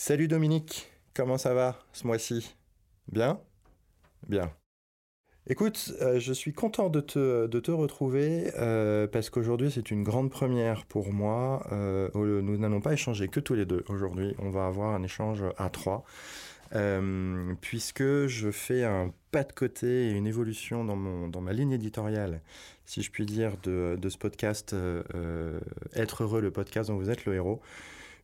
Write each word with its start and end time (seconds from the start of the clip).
Salut 0.00 0.28
Dominique, 0.28 0.92
comment 1.12 1.38
ça 1.38 1.54
va 1.54 1.76
ce 1.92 2.06
mois-ci? 2.06 2.54
Bien? 3.10 3.40
Bien. 4.28 4.52
Écoute, 5.48 5.92
euh, 6.00 6.20
je 6.20 6.32
suis 6.32 6.52
content 6.52 6.88
de 6.88 7.00
te, 7.00 7.48
de 7.48 7.58
te 7.58 7.72
retrouver 7.72 8.52
euh, 8.58 9.08
parce 9.08 9.28
qu'aujourd'hui 9.28 9.72
c'est 9.72 9.90
une 9.90 10.04
grande 10.04 10.30
première 10.30 10.86
pour 10.86 11.12
moi. 11.12 11.66
Euh, 11.72 12.10
nous 12.14 12.56
n'allons 12.58 12.80
pas 12.80 12.92
échanger 12.92 13.26
que 13.26 13.40
tous 13.40 13.54
les 13.54 13.66
deux 13.66 13.84
aujourd'hui, 13.88 14.36
on 14.38 14.50
va 14.50 14.68
avoir 14.68 14.94
un 14.94 15.02
échange 15.02 15.42
à 15.56 15.68
trois. 15.68 16.04
puisque 17.60 18.26
je 18.28 18.52
fais 18.52 18.84
un 18.84 19.12
pas 19.32 19.42
de 19.42 19.52
côté 19.52 20.10
et 20.10 20.12
une 20.12 20.28
évolution 20.28 20.84
dans, 20.84 20.94
mon, 20.94 21.26
dans 21.26 21.40
ma 21.40 21.52
ligne 21.52 21.72
éditoriale, 21.72 22.40
si 22.86 23.02
je 23.02 23.10
puis 23.10 23.26
dire, 23.26 23.56
de, 23.64 23.98
de 24.00 24.08
ce 24.08 24.16
podcast 24.16 24.76
Être 25.96 26.22
heureux, 26.22 26.40
le 26.40 26.52
podcast 26.52 26.88
dont 26.88 26.96
vous 26.96 27.10
êtes 27.10 27.24
le 27.24 27.34
héros, 27.34 27.60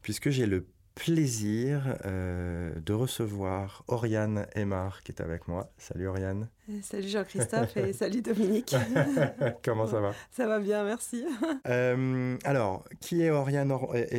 puisque 0.03 0.31
j'ai 0.31 0.47
le 0.47 0.65
plaisir 0.95 1.97
euh, 2.05 2.73
de 2.85 2.93
recevoir 2.93 3.83
Oriane 3.89 4.47
Aymar 4.55 5.03
qui 5.03 5.13
est 5.13 5.21
avec 5.21 5.49
moi. 5.49 5.71
Salut 5.77 6.07
Oriane. 6.07 6.49
Euh, 6.71 6.79
salut 6.83 7.09
Jean-Christophe 7.09 7.77
et 7.77 7.93
salut 7.93 8.23
Dominique. 8.23 8.75
Comment 9.65 9.87
ça 9.87 10.01
va? 10.01 10.13
Ça 10.31 10.47
va 10.47 10.61
bien, 10.61 10.85
merci. 10.85 11.25
Euh, 11.67 12.37
alors, 12.45 12.85
qui 13.01 13.23
est 13.23 13.31
Oriane 13.31 13.73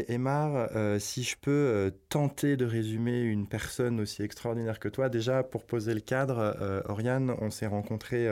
Aymar 0.08 0.70
Si 1.00 1.24
je 1.24 1.36
peux 1.40 1.92
tenter 2.10 2.58
de 2.58 2.66
résumer 2.66 3.22
une 3.22 3.48
personne 3.48 4.00
aussi 4.00 4.24
extraordinaire 4.24 4.80
que 4.80 4.90
toi, 4.90 5.10
déjà 5.10 5.44
pour 5.44 5.64
poser 5.66 5.94
le 5.94 6.00
cadre, 6.00 6.84
Oriane, 6.88 7.36
on 7.40 7.52
s'est 7.52 7.68
rencontrés 7.68 8.28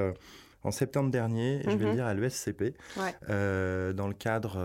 en 0.64 0.72
septembre 0.72 1.12
dernier, 1.12 1.62
je 1.66 1.76
vais 1.76 1.86
mhm. 1.86 1.96
dire 1.96 2.06
à 2.06 2.14
l'ESCP, 2.14 2.76
dans 3.28 4.08
le 4.08 4.14
cadre, 4.14 4.58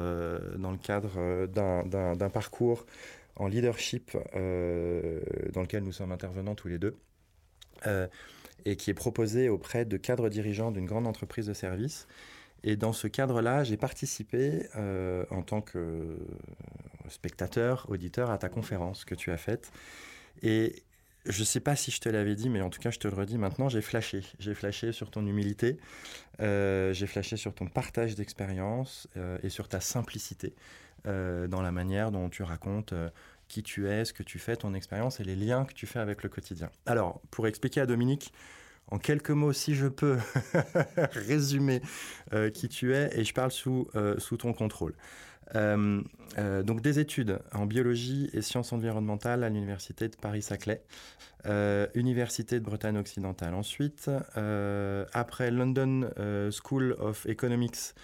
dans 0.57 0.71
le 0.71 0.79
cadre 0.79 1.47
d'un 1.47 2.30
parcours 2.30 2.87
en 3.38 3.47
leadership 3.47 4.16
euh, 4.34 5.20
dans 5.52 5.62
lequel 5.62 5.84
nous 5.84 5.92
sommes 5.92 6.12
intervenants 6.12 6.55
tous 6.55 6.69
les 6.69 6.79
deux. 6.79 6.96
Euh, 7.87 8.09
et 8.65 8.74
qui 8.74 8.90
est 8.90 8.95
proposé 8.95 9.49
auprès 9.49 9.85
de 9.85 9.96
cadres 9.96 10.29
dirigeants 10.29 10.73
d'une 10.73 10.85
grande 10.85 11.07
entreprise 11.07 11.46
de 11.46 11.54
services. 11.54 12.09
Et 12.65 12.74
dans 12.74 12.93
ce 12.93 13.07
cadre-là, 13.07 13.63
j'ai 13.63 13.76
participé 13.76 14.66
euh, 14.74 15.24
en 15.30 15.43
tant 15.43 15.60
que 15.60 16.18
spectateur, 17.09 17.87
auditeur 17.88 18.30
à 18.32 18.38
ta 18.38 18.48
conférence 18.48 19.04
que 19.04 19.15
tu 19.15 19.30
as 19.30 19.37
faite. 19.37 19.70
Et 20.43 20.82
je 21.24 21.38
ne 21.38 21.45
sais 21.45 21.60
pas 21.60 21.76
si 21.76 21.93
je 21.93 22.01
te 22.01 22.09
l'avais 22.09 22.35
dit, 22.35 22.48
mais 22.51 22.60
en 22.60 22.68
tout 22.68 22.80
cas, 22.80 22.91
je 22.91 22.98
te 22.98 23.07
le 23.07 23.15
redis 23.15 23.38
maintenant, 23.38 23.68
j'ai 23.68 23.80
flashé. 23.80 24.23
J'ai 24.41 24.54
flashé 24.54 24.91
sur 24.91 25.13
ton 25.13 25.24
humilité, 25.24 25.76
j'ai 26.41 27.07
flashé 27.07 27.37
sur 27.37 27.54
ton 27.54 27.66
partage 27.66 28.16
d'expérience 28.16 29.07
et 29.45 29.51
sur 29.51 29.68
ta 29.68 29.79
simplicité 29.79 30.52
dans 31.09 31.62
la 31.62 31.73
manière 31.73 32.10
dont 32.10 32.28
tu 32.28 32.42
racontes 32.42 32.92
qui 33.48 33.62
tu 33.62 33.88
es, 33.88 34.04
ce 34.04 34.12
que 34.12 34.23
tu 34.23 34.38
fais, 34.38 34.56
ton 34.56 34.74
expérience 34.74 35.20
et 35.20 35.24
les 35.24 35.37
liens 35.37 35.64
que 35.64 35.73
tu 35.73 35.87
fais 35.87 36.01
avec 36.01 36.23
le 36.23 36.28
quotidien. 36.28 36.70
Alors, 36.84 37.20
pour 37.30 37.46
expliquer 37.46 37.80
à 37.80 37.87
Dominique, 37.87 38.32
en 38.90 38.98
quelques 38.98 39.30
mots, 39.30 39.52
si 39.52 39.74
je 39.74 39.86
peux 39.86 40.18
résumer 41.12 41.80
qui 42.52 42.68
tu 42.68 42.95
es, 42.95 43.10
et 43.18 43.24
je 43.24 43.32
parle 43.32 43.51
sous, 43.51 43.88
sous 44.18 44.36
ton 44.36 44.52
contrôle. 44.52 44.95
Euh, 45.54 46.02
euh, 46.36 46.62
donc 46.62 46.82
des 46.82 46.98
études 46.98 47.38
en 47.52 47.66
biologie 47.66 48.29
et 48.32 48.42
sciences 48.42 48.73
environnementales 48.73 49.45
à 49.45 49.48
l'université 49.48 50.09
de 50.09 50.16
Paris-Saclay, 50.16 50.82
euh, 51.46 51.86
université 51.95 52.59
de 52.59 52.64
Bretagne 52.64 52.98
occidentale. 52.98 53.54
Ensuite, 53.54 54.10
après 55.12 55.51
London 55.51 56.10
School 56.51 56.96
of 56.98 57.26
Economics, 57.26 57.95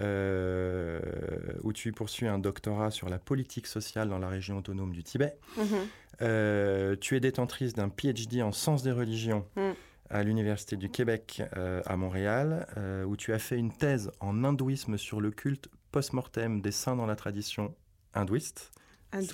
où 0.00 1.72
tu 1.72 1.92
poursuis 1.92 2.26
un 2.26 2.38
doctorat 2.38 2.90
sur 2.90 3.08
la 3.08 3.18
politique 3.18 3.66
sociale 3.66 4.08
dans 4.08 4.18
la 4.18 4.28
région 4.28 4.58
autonome 4.58 4.92
du 4.92 5.02
Tibet. 5.02 5.38
Mhm. 5.56 6.96
tu 7.00 7.16
es 7.16 7.20
détentrice 7.20 7.74
d'un 7.74 7.88
PhD 7.88 8.42
en 8.42 8.52
sciences 8.52 8.82
des 8.82 8.92
religions. 8.92 9.46
Mm. 9.56 9.72
à 10.08 10.22
l'Université 10.22 10.76
du 10.76 10.88
Québec 10.88 11.42
à 11.52 11.96
Montréal, 11.96 12.66
où 13.06 13.16
tu 13.16 13.32
as 13.32 13.38
fait 13.38 13.58
une 13.58 13.72
thèse 13.72 14.12
en 14.20 14.44
hindouisme 14.44 14.98
sur 14.98 15.20
le 15.20 15.30
culte 15.30 15.68
post-mortem 15.90 16.60
des 16.60 16.72
saints 16.72 16.94
dans 16.94 17.06
la 17.06 17.16
tradition 17.16 17.74
hindouiste. 18.14 18.70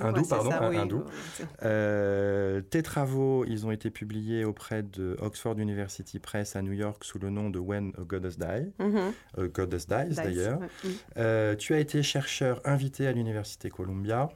Hindou, 0.00 0.22
pardon, 0.26 0.52
hindou. 0.52 1.04
Euh, 1.62 2.60
tes 2.60 2.82
travaux, 2.82 3.44
ils 3.46 3.66
ont 3.66 3.70
été 3.70 3.90
publiés 3.90 4.44
auprès 4.44 4.82
de 4.82 5.16
Oxford 5.20 5.58
University 5.58 6.18
Press 6.18 6.56
à 6.56 6.62
New 6.62 6.72
York 6.72 7.04
sous 7.04 7.18
le 7.18 7.30
nom 7.30 7.50
de 7.50 7.58
When 7.58 7.92
a 7.98 8.02
Goddess 8.02 8.38
Die, 8.38 8.72
mm-hmm. 8.80 9.48
Goddess 9.48 9.86
Dies 9.86 10.16
d'ailleurs. 10.16 10.60
Mm. 10.60 10.88
Euh, 11.18 11.56
tu 11.56 11.74
as 11.74 11.78
été 11.78 12.02
chercheur 12.02 12.60
invité 12.64 13.06
à 13.06 13.12
l'Université 13.12 13.70
Columbia, 13.70 14.28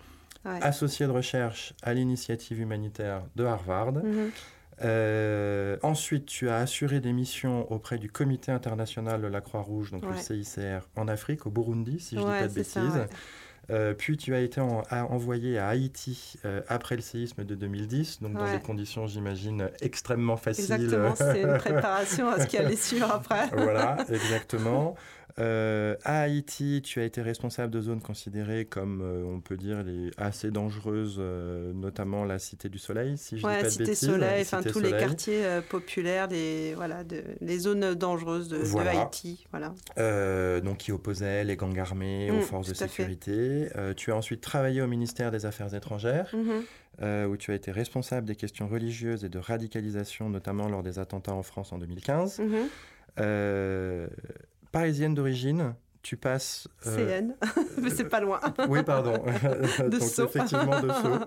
associé 0.44 1.06
de 1.06 1.10
recherche 1.12 1.74
à 1.82 1.94
l'initiative 1.94 2.60
humanitaire 2.60 3.22
de 3.34 3.44
Harvard. 3.44 3.92
Mm-hmm. 3.92 4.30
Euh, 4.84 5.76
ensuite, 5.82 6.26
tu 6.26 6.48
as 6.48 6.56
assuré 6.56 7.00
des 7.00 7.12
missions 7.12 7.70
auprès 7.72 7.98
du 7.98 8.10
Comité 8.10 8.52
international 8.52 9.22
de 9.22 9.26
la 9.26 9.40
Croix-Rouge, 9.40 9.92
donc 9.92 10.04
le 10.04 10.16
CICR, 10.16 10.86
en 10.96 11.08
Afrique, 11.08 11.46
au 11.46 11.50
Burundi, 11.50 11.98
si 12.00 12.16
je 12.16 12.20
ne 12.20 12.26
dis 12.26 12.30
pas 12.30 12.48
de 12.48 12.54
bêtises. 12.54 13.06
Euh, 13.70 13.94
puis 13.94 14.16
tu 14.16 14.34
as 14.34 14.40
été 14.40 14.60
envoyé 14.60 15.58
à 15.58 15.68
Haïti 15.68 16.34
euh, 16.44 16.60
après 16.68 16.96
le 16.96 17.02
séisme 17.02 17.44
de 17.44 17.54
2010, 17.54 18.22
donc 18.22 18.34
dans 18.34 18.50
des 18.50 18.60
conditions, 18.60 19.06
j'imagine, 19.06 19.70
extrêmement 19.80 20.36
faciles. 20.36 20.72
Exactement, 20.72 21.14
c'est 21.16 21.42
une 21.42 21.58
préparation 21.58 22.28
à 22.28 22.40
ce 22.40 22.46
qui 22.46 22.58
allait 22.58 22.76
suivre 22.76 23.10
après. 23.10 23.48
voilà, 23.52 23.98
exactement. 24.08 24.94
Euh, 25.38 25.96
à 26.02 26.22
Haïti, 26.22 26.80
tu 26.82 26.98
as 27.00 27.04
été 27.04 27.20
responsable 27.20 27.70
de 27.70 27.80
zones 27.82 28.00
considérées 28.00 28.64
comme, 28.64 29.02
euh, 29.02 29.22
on 29.26 29.40
peut 29.40 29.58
dire, 29.58 29.82
les 29.82 30.10
assez 30.16 30.50
dangereuses, 30.50 31.16
euh, 31.18 31.74
notamment 31.74 32.24
la 32.24 32.38
Cité 32.38 32.70
du 32.70 32.78
Soleil, 32.78 33.18
si 33.18 33.38
je 33.38 33.46
ouais, 33.46 33.58
dis 33.58 33.62
pas 33.64 33.70
Cité 33.70 33.82
de 33.84 33.88
bêtises. 33.90 34.08
Soleil, 34.08 34.42
enfin 34.42 34.62
tous 34.62 34.80
les 34.80 34.92
quartiers 34.92 35.44
populaires, 35.68 36.28
les, 36.28 36.74
voilà, 36.74 37.04
de, 37.04 37.22
les 37.42 37.58
zones 37.58 37.94
dangereuses 37.94 38.48
de, 38.48 38.56
Haïti. 38.86 39.46
Voilà. 39.50 39.74
donc 40.60 40.78
qui 40.78 40.92
opposaient 40.92 41.44
les 41.44 41.56
gangs 41.56 41.78
armés 41.78 42.30
aux 42.30 42.36
mm, 42.36 42.42
forces 42.42 42.68
de 42.68 42.74
sécurité. 42.74 43.68
tu 43.96 44.12
as 44.12 44.16
ensuite 44.16 44.40
travaillé 44.40 44.80
au 44.80 44.86
ministère 44.86 45.30
des 45.30 45.44
Affaires 45.44 45.74
étrangères, 45.74 46.34
mm-hmm. 46.34 47.26
où 47.26 47.36
tu 47.36 47.50
as 47.50 47.54
été 47.54 47.72
responsable 47.72 48.26
des 48.26 48.36
questions 48.36 48.68
religieuses 48.68 49.24
et 49.24 49.28
de 49.28 49.38
radicalisation, 49.38 50.30
notamment 50.30 50.68
lors 50.68 50.82
des 50.82 50.98
attentats 50.98 51.34
en 51.34 51.42
France 51.42 51.72
en 51.72 51.78
2015 51.78 52.40
parisienne 54.76 55.14
d'origine, 55.14 55.74
tu 56.02 56.18
passes. 56.18 56.68
Euh, 56.86 57.20
CN, 57.20 57.34
mais 57.82 57.88
c'est 57.88 58.04
pas 58.04 58.20
loin. 58.20 58.40
oui, 58.68 58.82
pardon. 58.82 59.12
de 59.78 59.98
Donc, 59.98 60.02
effectivement, 60.02 60.80
de 60.82 60.90
Sceaux. 60.90 61.24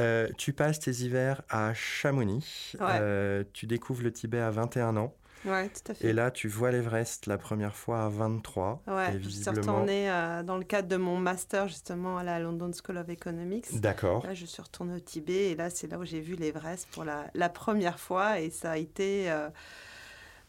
Euh, 0.00 0.28
tu 0.38 0.54
passes 0.54 0.80
tes 0.80 0.90
hivers 0.90 1.42
à 1.50 1.74
Chamonix. 1.74 2.74
Euh, 2.80 3.44
tu 3.52 3.66
découvres 3.66 4.02
le 4.02 4.10
Tibet 4.10 4.40
à 4.40 4.50
21 4.50 4.96
ans. 4.96 5.14
Ouais, 5.44 5.68
tout 5.68 5.92
à 5.92 5.94
fait. 5.94 6.08
Et 6.08 6.12
là, 6.14 6.30
tu 6.30 6.48
vois 6.48 6.72
l'Everest 6.72 7.26
la 7.26 7.36
première 7.36 7.76
fois 7.76 8.04
à 8.04 8.08
23. 8.08 8.82
Ouais, 8.86 9.14
et 9.14 9.18
visiblement... 9.18 9.22
je 9.22 9.28
suis 9.28 9.50
retournée 9.50 10.06
dans 10.44 10.56
le 10.56 10.64
cadre 10.64 10.88
de 10.88 10.96
mon 10.96 11.18
master 11.18 11.68
justement 11.68 12.16
à 12.16 12.24
la 12.24 12.40
London 12.40 12.70
School 12.72 12.96
of 12.96 13.08
Economics. 13.10 13.78
D'accord. 13.78 14.26
Là, 14.26 14.32
je 14.32 14.46
suis 14.46 14.62
retournée 14.62 14.96
au 14.96 15.00
Tibet 15.00 15.50
et 15.50 15.54
là, 15.54 15.68
c'est 15.68 15.88
là 15.88 15.98
où 15.98 16.04
j'ai 16.04 16.20
vu 16.20 16.34
l'Everest 16.36 16.88
pour 16.90 17.04
la, 17.04 17.26
la, 17.34 17.50
première 17.50 18.00
fois 18.00 18.40
et 18.40 18.50
ça 18.50 18.72
a 18.72 18.76
été 18.78 19.30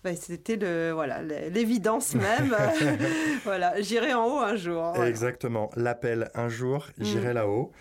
bah, 0.04 0.16
c'était 0.16 0.56
le 0.56 0.92
voilà 0.92 1.22
l'évidence 1.22 2.16
même. 2.16 2.56
voilà, 3.44 3.82
j'irai 3.82 4.14
en 4.14 4.26
haut 4.26 4.40
un 4.40 4.56
jour. 4.56 4.96
Exactement, 5.04 5.70
l'appel 5.76 6.30
un 6.36 6.50
jour, 6.50 6.88
j'irai 7.00 7.32
mm. 7.32 7.36
là-haut. 7.36 7.72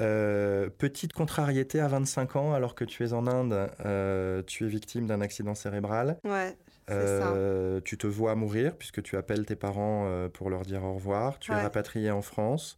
Euh, 0.00 0.70
petite 0.78 1.12
contrariété 1.12 1.80
à 1.80 1.88
25 1.88 2.36
ans, 2.36 2.54
alors 2.54 2.74
que 2.74 2.84
tu 2.84 3.04
es 3.04 3.12
en 3.12 3.26
Inde, 3.26 3.70
euh, 3.84 4.42
tu 4.46 4.64
es 4.64 4.68
victime 4.68 5.06
d'un 5.06 5.20
accident 5.20 5.54
cérébral. 5.54 6.18
Ouais, 6.24 6.56
euh, 6.90 7.80
Tu 7.84 7.98
te 7.98 8.06
vois 8.06 8.34
mourir 8.34 8.76
puisque 8.76 9.02
tu 9.02 9.16
appelles 9.16 9.46
tes 9.46 9.56
parents 9.56 10.28
pour 10.32 10.50
leur 10.50 10.62
dire 10.62 10.84
au 10.84 10.94
revoir. 10.94 11.38
Tu 11.38 11.52
es 11.52 11.54
rapatrié 11.54 12.10
en 12.10 12.22
France. 12.22 12.76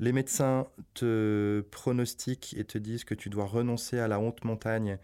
Les 0.00 0.12
médecins 0.12 0.66
te 0.94 1.60
pronostiquent 1.70 2.56
et 2.58 2.64
te 2.64 2.78
disent 2.78 3.04
que 3.04 3.14
tu 3.14 3.28
dois 3.30 3.44
renoncer 3.44 4.00
à 4.00 4.08
la 4.08 4.18
honte 4.18 4.44
montagne 4.44 4.98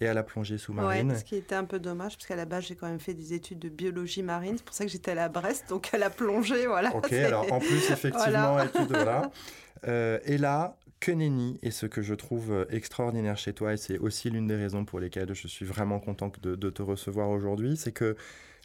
et 0.00 0.08
à 0.08 0.14
la 0.14 0.22
plongée 0.22 0.58
sous-marine. 0.58 1.14
ce 1.14 1.24
qui 1.24 1.36
était 1.36 1.54
un 1.54 1.64
peu 1.64 1.78
dommage, 1.78 2.16
parce 2.16 2.26
qu'à 2.26 2.36
la 2.36 2.46
base, 2.46 2.64
j'ai 2.64 2.74
quand 2.74 2.88
même 2.88 3.00
fait 3.00 3.14
des 3.14 3.34
études 3.34 3.58
de 3.58 3.68
biologie 3.68 4.22
marine. 4.22 4.54
C'est 4.56 4.64
pour 4.64 4.74
ça 4.74 4.84
que 4.84 4.90
j'étais 4.90 5.12
à 5.12 5.28
Brest, 5.28 5.66
donc 5.68 5.92
à 5.92 5.98
la 5.98 6.10
plongée, 6.10 6.66
voilà. 6.66 6.94
Ok, 6.94 7.12
alors 7.12 7.52
en 7.52 7.58
plus, 7.58 7.90
effectivement, 7.90 8.52
voilà. 8.54 8.64
études, 8.64 8.88
voilà. 8.88 9.30
Euh, 9.88 10.18
et 10.26 10.36
là, 10.36 10.76
que 11.00 11.10
nenni, 11.10 11.58
et 11.62 11.70
ce 11.70 11.86
que 11.86 12.02
je 12.02 12.12
trouve 12.12 12.52
euh, 12.52 12.64
extraordinaire 12.68 13.38
chez 13.38 13.54
toi, 13.54 13.72
et 13.72 13.78
c'est 13.78 13.96
aussi 13.96 14.28
l'une 14.28 14.46
des 14.46 14.56
raisons 14.56 14.84
pour 14.84 15.00
lesquelles 15.00 15.32
je 15.32 15.48
suis 15.48 15.64
vraiment 15.64 16.00
content 16.00 16.30
de, 16.42 16.54
de 16.54 16.68
te 16.68 16.82
recevoir 16.82 17.30
aujourd'hui, 17.30 17.78
c'est 17.78 17.92
que 17.92 18.14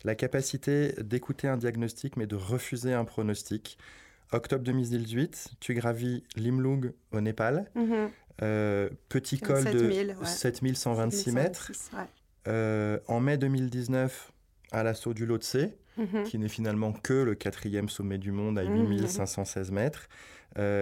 la 0.03 0.15
capacité 0.15 0.93
d'écouter 1.01 1.47
un 1.47 1.55
diagnostic, 1.55 2.17
mais 2.17 2.27
de 2.27 2.35
refuser 2.35 2.93
un 2.93 3.05
pronostic. 3.05 3.77
Octobre 4.31 4.63
2018, 4.63 5.55
tu 5.59 5.73
gravis 5.73 6.23
Limlung 6.35 6.91
au 7.11 7.21
Népal. 7.21 7.69
Mm-hmm. 7.75 8.09
Euh, 8.41 8.89
petit 9.07 9.39
col 9.39 9.63
de 9.63 9.89
7126 10.23 11.31
mètres. 11.31 11.71
Euh, 12.47 12.99
en 13.07 13.19
mai 13.19 13.37
2019, 13.37 14.31
à 14.71 14.83
l'assaut 14.83 15.13
du 15.13 15.25
Lhotse, 15.25 15.57
mhm. 15.97 16.23
qui 16.25 16.37
n'est 16.37 16.49
finalement 16.49 16.91
que 16.91 17.13
le 17.13 17.33
quatrième 17.35 17.89
sommet 17.89 18.17
du 18.17 18.31
monde 18.31 18.59
à 18.59 18.63
8516 18.63 19.69
mhm. 19.69 19.75
mètres. 19.75 20.09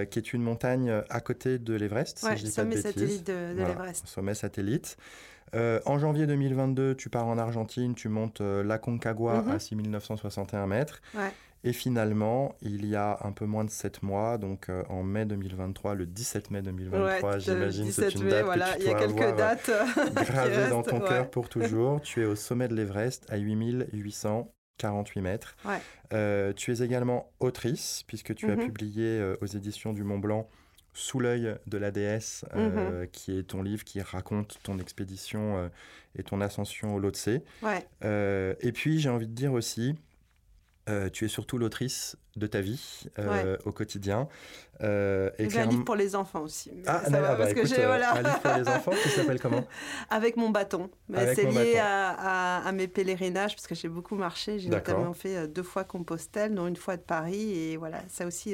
qui 0.10 0.20
est 0.20 0.34
une 0.34 0.42
montagne 0.42 0.92
à 1.10 1.20
côté 1.22 1.60
de 1.60 1.74
l'Everest, 1.74 2.20
si 2.20 2.38
je 2.38 2.46
dis 2.46 2.52
pas 2.52 2.66
de 2.66 2.78
satellite 2.78 3.28
de, 3.28 3.54
l'Everest. 3.56 4.08
Sommet 4.08 4.34
satellite. 4.34 4.98
en 5.54 6.00
janvier 6.00 6.26
2022, 6.26 6.96
tu 6.96 7.10
pars 7.10 7.28
en 7.28 7.38
Argentine, 7.38 7.94
tu 7.94 8.10
montes 8.10 8.42
la 8.42 8.80
Concagua 8.80 9.44
mhm. 9.44 9.52
à 9.52 9.60
6961 9.60 10.66
mètres. 10.66 11.02
Ouais. 11.14 11.32
Et 11.66 11.72
finalement, 11.72 12.56
il 12.62 12.86
y 12.86 12.96
a 12.98 13.20
un 13.22 13.32
peu 13.32 13.46
moins 13.46 13.64
de 13.64 13.70
7 13.70 14.04
mois, 14.04 14.38
donc 14.38 14.68
euh, 14.68 14.84
en 14.90 15.02
mai 15.02 15.26
2023, 15.26 15.96
le 15.96 16.06
17 16.06 16.52
mai 16.52 16.62
2023, 16.62 17.38
j'imagine 17.38 17.90
c'est 17.90 18.14
une 18.16 18.28
date 18.28 18.48
que 18.48 18.76
tu 18.76 18.82
il 18.82 18.86
y 18.86 18.90
a 18.90 18.94
quelques 18.96 19.22
euh, 19.22 19.36
dates 19.36 19.72
gravée 20.14 20.70
dans 20.70 20.84
ton 20.84 21.00
cœur 21.00 21.30
pour 21.30 21.48
toujours. 21.50 22.02
tu 22.02 22.22
es 22.22 22.26
au 22.26 22.36
sommet 22.36 22.68
de 22.68 22.76
l'Everest 22.76 23.26
à 23.30 23.38
8848 23.38 25.22
mètres. 25.22 25.56
Euh, 26.12 26.52
tu 26.52 26.74
es 26.74 26.84
également 26.84 27.32
autrice, 27.40 28.04
puisque 28.08 28.36
tu 28.36 28.52
as 28.52 28.58
mhm. 28.58 28.66
publié 28.66 29.36
aux 29.40 29.46
éditions 29.46 29.94
du 29.94 30.04
Mont 30.04 30.20
Blanc 30.20 30.50
sous 30.96 31.22
l'œil 31.22 31.56
de 31.66 31.78
la 31.78 31.92
déesse, 31.92 32.44
mhm. 32.54 33.08
qui 33.14 33.40
est 33.40 33.44
ton 33.44 33.64
livre 33.64 33.86
qui 33.86 34.02
raconte 34.02 34.60
ton 34.64 34.80
expédition 34.80 35.72
et 36.18 36.24
ton 36.24 36.42
ascension 36.42 36.94
au 36.94 37.00
Lhotse. 37.00 37.30
et 37.30 38.72
puis, 38.74 39.00
j'ai 39.00 39.10
envie 39.10 39.28
de 39.28 39.34
dire 39.34 39.54
aussi, 39.54 39.96
euh, 40.90 41.10
tu 41.10 41.24
es 41.24 41.28
surtout 41.30 41.58
l'autrice 41.58 42.18
de 42.36 42.46
ta 42.46 42.60
vie 42.60 43.08
euh, 43.18 43.56
au 43.64 43.72
quotidien. 43.72 44.28
Euh, 44.82 45.30
j'ai 45.40 45.62
un 45.62 45.68
livre 45.68 45.86
pour 45.86 45.96
les 45.96 46.14
enfants 46.14 46.42
aussi. 46.42 46.72
Ah, 46.86 47.04
ça 47.06 47.22
va, 47.22 47.36
bah, 47.36 47.36
parce 47.38 47.54
que 47.54 47.66
j'ai 47.66 47.86
voilà. 47.86 48.16
un 48.16 48.22
livre 48.22 48.40
pour 48.42 48.54
les 48.54 48.68
enfants 48.68 48.92
qui 48.92 49.10
s'appelle 49.10 49.40
comment? 49.40 49.66
Avec 50.10 50.36
mon 50.36 50.50
bâton. 50.50 50.90
C'est 51.14 51.46
lié 51.46 51.78
à, 51.80 52.70
mes 52.74 52.90
pèlerinages 52.90 53.56
parce 53.56 53.66
que 53.66 53.76
j'ai 53.76 53.88
beaucoup 53.88 54.16
marché. 54.16 54.60
J'ai 54.60 54.68
notamment 54.68 55.14
fait 55.14 55.48
deux 55.48 55.64
fois 55.64 55.86
Compostelle, 55.86 56.54
dont 56.54 56.68
une 56.68 56.76
fois 56.76 56.98
de 56.98 57.02
Paris. 57.02 57.58
Et 57.58 57.78
voilà, 57.78 58.02
ça 58.10 58.26
aussi, 58.26 58.54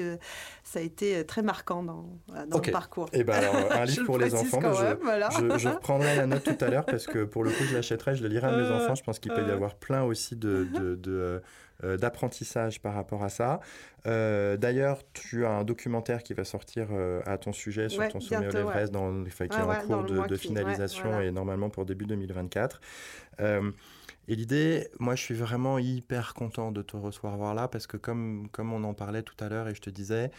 ça 0.64 0.78
a 0.78 0.82
été 0.84 1.26
très 1.26 1.42
marquant 1.42 1.82
dans, 1.82 2.06
dans 2.48 2.62
le 2.64 2.72
parcours. 2.72 3.08
Et 3.12 3.22
eh 3.22 3.24
ben 3.24 3.42
un 3.72 3.86
livre 3.86 4.06
pour 4.06 4.20
les 4.20 4.36
enfants. 4.36 4.62
je, 4.62 5.58
je, 5.58 5.68
reprendrai 5.70 6.16
la 6.16 6.28
note 6.28 6.44
tout 6.44 6.64
à 6.64 6.70
l'heure 6.70 6.86
parce 6.86 7.08
que 7.08 7.24
pour 7.24 7.44
le 7.44 7.50
coup, 7.50 7.64
je 7.64 7.74
l'achèterai, 7.74 8.16
je 8.16 8.22
le 8.22 8.30
lirai 8.30 8.50
à 8.50 8.56
mes 8.56 8.70
enfants. 8.70 8.94
Je 8.94 9.04
pense 9.04 9.18
qu'il 9.18 9.34
peut 9.34 9.48
y 9.48 9.52
avoir 9.52 9.74
plein 9.74 10.04
aussi 10.04 10.36
de, 10.36 10.68
de 10.96 11.42
euh, 11.84 11.98
d'apprentissage 11.98 12.82
par 12.82 12.94
rapport 12.94 13.24
à 13.24 13.30
ça. 13.30 13.62
Euh, 14.06 14.58
d'ailleurs, 14.58 15.00
tu 15.14 15.46
as 15.46 15.52
un 15.52 15.64
documentaire 15.64 16.24
qui 16.24 16.34
va 16.34 16.44
sortir 16.44 16.88
euh, 16.92 17.22
à 17.26 17.38
ton 17.38 17.54
sujet 17.54 17.88
sur 17.88 18.06
ton 18.10 18.20
sommet 18.20 18.48
au 18.48 18.52
l'Everest, 18.52 18.92
dans, 18.92 19.24
qui 19.24 19.44
est 19.44 19.56
en 19.56 19.76
cours 19.76 20.04
de, 20.04 20.36
finalisation 20.36 21.22
et 21.22 21.32
normalement 21.32 21.70
pour 21.70 21.86
début 21.86 22.06
2024. 22.06 22.82
et 23.40 24.36
l'idée, 24.36 24.90
moi, 25.00 25.16
je 25.16 25.24
suis 25.24 25.36
vraiment 25.36 25.80
hyper 25.80 26.34
content 26.34 26.72
de 26.72 26.82
te 26.82 26.98
recevoir 26.98 27.54
là 27.54 27.68
parce 27.68 27.88
que 27.88 27.98
comme, 27.98 28.50
comme 28.52 28.74
on 28.74 28.84
en 28.84 28.94
parlait 28.94 29.24
tout 29.24 29.38
à 29.40 29.48
l'heure 29.48 29.70
et 29.70 29.76
je 29.76 29.82
te 29.82 29.90
disais, 29.90 30.32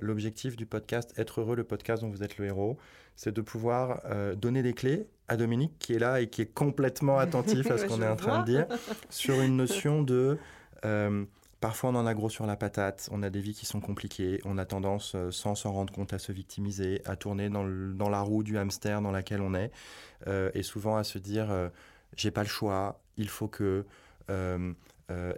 l'objectif 0.00 0.56
du 0.56 0.66
podcast 0.66 1.12
Être 1.18 1.40
heureux, 1.40 1.56
le 1.56 1.64
podcast 1.64 2.02
dont 2.02 2.10
vous 2.10 2.22
êtes 2.22 2.38
le 2.38 2.46
héros, 2.46 2.76
c'est 3.16 3.34
de 3.34 3.40
pouvoir 3.40 4.02
donner 4.36 4.62
des 4.62 4.72
clés 4.72 5.08
à 5.28 5.36
Dominique 5.36 5.72
qui 5.78 5.94
est 5.94 5.98
là 5.98 6.20
et 6.20 6.28
qui 6.28 6.42
est 6.42 6.52
complètement 6.52 7.18
attentif 7.18 7.70
à 7.70 7.78
ce 7.78 7.84
qu'on 7.88 8.02
est 8.02 8.08
en 8.08 8.16
train 8.16 8.40
de 8.40 8.44
dire 8.44 8.66
sur 9.10 9.40
une 9.40 9.56
notion 9.56 10.02
de 10.02 10.38
euh, 10.84 11.24
parfois 11.60 11.90
on 11.90 11.94
en 11.94 12.06
a 12.06 12.14
gros 12.14 12.28
sur 12.28 12.46
la 12.46 12.56
patate, 12.56 13.08
on 13.12 13.22
a 13.22 13.30
des 13.30 13.40
vies 13.40 13.54
qui 13.54 13.66
sont 13.66 13.80
compliquées, 13.80 14.40
on 14.44 14.58
a 14.58 14.64
tendance 14.64 15.14
euh, 15.14 15.30
sans 15.30 15.54
s'en 15.54 15.72
rendre 15.72 15.92
compte 15.92 16.12
à 16.12 16.18
se 16.18 16.32
victimiser, 16.32 17.02
à 17.04 17.16
tourner 17.16 17.48
dans, 17.48 17.64
dans, 17.64 18.08
la 18.08 18.20
roue 18.20 18.42
du 18.42 18.58
hamster 18.58 19.00
dans 19.00 19.10
laquelle 19.10 19.40
on 19.40 19.54
est 19.54 19.70
euh, 20.26 20.50
et 20.54 20.62
souvent 20.62 20.96
à 20.96 21.04
se 21.04 21.18
dire 21.18 21.48
j'ai 22.16 22.30
pas 22.30 22.42
le 22.42 22.48
choix, 22.48 23.00
il 23.16 23.28
faut 23.28 23.48
que 23.48 23.84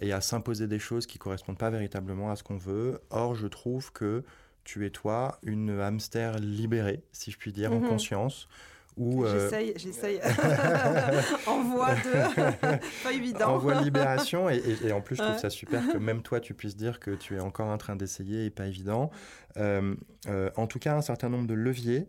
et 0.01 0.13
à 0.13 0.21
s'imposer 0.21 0.67
des 0.67 0.79
choses 0.79 1.07
qui 1.07 1.19
correspondent 1.19 1.59
pas 1.59 1.71
véritablement 1.71 2.31
à 2.31 2.37
ce 2.37 2.43
qu'on 2.43 2.57
veut. 2.57 3.01
Or 3.11 3.35
je 3.35 3.47
trouve 3.47 3.93
que 3.93 4.25
tu 4.65 4.87
es 4.87 4.91
toi 4.91 5.39
une 5.43 5.81
hamster 5.81 6.39
libérée, 6.39 7.03
si 7.13 7.31
je 7.31 7.39
puis 7.39 7.53
dire, 7.53 7.73
en 7.73 7.81
mhm. 7.81 7.89
conscience. 7.89 8.49
Euh, 9.01 9.41
j'essaye, 9.41 9.73
j'essaye. 9.77 10.21
en 11.47 11.63
voie 11.63 11.95
de... 11.95 13.03
pas 13.03 13.13
évident. 13.13 13.55
En 13.55 13.59
voie 13.59 13.77
de 13.77 13.85
libération. 13.85 14.49
Et, 14.51 14.93
en 14.93 15.01
plus, 15.01 15.17
je 15.17 15.23
trouve 15.23 15.39
ça 15.39 15.51
super 15.51 15.87
que 15.93 15.99
même 15.99 16.23
toi, 16.23 16.41
tu 16.41 16.55
puisses 16.55 16.77
dire 16.77 17.01
que 17.01 17.13
tu 17.13 17.37
es 17.37 17.41
encore 17.41 17.69
en 17.69 17.79
train 17.79 17.97
d'essayer 17.97 18.47
et 18.47 18.51
pas 18.51 18.67
évident. 18.67 19.11
Euh, 19.57 19.95
euh, 20.27 20.51
en 20.57 20.67
tout 20.67 20.79
cas, 20.79 20.95
un 20.95 21.03
certain 21.03 21.29
nombre 21.29 21.47
de 21.47 21.55
leviers 21.55 22.07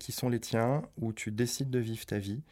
qui 0.00 0.10
sont 0.10 0.28
les 0.28 0.40
tiens, 0.40 0.82
où 1.00 1.12
tu 1.12 1.30
décides 1.30 1.70
de 1.70 1.78
vivre 1.78 2.04
ta 2.04 2.18
vie. 2.18 2.42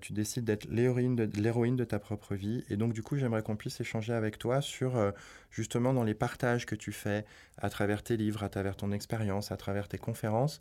Tu 0.00 0.12
décides 0.12 0.44
d'être 0.44 0.66
l'héroïne 0.68 1.16
de, 1.16 1.84
ta 1.84 1.98
propre 1.98 2.34
vie. 2.34 2.64
Et 2.68 2.76
donc, 2.76 2.92
du 2.92 3.02
coup, 3.02 3.16
j'aimerais 3.16 3.42
qu'on 3.42 3.56
puisse 3.56 3.80
échanger 3.80 4.12
avec 4.12 4.38
toi 4.38 4.60
sur, 4.60 5.12
justement, 5.50 5.94
dans 5.94 6.04
les 6.04 6.14
partages 6.14 6.66
que 6.66 6.74
tu 6.74 6.92
fais 6.92 7.24
à 7.58 7.70
travers 7.70 8.02
tes 8.02 8.16
livres, 8.16 8.42
à 8.42 8.48
travers 8.48 8.76
ton 8.76 8.92
expérience, 8.92 9.52
à 9.52 9.56
travers 9.56 9.88
tes 9.88 9.98
conférences. 9.98 10.60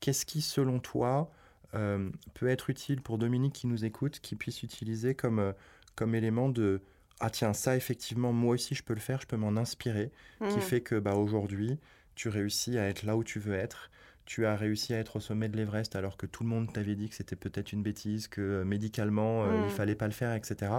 Qu'est-ce 0.00 0.24
qui, 0.24 0.40
selon 0.40 0.78
toi, 0.78 1.30
euh, 1.74 2.10
peut 2.32 2.48
être 2.48 2.70
utile 2.70 3.02
pour 3.02 3.18
Dominique 3.18 3.52
qui 3.52 3.66
nous 3.66 3.84
écoute, 3.84 4.20
qui 4.20 4.36
puisse 4.36 4.62
utiliser 4.62 5.14
comme, 5.14 5.38
euh, 5.38 5.52
comme 5.96 6.14
élément 6.14 6.48
de 6.48 6.80
ah 7.20 7.30
tiens 7.30 7.52
ça 7.52 7.76
effectivement 7.76 8.32
moi 8.32 8.54
aussi 8.54 8.74
je 8.74 8.82
peux 8.82 8.94
le 8.94 9.00
faire, 9.00 9.20
je 9.20 9.26
peux 9.26 9.36
m'en 9.36 9.56
inspirer, 9.56 10.10
qui 10.38 10.56
mmh. 10.56 10.60
fait 10.60 10.80
que 10.80 10.94
bah 10.94 11.14
aujourd'hui 11.14 11.78
tu 12.14 12.28
réussis 12.28 12.78
à 12.78 12.88
être 12.88 13.02
là 13.02 13.16
où 13.16 13.24
tu 13.24 13.38
veux 13.38 13.54
être, 13.54 13.90
tu 14.28 14.44
as 14.44 14.56
réussi 14.56 14.92
à 14.92 14.98
être 14.98 15.16
au 15.16 15.20
sommet 15.20 15.48
de 15.48 15.56
l'Everest 15.56 15.96
alors 15.96 16.18
que 16.18 16.26
tout 16.26 16.42
le 16.42 16.50
monde 16.50 16.70
t'avait 16.70 16.96
dit 16.96 17.08
que 17.08 17.14
c'était 17.14 17.34
peut-être 17.34 17.72
une 17.72 17.82
bêtise, 17.82 18.28
que 18.28 18.42
euh, 18.42 18.64
médicalement 18.64 19.50
il 19.50 19.66
mmh. 19.66 19.70
fallait 19.70 19.94
pas 19.94 20.04
le 20.04 20.12
faire, 20.12 20.34
etc. 20.34 20.70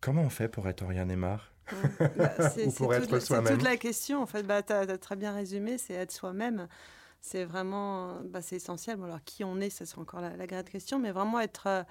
Comment 0.00 0.22
on 0.22 0.28
fait 0.28 0.48
pour 0.48 0.68
être 0.68 0.82
Oriane 0.82 1.12
Aymar? 1.12 1.52
Mmh. 1.70 1.76
bah, 2.16 2.50
C'est 2.50 2.66
toute 2.74 3.62
la 3.62 3.76
question 3.76 4.20
en 4.20 4.26
fait, 4.26 4.42
bah, 4.42 4.64
tu 4.64 4.72
as, 4.72 4.98
très 4.98 5.14
bien 5.14 5.32
résumé, 5.32 5.78
c'est 5.78 5.94
être 5.94 6.10
soi-même 6.10 6.66
c'est 7.20 7.44
vraiment 7.44 8.20
bah, 8.24 8.42
c'est 8.42 8.56
essentiel. 8.56 8.98
alors, 9.02 9.22
qui 9.24 9.44
on 9.44 9.60
est, 9.60 9.70
ça 9.70 9.86
c'est 9.86 9.98
encore 9.98 10.20
la, 10.20 10.46
grande 10.46 10.68
question, 10.68 10.98
mais 10.98 11.12
vraiment 11.12 11.40
être, 11.40 11.66
euh, 11.66 11.82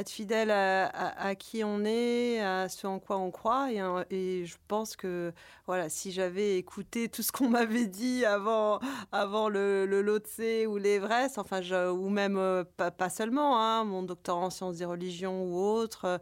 être 0.00 0.10
fidèle 0.10 0.50
à, 0.50 1.34
qui 1.34 1.64
on 1.64 1.84
est, 1.84 2.40
à 2.40 2.68
ce 2.68 2.86
en 2.86 2.98
quoi 2.98 3.18
on 3.18 3.30
croit. 3.30 3.70
Et, 3.72 3.80
et 4.10 4.46
je 4.46 4.56
pense 4.68 4.96
que 4.96 5.32
voilà, 5.66 5.88
si 5.88 6.12
j'avais 6.12 6.58
écouté 6.58 7.08
tout 7.08 7.22
ce 7.22 7.32
qu'on 7.32 7.48
m'avait 7.50 7.86
dit 7.86 8.24
avant, 8.24 8.80
avant 9.12 9.48
le, 9.48 9.86
le 9.86 10.02
Lhotse 10.02 10.66
ou 10.66 10.76
l'Everest, 10.76 11.38
enfin, 11.38 11.60
ou 11.90 12.08
même 12.08 12.36
euh, 12.36 12.64
pas, 12.76 13.10
seulement, 13.10 13.60
hein, 13.60 13.84
mon 13.84 14.02
doctorat 14.02 14.46
en 14.46 14.50
sciences 14.50 14.76
des 14.76 14.84
religions 14.84 15.44
ou 15.44 15.58
autre, 15.58 16.04
euh, 16.04 16.18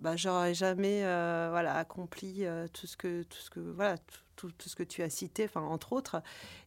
bah, 0.00 0.16
j'aurais 0.16 0.54
jamais 0.54 1.00
voilà, 1.02 1.76
accompli 1.76 2.44
tout 2.72 2.86
ce 2.86 2.96
que, 2.96 3.22
tout 3.22 3.38
ce 3.38 3.50
que 3.50 3.60
voilà, 3.60 3.98
tout, 3.98 4.20
ce 4.58 4.76
que 4.76 4.82
tu 4.82 5.02
as 5.02 5.10
cité, 5.10 5.44
enfin, 5.44 5.62
entre 5.62 5.92
autres. 5.92 6.22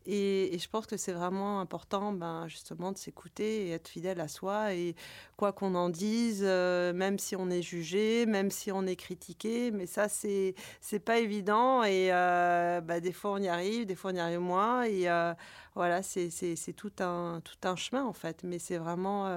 Et, 0.05 0.57
je 0.57 0.67
pense 0.69 0.87
que 0.87 0.97
c'est 0.97 1.13
vraiment 1.13 1.59
important, 1.59 2.11
ben, 2.13 2.47
justement, 2.47 2.91
de 2.91 2.97
s'écouter 2.97 3.67
et 3.67 3.71
être 3.71 3.87
fidèle 3.87 4.19
à 4.19 4.27
soi. 4.27 4.73
Et 4.73 4.95
quoi 5.37 5.53
qu'on 5.53 5.75
en 5.75 5.89
dise, 5.89 6.41
euh, 6.43 6.93
même 6.93 7.19
si 7.19 7.35
on 7.35 7.49
est 7.49 7.61
jugé, 7.61 8.25
même 8.25 8.51
si 8.51 8.71
on 8.71 8.85
est 8.85 8.95
critiqué, 8.95 9.71
mais 9.71 9.85
ça, 9.85 10.09
c'est 10.09 10.55
c'est 10.81 10.99
pas 10.99 11.19
évident. 11.19 11.83
Et 11.83 12.09
euh, 12.11 12.81
bah, 12.81 12.99
des 12.99 13.13
fois, 13.13 13.31
on 13.33 13.37
y 13.37 13.47
arrive, 13.47 13.85
des 13.85 13.95
fois, 13.95 14.11
on 14.11 14.15
y 14.15 14.19
arrive 14.19 14.39
moins. 14.39 14.83
Et 14.83 15.09
euh, 15.09 15.33
voilà, 15.75 16.01
c'est 16.03 16.73
tout 16.75 16.93
un, 16.99 17.41
tout 17.43 17.67
un 17.67 17.75
chemin, 17.75 18.03
en 18.05 18.13
fait. 18.13 18.43
Mais 18.43 18.59
c'est 18.59 18.77
vraiment. 18.77 19.29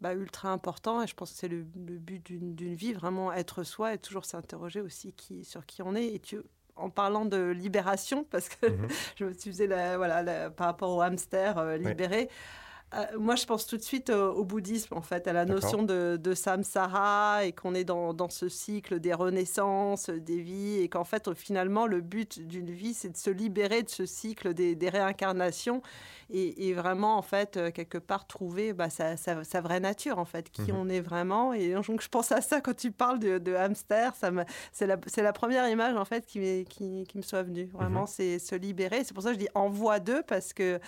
Bah, 0.00 0.14
ultra 0.14 0.50
important 0.52 1.02
et 1.02 1.08
je 1.08 1.14
pense 1.16 1.32
que 1.32 1.38
c'est 1.38 1.48
le, 1.48 1.64
but 1.64 2.24
d'une 2.24 2.74
vie, 2.74 2.92
vraiment 2.92 3.32
être 3.32 3.64
soi 3.64 3.94
et 3.94 3.98
toujours 3.98 4.24
s'interroger 4.24 4.80
aussi 4.80 5.12
qui, 5.12 5.44
sur 5.44 5.66
qui 5.66 5.82
on 5.82 5.96
est. 5.96 6.14
Et 6.14 6.20
tu, 6.20 6.38
en 6.78 6.90
parlant 6.90 7.24
de 7.24 7.50
libération, 7.50 8.24
parce 8.30 8.48
que 8.48 8.66
mhm. 8.66 8.88
je 9.16 9.24
me 9.24 9.32
suis 9.32 9.66
la, 9.66 9.96
voilà, 9.96 10.50
par 10.50 10.68
rapport 10.68 10.96
au 10.96 11.00
hamster 11.00 11.58
euh, 11.58 11.76
libéré. 11.76 12.28
Moi, 13.18 13.36
je 13.36 13.44
pense 13.44 13.66
tout 13.66 13.76
de 13.76 13.82
suite 13.82 14.10
au, 14.10 14.44
bouddhisme, 14.44 14.94
en 14.94 15.02
fait, 15.02 15.28
à 15.28 15.32
la 15.32 15.44
notion 15.44 15.82
de, 15.82 16.18
de 16.20 16.34
samsara 16.34 17.44
et 17.44 17.52
qu'on 17.52 17.74
est 17.74 17.84
dans, 17.84 18.14
dans, 18.14 18.30
ce 18.30 18.48
cycle 18.48 18.98
des 18.98 19.12
renaissances, 19.12 20.08
des 20.08 20.40
vies, 20.40 20.78
et 20.80 20.88
qu'en 20.88 21.04
fait, 21.04 21.34
finalement, 21.34 21.86
le 21.86 22.00
but 22.00 22.40
d'une 22.40 22.70
vie, 22.70 22.94
c'est 22.94 23.10
de 23.10 23.16
se 23.16 23.30
libérer 23.30 23.82
de 23.82 23.90
ce 23.90 24.06
cycle 24.06 24.54
des, 24.54 24.74
des 24.74 24.88
réincarnations 24.88 25.82
et, 26.30 26.74
vraiment, 26.74 27.16
en 27.16 27.22
fait, 27.22 27.56
euh, 27.56 27.70
quelque 27.70 27.96
part, 27.96 28.26
trouver 28.26 28.74
bah, 28.74 28.90
sa, 28.90 29.16
sa, 29.16 29.60
vraie 29.62 29.80
nature, 29.80 30.18
en 30.18 30.26
fait, 30.26 30.50
qui 30.50 30.72
mhm. 30.72 30.78
on 30.78 30.88
est 30.90 31.00
vraiment. 31.00 31.54
Et 31.54 31.72
donc, 31.72 32.02
je 32.02 32.08
pense 32.08 32.32
à 32.32 32.42
ça 32.42 32.60
quand 32.60 32.76
tu 32.76 32.92
parles 32.92 33.18
de, 33.18 33.38
de 33.38 33.54
hamster. 33.54 34.12
C'est 34.72 34.86
la, 34.86 34.96
la, 35.16 35.32
première 35.32 35.66
image, 35.70 35.96
en 35.96 36.04
fait, 36.04 36.26
qui, 36.26 36.66
qui, 36.66 37.04
qui 37.08 37.16
me 37.16 37.22
soit 37.22 37.42
venue. 37.42 37.70
Vraiment, 37.72 38.02
mhm. 38.02 38.08
c'est 38.08 38.38
se 38.38 38.54
libérer. 38.54 39.04
C'est 39.04 39.14
pour 39.14 39.22
ça 39.22 39.30
que 39.30 39.36
je 39.36 39.40
dis 39.40 39.48
envoie 39.54 40.00
deux, 40.00 40.22
parce 40.22 40.52
que 40.52 40.78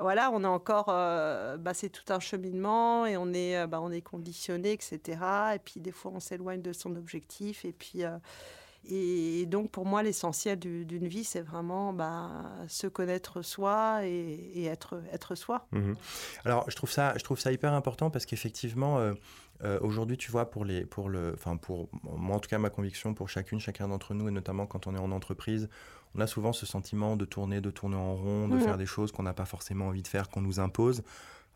voilà, 0.00 0.30
on 0.32 0.42
est 0.42 0.46
encore, 0.46 0.86
euh, 0.88 1.56
bah, 1.56 1.74
c'est 1.74 1.90
tout 1.90 2.12
un 2.12 2.20
cheminement 2.20 3.06
et 3.06 3.16
on 3.16 3.32
est, 3.32 3.56
euh, 3.58 3.66
bah, 3.66 3.80
on 3.82 3.90
est 3.90 4.00
conditionné, 4.00 4.72
etc. 4.72 5.00
Et 5.54 5.58
puis 5.58 5.80
des 5.80 5.92
fois, 5.92 6.12
on 6.14 6.20
s'éloigne 6.20 6.62
de 6.62 6.72
son 6.72 6.96
objectif. 6.96 7.64
Et 7.64 7.72
puis, 7.72 8.02
Et 8.88 9.46
donc, 9.46 9.70
pour 9.70 9.84
moi, 9.84 10.02
l'essentiel 10.02 10.58
d'une 10.58 11.06
vie, 11.06 11.24
c'est 11.24 11.42
vraiment 11.42 11.92
bah, 11.92 12.30
se 12.66 12.86
connaître 12.86 13.42
soi 13.42 14.00
et, 14.04 14.64
être, 14.64 15.02
être 15.12 15.34
soi. 15.34 15.66
Mhm. 15.72 15.94
Alors, 16.44 16.68
je 16.68 16.76
trouve, 16.76 16.90
ça, 16.90 17.12
je 17.16 17.22
trouve 17.22 17.38
ça 17.38 17.52
hyper 17.52 17.72
important 17.72 18.10
parce 18.10 18.26
qu'effectivement, 18.26 18.98
euh, 18.98 19.12
euh, 19.62 19.78
aujourd'hui, 19.82 20.16
tu 20.16 20.30
vois, 20.30 20.50
pour 20.50 20.64
les, 20.64 20.86
pour 20.86 21.10
le, 21.10 21.34
enfin, 21.34 21.56
pour 21.56 21.88
moi, 22.02 22.36
en 22.36 22.40
tout 22.40 22.48
cas, 22.48 22.58
ma 22.58 22.70
conviction 22.70 23.12
pour 23.12 23.28
chacune, 23.28 23.60
chacun 23.60 23.88
d'entre 23.88 24.14
nous, 24.14 24.28
et 24.28 24.30
notamment 24.30 24.66
quand 24.66 24.86
on 24.86 24.94
est 24.94 25.00
en 25.00 25.12
entreprise, 25.12 25.68
on 26.14 26.20
a 26.20 26.26
souvent 26.26 26.52
ce 26.52 26.64
sentiment 26.64 27.16
de 27.16 27.24
tourner, 27.24 27.60
de 27.60 27.70
tourner 27.70 27.96
en 27.96 28.16
rond, 28.16 28.48
de 28.48 28.58
faire 28.58 28.78
des 28.78 28.86
choses 28.86 29.12
qu'on 29.12 29.22
n'a 29.22 29.34
pas 29.34 29.44
forcément 29.44 29.88
envie 29.88 30.02
de 30.02 30.08
faire, 30.08 30.28
qu'on 30.28 30.40
nous 30.40 30.58
impose. 30.58 31.02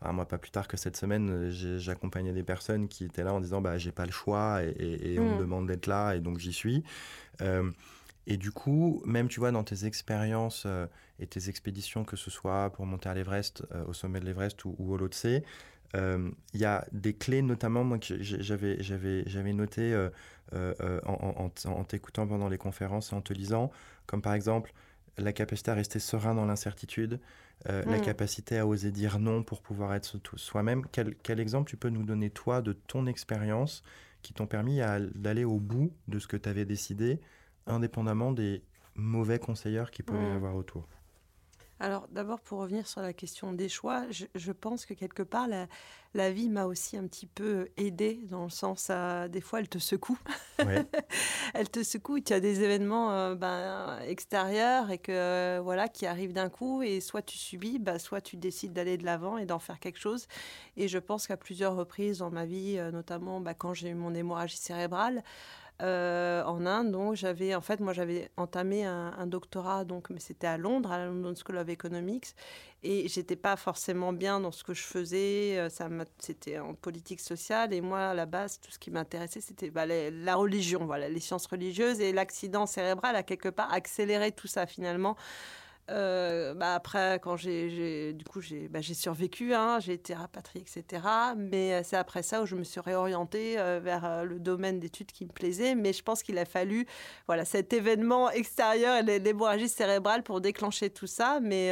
Ah, 0.07 0.11
moi, 0.11 0.27
pas 0.27 0.37
plus 0.37 0.51
tard 0.51 0.67
que 0.67 0.77
cette 0.77 0.97
semaine, 0.97 1.29
euh, 1.29 1.77
j'accompagnais 1.79 2.31
des 2.31 2.43
personnes 2.43 2.87
qui 2.87 3.05
étaient 3.05 3.23
là 3.23 3.33
en 3.33 3.39
disant 3.39 3.59
bah, 3.59 3.77
j'ai 3.77 3.91
pas 3.91 4.05
le 4.05 4.11
choix 4.11 4.61
et, 4.63 5.17
on 5.19 5.23
me 5.23 5.35
mm. 5.35 5.39
demande 5.39 5.67
d'être 5.67 5.87
là 5.87 6.13
et 6.13 6.19
donc 6.19 6.37
j'y 6.37 6.53
suis. 6.53 6.83
Euh, 7.41 7.71
et 8.27 8.37
du 8.37 8.51
coup, 8.51 9.01
même 9.05 9.27
tu 9.27 9.39
vois, 9.39 9.51
dans 9.51 9.63
tes 9.63 9.85
expériences 9.85 10.63
euh, 10.65 10.85
et 11.19 11.27
tes 11.27 11.49
expéditions, 11.49 12.03
que 12.03 12.15
ce 12.15 12.29
soit 12.29 12.71
pour 12.71 12.85
monter 12.85 13.09
à 13.09 13.13
l'Everest, 13.13 13.63
au 13.87 13.93
sommet 13.93 14.19
de 14.19 14.25
l'Everest 14.25 14.63
ou, 14.65 14.75
au 14.79 14.97
Lhotse, 14.97 15.25
il 15.93 16.59
y 16.59 16.65
a 16.65 16.85
des 16.91 17.13
clés, 17.13 17.41
notamment, 17.41 17.83
moi, 17.83 17.97
que 17.99 18.21
j'avais 18.21 19.53
noté 19.53 20.09
en, 20.53 21.51
en 21.65 21.83
t'écoutant 21.83 22.27
pendant 22.27 22.49
les 22.49 22.57
conférences 22.57 23.11
et 23.11 23.15
en 23.15 23.21
te 23.21 23.33
lisant, 23.33 23.71
comme 24.05 24.21
par 24.21 24.33
exemple 24.33 24.73
la 25.17 25.31
capacité 25.31 25.71
à 25.71 25.73
rester 25.73 25.99
serein 25.99 26.35
dans 26.35 26.45
l'incertitude, 26.45 27.19
euh, 27.69 27.83
la 27.85 27.97
mm. 27.97 28.01
capacité 28.01 28.57
à 28.59 28.67
oser 28.67 28.91
dire 28.91 29.19
non 29.19 29.43
pour 29.43 29.61
pouvoir 29.61 29.93
être 29.93 30.19
soi-même. 30.35 30.85
Quel, 30.91 31.15
quel, 31.15 31.39
exemple 31.39 31.69
tu 31.69 31.77
peux 31.77 31.89
nous 31.89 32.03
donner, 32.03 32.29
toi, 32.29 32.61
de 32.61 32.73
ton 32.73 33.07
expérience 33.07 33.83
qui 34.21 34.33
t'ont 34.33 34.47
permis 34.47 34.79
d'aller 35.15 35.43
au 35.43 35.59
bout 35.59 35.93
de 36.07 36.19
ce 36.19 36.27
que 36.27 36.37
tu 36.37 36.49
avais 36.49 36.65
décidé, 36.65 37.19
indépendamment 37.67 38.31
des 38.31 38.63
mauvais 38.95 39.39
conseillers 39.39 39.85
qui 39.91 40.03
pouvaient 40.03 40.27
y 40.27 40.33
mm. 40.33 40.35
avoir 40.35 40.55
autour? 40.55 40.87
Alors 41.79 42.07
d'abord, 42.09 42.39
pour 42.39 42.59
revenir 42.59 42.87
sur 42.87 43.01
la 43.01 43.11
question 43.11 43.51
des 43.51 43.67
choix, 43.67 44.05
je, 44.09 44.51
pense 44.53 44.85
que 44.85 44.93
quelque 44.93 45.23
part, 45.23 45.47
la, 46.13 46.31
vie 46.31 46.49
m'a 46.49 46.65
aussi 46.65 46.95
un 46.95 47.05
petit 47.05 47.25
peu 47.27 47.67
aidée 47.75 48.21
dans 48.29 48.45
le 48.45 48.49
sens, 48.49 48.89
à, 48.89 49.27
des 49.27 49.41
fois, 49.41 49.59
elle 49.59 49.67
te 49.67 49.77
secoue. 49.77 50.17
elle 51.53 51.69
te 51.69 51.83
secoue, 51.83 52.21
tu 52.21 52.31
as 52.31 52.39
des 52.39 52.63
événements 52.63 53.11
euh, 53.11 53.35
ben, 53.35 53.99
extérieurs 54.07 54.89
et 54.89 54.99
que, 54.99 55.59
voilà, 55.59 55.89
qui 55.89 56.05
arrivent 56.05 56.33
d'un 56.33 56.49
coup 56.49 56.81
et 56.81 57.01
soit 57.01 57.21
tu 57.21 57.37
subis, 57.37 57.77
bah, 57.77 57.99
soit 57.99 58.21
tu 58.21 58.37
décides 58.37 58.71
d'aller 58.71 58.97
de 58.97 59.03
l'avant 59.03 59.37
et 59.37 59.45
d'en 59.45 59.59
faire 59.59 59.79
quelque 59.81 59.99
chose. 59.99 60.27
Et 60.77 60.87
je 60.87 60.97
pense 60.97 61.27
qu'à 61.27 61.37
plusieurs 61.37 61.75
reprises 61.75 62.19
dans 62.19 62.31
ma 62.31 62.45
vie, 62.45 62.77
euh, 62.77 62.89
notamment 62.91 63.41
bah, 63.41 63.53
quand 63.53 63.73
j'ai 63.73 63.89
eu 63.89 63.95
mon 63.95 64.13
hémorragie 64.13 64.57
cérébrale, 64.57 65.23
euh, 65.81 66.43
en 66.43 66.65
Inde. 66.65 66.91
Donc 66.91 67.15
j'avais, 67.15 67.53
en 67.55 67.61
fait, 67.61 67.79
moi 67.79 67.93
j'avais 67.93 68.29
entamé 68.37 68.85
un, 68.85 69.27
doctorat, 69.27 69.83
donc, 69.85 70.09
mais 70.09 70.19
c'était 70.19 70.47
à 70.47 70.57
Londres, 70.57 70.91
à 70.91 70.97
la 70.97 71.07
London 71.07 71.33
School 71.35 71.57
of 71.57 71.67
Economics, 71.67 72.35
et 72.83 73.07
j'étais 73.07 73.35
pas 73.35 73.55
forcément 73.55 74.13
bien 74.13 74.39
dans 74.39 74.51
ce 74.51 74.63
que 74.63 74.73
je 74.73 74.83
faisais. 74.83 75.57
Euh, 75.57 75.69
ça 75.69 75.89
c'était 76.19 76.59
en 76.59 76.73
politique 76.75 77.19
sociale, 77.19 77.73
et 77.73 77.81
moi 77.81 78.09
à 78.09 78.13
la 78.13 78.25
base, 78.25 78.59
tout 78.59 78.71
ce 78.71 78.79
qui 78.79 78.91
m'intéressait, 78.91 79.41
c'était 79.41 79.69
bah, 79.69 79.85
la 79.85 80.35
religion, 80.35 80.85
voilà, 80.85 81.09
les 81.09 81.19
sciences 81.19 81.47
religieuses, 81.47 81.99
et 81.99 82.13
l'accident 82.13 82.65
cérébral 82.65 83.15
a 83.15 83.23
quelque 83.23 83.49
part 83.49 83.73
accéléré 83.73 84.31
tout 84.31 84.47
ça 84.47 84.65
finalement. 84.65 85.17
Euh, 85.91 86.55
bah 86.55 86.73
après, 86.73 87.19
quand 87.21 87.37
j'ai, 87.37 88.13
du 88.13 88.25
coup, 88.25 88.41
j'ai, 88.41 88.67
bah 88.67 88.81
survécu, 88.81 89.53
hein, 89.53 89.79
j'ai 89.79 89.93
été 89.93 90.15
rapatriée, 90.15 90.63
etc. 90.63 91.03
Mais 91.37 91.73
euh, 91.73 91.81
c'est 91.83 91.97
après 91.97 92.23
ça 92.23 92.41
où 92.41 92.45
je 92.45 92.55
me 92.55 92.63
suis 92.63 92.79
réorientée 92.79 93.59
euh, 93.59 93.79
vers 93.83 94.25
le 94.25 94.39
domaine 94.39 94.79
d'études 94.79 95.11
qui 95.11 95.25
me 95.25 95.31
plaisait. 95.31 95.75
Mais 95.75 95.93
je 95.93 96.01
pense 96.01 96.23
qu'il 96.23 96.37
a 96.39 96.45
fallu, 96.45 96.87
voilà, 97.27 97.45
cet 97.45 97.71
événement 97.73 98.31
extérieur, 98.31 99.03
l'hémorragie 99.03 99.69
cérébrale 99.69 100.23
pour 100.23 100.41
déclencher 100.41 100.89
tout 100.89 101.07
ça. 101.07 101.39
Mais 101.41 101.67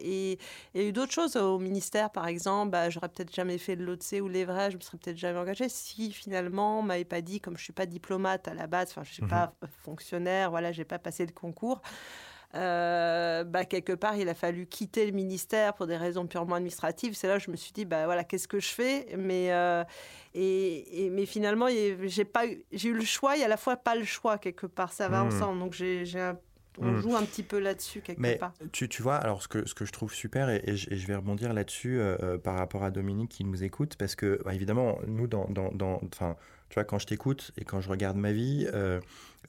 et 0.00 0.38
il 0.74 0.80
y 0.80 0.84
a 0.84 0.88
eu 0.88 0.92
d'autres 0.92 1.12
choses 1.12 1.36
au 1.36 1.58
ministère, 1.58 2.10
par 2.10 2.26
exemple. 2.26 2.70
Bah, 2.70 2.90
j'aurais 2.90 3.08
peut-être 3.08 3.34
jamais 3.34 3.58
fait 3.58 3.74
le 3.74 3.86
l'OTC 3.86 4.20
ou 4.20 4.28
l'Evray, 4.28 4.70
je 4.72 4.76
me 4.76 4.82
serais 4.82 4.98
peut-être 4.98 5.16
jamais 5.16 5.38
engagée 5.38 5.68
si 5.68 6.12
finalement 6.12 6.80
on 6.80 6.82
m'avait 6.82 7.04
pas 7.04 7.20
dit, 7.20 7.40
comme 7.40 7.56
je 7.56 7.62
suis 7.62 7.72
pas 7.72 7.86
diplomate 7.86 8.48
à 8.48 8.54
la 8.54 8.66
base, 8.66 8.90
enfin 8.90 9.04
je 9.04 9.12
suis 9.12 9.22
mmh 9.22 9.28
pas 9.28 9.52
fonctionnaire, 9.82 10.50
voilà, 10.50 10.72
j'ai 10.72 10.84
pas 10.84 10.98
passé 10.98 11.24
le 11.24 11.32
concours. 11.32 11.80
Euh, 12.56 13.44
bah, 13.44 13.64
quelque 13.64 13.92
part, 13.92 14.16
il 14.16 14.28
a 14.28 14.34
fallu 14.34 14.66
quitter 14.66 15.06
le 15.06 15.12
ministère 15.12 15.74
pour 15.74 15.86
des 15.86 15.96
raisons 15.96 16.26
purement 16.26 16.56
administratives. 16.56 17.14
C'est 17.14 17.28
là 17.28 17.38
que 17.38 17.44
je 17.44 17.50
me 17.50 17.56
suis 17.56 17.72
dit, 17.72 17.84
bah, 17.84 18.06
voilà, 18.06 18.24
qu'est-ce 18.24 18.48
que 18.48 18.60
je 18.60 18.68
fais? 18.68 19.06
Mais, 19.16 19.52
euh, 19.52 19.84
et, 20.34 21.10
mais 21.12 21.26
finalement, 21.26 21.66
j'ai 21.68 22.24
pas 22.24 22.46
eu, 22.46 22.62
j'ai 22.72 22.88
eu 22.88 22.94
le 22.94 23.04
choix 23.04 23.36
et 23.36 23.42
à 23.42 23.48
la 23.48 23.56
fois 23.56 23.76
pas 23.76 23.94
le 23.94 24.04
choix, 24.04 24.38
quelque 24.38 24.66
part. 24.66 24.92
Ça 24.92 25.08
va 25.08 25.22
hmm. 25.22 25.26
ensemble. 25.26 25.58
Donc, 25.58 25.72
j'ai, 25.74 26.04
on 26.78 26.92
hmm. 26.92 27.00
joue 27.00 27.16
un 27.16 27.24
petit 27.24 27.42
peu 27.42 27.58
là-dessus 27.58 28.00
quelque 28.00 28.20
mais 28.20 28.36
part. 28.36 28.52
Tu, 28.72 28.88
tu 28.88 29.02
vois, 29.02 29.16
alors 29.16 29.42
ce 29.42 29.48
que, 29.48 29.66
ce 29.66 29.74
que 29.74 29.84
je 29.84 29.92
trouve 29.92 30.12
super, 30.12 30.48
et, 30.48 30.76
je, 30.76 31.06
vais 31.06 31.16
rebondir 31.16 31.52
là-dessus 31.52 31.98
euh, 31.98 32.38
par 32.38 32.56
rapport 32.56 32.84
à 32.84 32.90
Dominique 32.90 33.30
qui 33.30 33.44
nous 33.44 33.64
écoute, 33.64 33.96
parce 33.96 34.14
que 34.14 34.40
bah, 34.44 34.54
évidemment, 34.54 34.98
nous, 35.06 35.26
dans, 35.26 35.46
dans, 35.48 35.70
dans, 35.72 36.00
tu 36.68 36.74
vois, 36.74 36.84
quand 36.84 36.98
je 36.98 37.06
t'écoute 37.06 37.52
et 37.56 37.64
quand 37.64 37.80
je 37.80 37.88
regarde 37.88 38.16
ma 38.16 38.32
vie, 38.32 38.66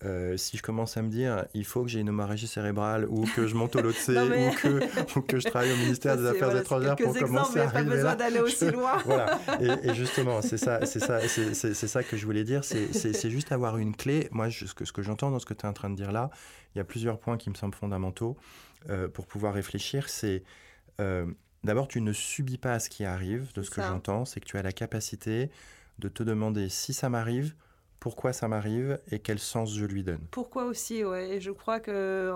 euh, 0.03 0.37
si 0.37 0.57
je 0.57 0.61
commence 0.61 0.95
à 0.95 1.01
me 1.01 1.09
dire 1.09 1.45
il 1.55 1.65
faut 1.65 1.81
que 1.81 1.89
j'ai 1.89 1.99
une 1.99 2.09
hémorragie 2.09 2.47
cérébrale 2.47 3.07
ou 3.09 3.25
que 3.35 3.47
je 3.47 3.55
monte 3.55 3.75
au 3.75 3.81
LOTC 3.81 4.09
ou, 4.09 4.55
que, 4.55 5.17
ou 5.17 5.21
que 5.23 5.39
je 5.39 5.47
travaille 5.49 5.71
au 5.71 5.77
ministère 5.77 6.17
des 6.17 6.27
Affaires 6.27 6.55
étrangères 6.55 6.95
pour 6.95 7.17
commencer 7.17 7.59
à 7.59 7.63
arriver 7.63 7.89
pas 7.89 7.95
besoin 7.95 8.15
d'aller 8.15 8.39
aussi 8.39 8.69
loin. 8.69 8.97
voilà. 9.05 9.39
Et, 9.83 9.95
justement, 9.95 10.41
c'est 10.43 10.59
ça, 10.59 10.85
c'est 10.85 10.99
ça, 10.99 11.19
c'est, 11.27 11.73
ça 11.73 12.03
que 12.03 12.15
je 12.15 12.25
voulais 12.25 12.43
dire. 12.43 12.63
C'est, 12.63 13.29
juste 13.29 13.51
avoir 13.51 13.77
une 13.77 13.95
clé. 13.95 14.27
Moi, 14.31 14.51
ce 14.51 14.73
que, 14.73 14.85
ce 14.85 14.93
que 14.93 15.01
j'entends 15.01 15.31
dans 15.31 15.39
ce 15.39 15.45
que 15.45 15.53
tu 15.53 15.65
es 15.65 15.69
en 15.69 15.73
train 15.73 15.89
de 15.89 15.95
dire 15.95 16.11
là, 16.11 16.29
il 16.75 16.77
y 16.77 16.81
a 16.81 16.83
plusieurs 16.83 17.19
points 17.19 17.37
qui 17.37 17.49
me 17.49 17.55
semblent 17.55 17.75
fondamentaux 17.75 18.37
euh, 18.89 19.07
pour 19.07 19.25
pouvoir 19.25 19.53
réfléchir. 19.53 20.09
C'est 20.09 20.43
euh, 21.01 21.25
d'abord, 21.63 21.87
tu 21.87 22.01
ne 22.01 22.13
subis 22.13 22.57
pas 22.57 22.79
ce 22.79 22.89
qui 22.89 23.03
arrive. 23.03 23.51
De 23.53 23.63
ce 23.63 23.71
que 23.71 23.81
j'entends, 23.81 24.25
c'est 24.25 24.39
que 24.39 24.45
tu 24.45 24.57
as 24.57 24.61
la 24.61 24.71
capacité 24.71 25.49
de 25.99 26.09
te 26.09 26.23
demander 26.23 26.69
si 26.69 26.93
ça 26.93 27.09
m'arrive 27.09 27.55
pourquoi 27.99 28.31
ça 28.31 28.47
m'arrive 28.47 28.99
et 29.11 29.19
quel 29.19 29.39
sens 29.39 29.73
je 29.75 29.85
lui 29.85 30.03
donne. 30.03 30.25
Pourquoi 30.31 30.65
aussi, 30.65 31.03
ouais. 31.03 31.31
Et 31.31 31.41
je 31.41 31.51
crois 31.51 31.79
que 31.79 32.31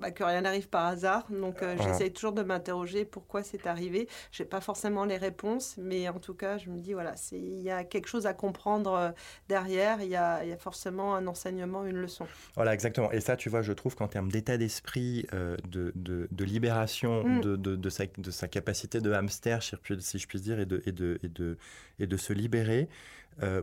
bah, 0.00 0.10
que 0.10 0.24
rien 0.24 0.40
n'arrive 0.40 0.68
par 0.68 0.86
hasard. 0.86 1.26
Donc 1.30 1.62
euh, 1.62 1.76
j'essaye 1.78 2.12
toujours 2.12 2.32
de 2.32 2.42
m'interroger 2.42 3.04
pourquoi 3.04 3.42
c'est 3.42 3.66
arrivé. 3.66 4.08
Je 4.32 4.42
n'ai 4.42 4.48
pas 4.48 4.60
forcément 4.60 5.04
les 5.04 5.18
réponses, 5.18 5.76
mais 5.78 6.08
en 6.08 6.18
tout 6.18 6.34
cas, 6.34 6.56
je 6.58 6.70
me 6.70 6.78
dis, 6.78 6.94
voilà, 6.94 7.14
il 7.32 7.60
y 7.60 7.70
a 7.70 7.84
quelque 7.84 8.08
chose 8.08 8.26
à 8.26 8.32
comprendre 8.32 8.94
euh, 8.94 9.10
derrière. 9.48 10.00
Il 10.00 10.08
y 10.08 10.16
a, 10.16 10.44
y 10.44 10.52
a, 10.52 10.56
forcément 10.56 11.14
un 11.14 11.26
enseignement, 11.26 11.84
une 11.84 11.96
leçon. 11.96 12.26
Voilà, 12.54 12.72
exactement. 12.72 13.12
Et 13.12 13.20
ça, 13.20 13.36
tu 13.36 13.50
vois, 13.50 13.62
je 13.62 13.72
trouve 13.72 13.94
qu'en 13.94 14.08
termes 14.08 14.30
d'état 14.30 14.56
d'esprit, 14.56 15.26
euh, 15.34 15.56
de, 15.68 15.92
de, 15.94 16.28
de, 16.30 16.44
libération 16.44 17.24
mm. 17.24 17.40
de, 17.42 17.56
de, 17.56 17.90
sa, 17.90 18.04
de 18.06 18.30
sa 18.30 18.48
capacité 18.48 19.00
de 19.00 19.12
hamster, 19.12 19.62
si 19.62 20.18
je 20.18 20.26
puis 20.26 20.40
dire, 20.40 20.60
et 20.60 20.66
de, 20.66 20.82
et 20.86 20.92
de, 20.92 21.18
et 21.22 21.28
de, 21.28 21.58
et 21.98 22.06
de 22.06 22.16
se 22.16 22.32
libérer, 22.32 22.88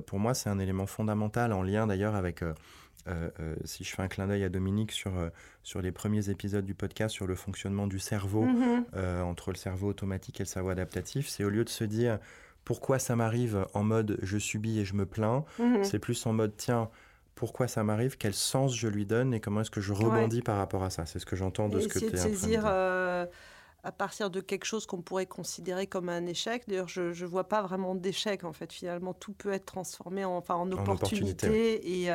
pour 0.07 0.17
moi, 0.17 0.33
c'est 0.33 0.49
un 0.49 0.57
élément 0.59 0.87
fondamental 0.87 1.53
en 1.53 1.63
lien 1.63 1.87
d'ailleurs 1.87 2.15
avec... 2.15 2.43
Euh, 3.07 3.29
euh, 3.39 3.55
si 3.63 3.83
je 3.83 3.95
fais 3.95 4.01
un 4.01 4.07
clin 4.07 4.27
d'œil 4.27 4.43
à 4.43 4.49
Dominique 4.49 4.91
sur, 4.91 5.17
euh, 5.17 5.29
sur 5.63 5.81
les 5.81 5.91
premiers 5.91 6.29
épisodes 6.29 6.65
du 6.65 6.73
podcast 6.73 7.13
sur 7.13 7.27
le 7.27 7.35
fonctionnement 7.35 7.87
du 7.87 7.99
cerveau, 7.99 8.43
mhm. 8.43 8.85
entre 9.23 9.51
le 9.51 9.57
cerveau 9.57 9.89
automatique 9.89 10.39
et 10.39 10.43
le 10.43 10.47
cerveau 10.47 10.69
adaptatif, 10.69 11.27
c'est 11.27 11.43
au 11.43 11.49
lieu 11.49 11.63
de 11.63 11.69
se 11.69 11.83
dire 11.83 12.19
pourquoi 12.65 12.99
ça 12.99 13.15
m'arrive 13.15 13.65
en 13.73 13.83
mode 13.83 14.19
je 14.21 14.37
subis 14.37 14.79
et 14.79 14.85
je 14.85 14.93
me 14.93 15.05
plains, 15.05 15.45
mhm. 15.59 15.83
c'est 15.83 15.99
plus 15.99 16.25
en 16.25 16.33
mode 16.33 16.53
tiens, 16.57 16.89
pourquoi 17.35 17.67
ça 17.67 17.83
m'arrive, 17.83 18.17
quel 18.17 18.33
sens 18.33 18.75
je 18.75 18.87
lui 18.87 19.05
donne 19.05 19.33
et 19.33 19.39
comment 19.39 19.61
est-ce 19.61 19.71
que 19.71 19.81
je 19.81 19.93
rebondis 19.93 20.41
par 20.41 20.57
rapport 20.57 20.83
à 20.83 20.89
ça. 20.89 21.05
C'est 21.05 21.19
ce 21.19 21.25
que 21.25 21.35
j'entends 21.35 21.69
de 21.69 21.79
ce 21.79 21.87
que 21.87 21.99
tu 21.99 22.05
es 22.05 22.09
en 22.09 22.23
train 22.23 22.29
de 22.29 22.35
dire 22.35 22.65
à 23.87 23.91
partir 23.93 24.29
de 24.29 24.41
quelque 24.41 24.65
chose 24.65 24.85
qu'on 24.85 25.01
pourrait 25.01 25.27
considérer 25.27 25.87
comme 25.87 26.09
un 26.09 26.25
échec. 26.25 26.63
D'ailleurs, 26.67 26.89
je 26.89 27.03
ne 27.03 27.25
vois 27.25 27.47
pas 27.47 27.61
vraiment 27.61 27.95
d'échec, 27.95 28.43
en 28.43 28.51
fait. 28.51 28.73
Finalement, 28.73 29.13
tout 29.13 29.31
peut 29.31 29.53
être 29.53 29.65
transformé 29.65 30.25
en, 30.25 30.35
enfin, 30.35 30.55
en 30.55 30.69
opportunité. 30.73 32.03
Et, 32.03 32.11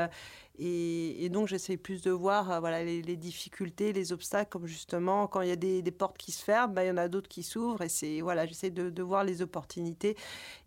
et, 0.59 1.29
donc, 1.31 1.49
j'essaie 1.49 1.79
plus 1.79 2.03
de 2.03 2.11
voir 2.11 2.51
euh, 2.51 2.61
voilà, 2.61 2.85
les, 2.85 3.17
difficultés, 3.17 3.93
les 3.93 4.13
obstacles, 4.13 4.51
comme 4.51 4.67
justement, 4.67 5.27
quand 5.27 5.41
il 5.41 5.49
y 5.49 5.53
a 5.53 5.57
des, 5.57 5.83
portes 5.91 6.19
qui 6.19 6.31
se 6.31 6.45
ferment, 6.45 6.75
bah, 6.75 6.85
il 6.85 6.89
y 6.89 6.91
en 6.91 6.99
a 6.99 7.09
d'autres 7.09 7.29
qui 7.29 7.43
s'ouvrent. 7.43 7.83
Et 7.83 7.89
c'est, 7.89 8.21
voilà, 8.21 8.45
j'essaie 8.45 8.71
de, 8.71 9.03
voir 9.03 9.25
les 9.25 9.41
opportunités 9.41 10.17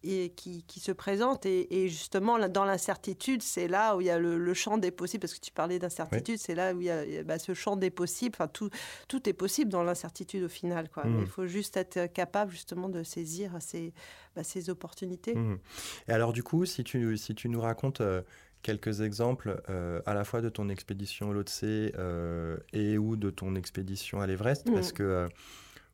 et, 0.04 0.30
qui, 0.36 0.64
qui 0.64 0.80
se 0.80 0.92
présentent. 0.92 1.46
Et, 1.46 1.88
justement, 1.88 2.40
dans 2.50 2.66
l'incertitude, 2.66 3.44
c'est 3.44 3.68
là 3.68 3.96
où 3.96 4.02
il 4.02 4.08
y 4.08 4.10
a 4.10 4.18
le, 4.18 4.54
champ 4.56 4.80
des 4.80 4.92
possibles. 4.92 5.22
Parce 5.22 5.36
que 5.36 5.46
tu 5.46 5.52
parlais 5.52 5.78
d'incertitude, 5.78 6.40
c'est 6.40 6.56
là 6.56 6.74
où 6.74 6.82
il 6.82 6.88
y 6.88 6.90
a 6.90 7.24
bah, 7.24 7.38
ce 7.38 7.54
champ 7.54 7.76
des 7.76 7.92
possibles. 7.92 8.36
Enfin, 8.36 8.48
tout, 8.48 8.70
tout 9.08 9.30
est 9.30 9.34
possible 9.34 9.70
dans 9.70 9.84
l'incertitude 9.84 10.44
au 10.44 10.50
final. 10.50 10.90
Quoi. 10.90 11.06
Mmh. 11.06 11.20
Il 11.22 11.28
faut 11.28 11.46
juste 11.46 11.78
être 11.78 12.12
capable, 12.12 12.52
justement, 12.52 12.90
de 12.90 13.04
saisir 13.04 13.52
ces, 13.60 13.94
bah, 14.36 14.44
ces 14.44 14.72
opportunités. 14.72 15.36
Mmh. 15.36 15.60
Et 16.08 16.12
alors, 16.12 16.34
du 16.34 16.42
coup, 16.42 16.66
si 16.66 16.84
tu, 16.84 17.18
si 17.18 17.36
tu 17.36 17.50
nous 17.50 17.62
racontes. 17.62 18.02
Euh, 18.02 18.24
quelques 18.66 19.02
exemples 19.02 19.62
euh, 19.70 20.02
à 20.08 20.16
la 20.16 20.24
fois 20.24 20.42
de 20.42 20.50
ton 20.50 20.70
expédition 20.70 21.30
au 21.30 21.34
Lhotse 21.34 21.62
euh, 21.64 22.58
et 22.74 22.98
ou 22.98 23.16
de 23.16 23.30
ton 23.30 23.54
expédition 23.54 24.22
à 24.22 24.26
l'Everest, 24.26 24.66
parce 24.74 24.90
mm. 24.90 24.96
que 24.96 25.04
euh, 25.04 25.28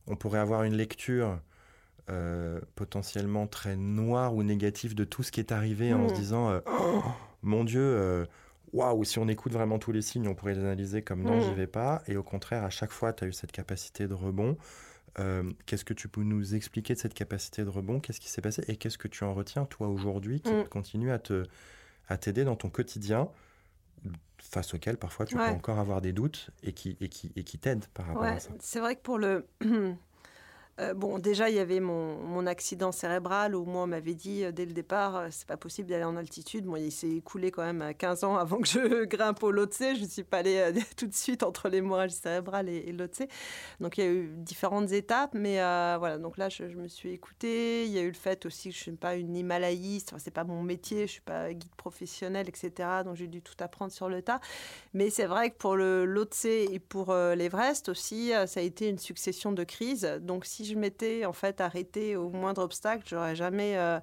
on 0.08 0.16
pourrait 0.16 0.40
avoir 0.40 0.64
une 0.64 0.76
lecture 0.76 1.40
potentiellement 2.76 3.48
très 3.48 3.78
noire 3.78 4.36
ou 4.36 4.44
négative 4.44 4.96
de 4.96 5.06
tout 5.06 5.24
ce 5.24 5.32
qui 5.32 5.40
est 5.40 5.54
arrivé 5.54 5.94
en 5.94 6.10
se 6.10 6.14
mm. 6.14 6.18
disant 6.18 6.62
oh, 6.66 7.02
mon 7.42 7.64
Dieu 7.64 8.26
waouh, 8.74 9.04
si 9.06 9.18
on 9.20 9.30
écoute 9.30 9.54
vraiment 9.54 9.80
tous 9.80 9.94
les 9.94 10.02
signes, 10.02 10.28
on 10.28 10.36
pourrait 10.36 10.56
les 10.56 10.60
analyser 10.60 11.02
comme 11.04 11.24
non, 11.24 11.40
j'y 11.40 11.52
mm. 11.52 11.54
vais 11.54 11.68
pas. 11.68 12.04
Et 12.08 12.18
au 12.18 12.24
contraire, 12.24 12.64
à 12.64 12.70
chaque 12.70 12.92
fois, 12.92 13.14
tu 13.14 13.24
as 13.24 13.28
eu 13.28 13.34
cette 13.34 13.52
capacité 13.52 14.08
de 14.08 14.14
rebond. 14.14 14.58
Euh, 15.20 15.44
qu'est-ce 15.66 15.86
que 15.86 15.94
tu 15.94 16.08
peux 16.08 16.24
nous 16.24 16.56
expliquer 16.56 16.94
de 16.94 17.00
cette 17.00 17.14
capacité 17.14 17.64
de 17.64 17.70
rebond? 17.70 18.00
Qu'est-ce 18.00 18.20
qui 18.20 18.30
s'est 18.30 18.42
passé? 18.42 18.64
Et 18.68 18.78
qu'est-ce 18.78 18.98
que 18.98 19.08
tu 19.08 19.24
en 19.24 19.34
retiens, 19.34 19.66
toi, 19.66 19.88
aujourd'hui, 19.88 20.42
qui 20.42 20.54
mm. 20.54 20.68
continue 20.70 21.12
à 21.12 21.20
te 21.20 21.44
à 22.12 22.18
t'aider 22.18 22.44
dans 22.44 22.56
ton 22.56 22.70
quotidien 22.70 23.30
face 24.38 24.74
auquel 24.74 24.98
parfois 24.98 25.26
tu 25.26 25.36
peux 25.36 25.42
encore 25.42 25.80
avoir 25.80 26.02
des 26.02 26.14
doutes 26.14 26.50
et 26.64 26.74
qui, 26.74 26.98
et 27.00 27.10
qui, 27.10 27.32
et 27.36 27.44
qui 27.44 27.58
t'aident 27.58 27.86
par 27.94 28.08
rapport 28.08 28.24
à 28.24 28.40
ça. 28.40 28.50
C'est 28.60 28.80
vrai 28.80 28.96
que 28.96 29.02
pour 29.02 29.18
le, 29.18 29.48
Euh, 30.80 30.94
bon, 30.94 31.20
déjà, 31.20 31.50
il 31.50 31.56
y 31.56 31.60
avait 31.60 31.80
mon, 31.80 32.46
accident 32.48 32.92
cérébral 32.92 33.56
où 33.56 33.66
moi, 33.66 33.84
on 33.84 33.88
m'avait 33.88 34.16
dit 34.16 34.44
euh, 34.44 34.52
dès 34.52 34.66
le 34.66 34.74
départ, 34.74 35.16
euh, 35.16 35.28
c'est 35.30 35.48
pas 35.48 35.58
possible 35.58 35.90
d'aller 35.90 36.06
en 36.06 36.16
altitude. 36.16 36.66
Moi, 36.66 36.80
il 36.80 36.92
s'est 36.92 37.10
écoulé 37.10 37.52
quand 37.52 37.62
même 37.62 37.94
15 37.94 38.24
ans 38.24 38.36
avant 38.36 38.58
que 38.58 38.68
je 38.68 39.06
grimpe 39.06 39.44
au 39.44 39.52
Lhotse. 39.52 39.78
Je 39.80 40.02
ne 40.02 40.08
suis 40.08 40.24
pas 40.24 40.40
allée 40.40 40.74
tout 40.98 41.06
de 41.06 41.14
suite 41.14 41.44
entre 41.44 41.70
l'hémorragie 41.70 42.16
cérébrale 42.16 42.68
et, 42.68 42.78
et 42.88 42.92
Lhotse. 42.94 43.22
Donc, 43.80 43.98
il 43.98 44.04
y 44.04 44.08
a 44.08 44.10
eu 44.10 44.32
différentes 44.38 44.92
étapes. 44.92 45.32
Mais 45.36 45.58
voilà, 45.98 46.18
donc 46.18 46.38
là, 46.38 46.50
je, 46.50 46.64
me 46.64 46.88
suis 46.88 47.12
écoutée. 47.12 47.86
Il 47.86 47.92
y 47.92 48.00
a 48.00 48.02
eu 48.02 48.08
le 48.08 48.14
fait 48.14 48.46
aussi 48.46 48.70
que 48.70 48.76
je 48.76 48.80
ne 48.80 48.84
suis 48.84 48.92
pas 48.94 49.16
une 49.16 49.36
Himalayiste. 49.36 50.10
Enfin, 50.12 50.20
c'est 50.20 50.32
pas 50.32 50.46
mon 50.46 50.64
métier. 50.64 51.00
Je 51.00 51.04
ne 51.04 51.08
suis 51.08 51.22
pas 51.22 51.54
guide 51.54 51.76
professionnel, 51.76 52.50
etc. 52.50 52.72
Donc, 53.06 53.18
j'ai 53.18 53.28
dû 53.28 53.42
tout 53.42 53.56
apprendre 53.60 53.92
sur 53.92 54.10
le 54.10 54.24
tas. 54.24 54.40
Mais 54.94 55.12
c'est 55.12 55.28
vrai 55.28 55.52
que 55.52 55.58
pour 55.58 55.76
le 55.76 56.06
Lhotse 56.06 56.46
et 56.46 56.80
pour 56.80 57.14
l'Everest 57.14 57.90
aussi, 57.90 58.32
ça 58.48 58.60
a 58.60 58.64
été 58.64 58.90
une 58.90 58.98
succession 58.98 59.52
de 59.52 59.64
crises. 59.64 60.20
Donc, 60.22 60.46
si 60.46 60.61
je 60.66 60.76
m'étais 60.76 61.26
en 61.26 61.34
fait 61.34 61.62
arrêtée 61.62 62.16
au 62.16 62.30
moindre 62.30 62.64
obstacle, 62.64 63.04
j'aurais 63.08 63.36
jamais, 63.36 63.78
euh, 63.78 64.00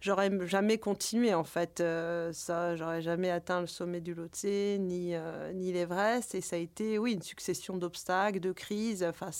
j'aurais 0.00 0.30
jamais 0.46 0.78
continué 0.78 1.34
en 1.34 1.44
fait. 1.44 1.80
Euh, 1.80 2.32
ça, 2.32 2.76
j'aurais 2.76 3.02
jamais 3.02 3.30
atteint 3.30 3.60
le 3.60 3.66
sommet 3.66 4.00
du 4.00 4.14
Lhotse 4.14 4.44
ni 4.44 5.14
euh, 5.14 5.52
ni 5.52 5.72
l'Everest. 5.72 6.34
Et 6.34 6.40
ça 6.40 6.56
a 6.56 6.58
été, 6.58 6.98
oui, 6.98 7.12
une 7.12 7.22
succession 7.22 7.76
d'obstacles, 7.76 8.40
de 8.40 8.52
crises. 8.52 9.04
Enfin, 9.04 9.30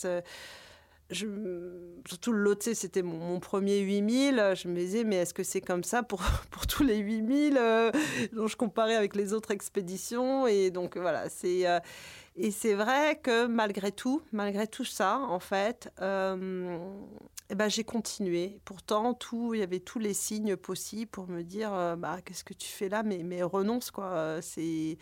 je, 1.11 1.27
surtout 2.09 2.33
le 2.33 2.43
Lhotse, 2.43 2.73
c'était 2.73 3.03
mon, 3.03 3.41
premier 3.41 3.81
8000. 3.81 4.55
Je 4.57 4.69
me 4.69 4.77
disais, 4.77 5.05
mais 5.05 5.17
est-ce 5.17 5.35
que 5.35 5.43
c'est 5.43 5.61
comme 5.61 5.85
ça 5.85 6.03
pour, 6.03 6.23
pour 6.51 6.67
tous 6.67 6.83
les 6.83 6.99
8000 6.99 7.61
dont 8.33 8.47
je 8.47 8.57
comparais 8.57 8.97
avec 8.97 9.15
les 9.17 9.33
autres 9.33 9.51
expéditions? 9.51 10.47
Et 10.47 10.71
donc 10.71 10.97
voilà, 10.97 11.29
c'est 11.29 11.67
et 12.37 12.50
c'est 12.50 12.75
vrai 12.75 13.21
que 13.23 13.47
malgré 13.47 13.93
tout, 13.93 14.23
malgré 14.33 14.67
tout 14.67 14.85
ça, 14.85 15.19
en 15.19 15.38
fait, 15.38 15.93
euh, 16.00 16.79
eh 17.50 17.55
ben, 17.55 17.69
j'ai 17.69 17.85
continué. 17.85 18.61
Pourtant, 18.64 19.14
tout, 19.14 19.55
il 19.55 19.61
y 19.61 19.62
avait 19.62 19.81
tous 19.81 19.99
les 19.99 20.14
signes 20.14 20.57
possibles 20.57 21.11
pour 21.11 21.29
me 21.29 21.43
dire, 21.43 21.73
euh, 21.73 21.97
bah, 21.97 22.19
qu'est-ce 22.25 22.45
que 22.45 22.55
tu 22.55 22.69
fais 22.69 22.88
là? 22.88 23.03
Mais, 23.05 23.23
mais 23.23 23.43
renonce, 23.43 23.91
quoi. 23.91 24.41
C'est 24.43 24.99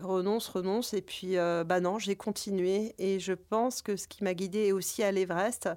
renonce, 0.00 0.48
renonce. 0.48 0.94
Et 0.94 1.02
puis, 1.02 1.36
euh, 1.36 1.64
bah 1.64 1.80
non, 1.80 1.98
j'ai 1.98 2.16
continué. 2.16 2.94
Et 2.98 3.20
je 3.20 3.32
pense 3.32 3.82
que 3.82 3.96
ce 3.96 4.08
qui 4.08 4.24
m'a 4.24 4.34
guidée 4.34 4.72
aussi 4.72 5.02
à 5.02 5.12
l'Everest, 5.12 5.68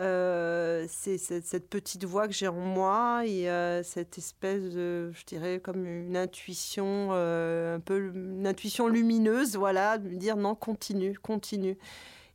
euh, 0.00 0.86
c'est 0.88 1.18
cette, 1.18 1.68
petite 1.68 2.04
voix 2.04 2.26
que 2.26 2.34
j'ai 2.34 2.48
en 2.48 2.54
moi 2.54 3.24
et 3.26 3.48
euh, 3.48 3.84
cette 3.84 4.18
espèce 4.18 4.62
de, 4.74 5.12
je 5.12 5.24
dirais, 5.24 5.60
comme 5.60 5.86
une 5.86 6.16
intuition, 6.16 7.10
euh, 7.12 7.76
un 7.76 7.80
peu 7.80 8.10
une 8.12 8.46
intuition 8.46 8.88
lumineuse, 8.88 9.56
voilà, 9.56 9.98
de 9.98 10.08
me 10.08 10.16
dire 10.16 10.36
non, 10.36 10.56
continue, 10.56 11.16
continue. 11.18 11.78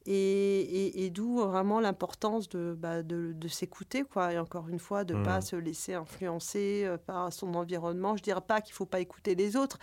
Et, 0.05 1.11
d'où 1.13 1.37
vraiment 1.39 1.79
l'importance 1.79 2.49
de, 2.49 2.75
bah, 2.77 3.03
de, 3.03 3.47
s'écouter, 3.47 4.03
quoi. 4.03 4.33
Et 4.33 4.39
encore 4.39 4.69
une 4.69 4.79
fois, 4.79 5.03
de 5.03 5.13
ne 5.13 5.23
pas 5.23 5.39
mmh. 5.39 5.41
se 5.41 5.55
laisser 5.55 5.93
influencer 5.93 6.83
euh, 6.85 6.97
par 6.97 7.31
son 7.33 7.53
environnement. 7.53 8.15
Je 8.15 8.21
ne 8.21 8.25
dirais 8.25 8.41
pas 8.41 8.61
qu'il 8.61 8.73
ne 8.73 8.77
faut 8.77 8.85
pas 8.85 8.99
écouter 8.99 9.35
les 9.35 9.55
autres, 9.55 9.77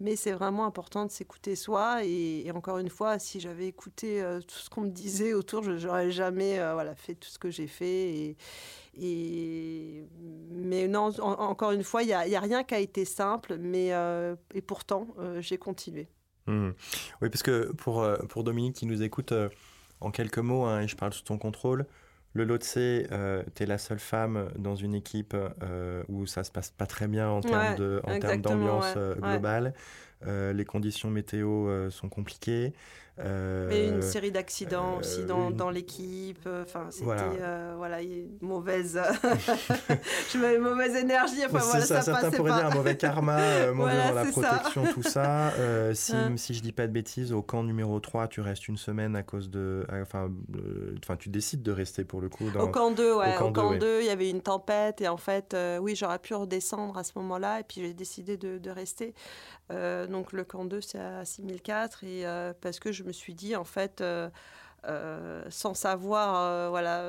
mais 0.00 0.16
c'est 0.16 0.32
vraiment 0.32 0.66
important 0.66 1.04
de 1.04 1.10
s'écouter 1.10 1.56
soi. 1.56 2.04
Et, 2.04 2.50
encore 2.54 2.78
une 2.78 2.90
fois, 2.90 3.18
si 3.18 3.40
j'avais 3.40 3.66
écouté 3.66 4.22
euh, 4.22 4.40
tout 4.40 4.56
ce 4.56 4.70
qu'on 4.70 4.82
me 4.82 4.90
disait 4.90 5.32
autour, 5.32 5.62
je 5.62 5.86
n'aurais 5.86 6.10
jamais 6.10 6.58
euh, 6.58 6.74
voilà, 6.74 6.94
fait 6.94 7.14
tout 7.14 7.28
ce 7.28 7.38
que 7.38 7.50
j'ai 7.50 7.66
fait. 7.66 7.86
Et. 8.14 8.36
Mais 10.52 10.88
non, 10.88 11.10
encore 11.20 11.72
une 11.72 11.84
fois, 11.84 12.02
il 12.02 12.06
n'y 12.06 12.14
a, 12.14 12.20
a, 12.20 12.40
rien 12.40 12.64
qui 12.64 12.74
a 12.74 12.78
été 12.78 13.04
simple, 13.04 13.58
mais 13.58 13.92
et 14.54 14.62
pourtant, 14.62 15.08
j'ai 15.40 15.58
continué. 15.58 16.08
Mmh. 16.46 16.70
Oui, 17.22 17.28
parce 17.28 17.42
que 17.42 17.72
pour, 17.72 18.02
euh, 18.02 18.16
pour 18.28 18.44
Dominique 18.44 18.76
qui 18.76 18.86
nous 18.86 19.02
écoute, 19.02 19.32
euh, 19.32 19.48
en 20.00 20.10
quelques 20.10 20.38
mots, 20.38 20.64
hein, 20.64 20.82
et 20.82 20.88
je 20.88 20.96
parle 20.96 21.12
sous 21.12 21.24
ton 21.24 21.38
contrôle, 21.38 21.86
le 22.34 22.44
Lotse, 22.44 22.74
euh, 22.76 23.42
tu 23.54 23.62
es 23.62 23.66
la 23.66 23.78
seule 23.78 23.98
femme 23.98 24.50
dans 24.58 24.76
une 24.76 24.94
équipe 24.94 25.34
où 26.08 26.26
ça 26.26 26.44
se 26.44 26.50
passe 26.50 26.70
pas 26.70 26.86
très 26.86 27.08
bien 27.08 27.30
en 27.30 27.40
termes 27.40 27.76
d'ambiance 28.42 28.94
globale. 29.18 29.72
les 30.26 30.64
conditions 30.66 31.10
météo 31.10 31.90
sont 31.90 32.10
compliquées. 32.10 32.74
Euh, 33.18 33.94
une 33.94 34.02
série 34.02 34.30
d'accidents 34.30 34.98
aussi 34.98 35.24
dans, 35.24 35.50
dans 35.50 35.70
l'équipe. 35.70 36.40
Euh, 36.46 36.64
enfin, 36.64 36.88
c'était 36.90 37.04
voilà, 37.06 37.22
euh, 37.22 37.74
voilà 37.76 37.96
mauvaise, 38.42 39.00
je 40.32 40.58
mauvaise 40.58 40.96
énergie. 40.96 41.42
Enfin, 41.46 41.58
voilà, 41.58 41.86
ça, 41.86 42.02
ça 42.02 42.12
certains 42.12 42.30
pourraient 42.30 42.52
dire 42.52 42.66
un 42.66 42.74
mauvais 42.74 42.96
karma, 42.96 43.38
mauvais 43.72 43.94
voilà, 43.94 44.08
dans 44.08 44.14
la 44.16 44.24
protection, 44.26 44.84
tout 44.92 45.02
ça. 45.02 45.50
si, 45.94 46.12
si 46.36 46.52
je 46.52 46.60
dis 46.60 46.72
pas 46.72 46.86
de 46.86 46.92
bêtises, 46.92 47.32
au 47.32 47.40
camp 47.40 47.62
numéro 47.62 47.98
3, 48.00 48.28
tu 48.28 48.42
restes 48.42 48.68
une 48.68 48.76
semaine 48.76 49.16
à 49.16 49.22
cause 49.22 49.48
de, 49.48 49.86
enfin, 50.02 50.30
enfin, 51.02 51.16
tu 51.16 51.30
décides 51.30 51.62
de 51.62 51.72
rester 51.72 52.04
pour 52.04 52.20
le 52.20 52.28
coup. 52.28 52.50
Dans, 52.50 52.64
au 52.64 52.68
camp 52.68 52.90
2, 52.90 53.14
ouais. 53.14 53.38
Au 53.38 53.50
camp, 53.50 53.76
2, 53.76 54.00
il 54.02 54.06
y 54.06 54.10
avait 54.10 54.28
une 54.28 54.42
tempête 54.42 55.00
et 55.00 55.08
en 55.08 55.16
fait, 55.16 55.56
oui, 55.80 55.96
j'aurais 55.96 56.18
pu 56.18 56.34
redescendre 56.34 56.98
à 56.98 57.04
ce 57.04 57.12
moment-là 57.16 57.60
et 57.60 57.62
puis 57.62 57.80
j'ai 57.80 57.94
décidé 57.94 58.36
de, 58.36 58.58
de 58.58 58.70
rester. 58.70 59.14
donc 59.70 60.34
le 60.34 60.44
camp 60.44 60.66
2, 60.66 60.82
c'est 60.82 60.98
à 60.98 61.24
6004 61.24 62.04
et 62.04 62.24
parce 62.60 62.78
que 62.78 62.92
je 62.92 63.05
me 63.06 63.12
suis 63.12 63.34
dit, 63.34 63.56
en 63.56 63.64
fait, 63.64 64.00
euh, 64.00 64.28
euh, 64.86 65.42
sans 65.50 65.74
savoir 65.74 66.36
euh, 66.36 66.68
voilà, 66.68 67.02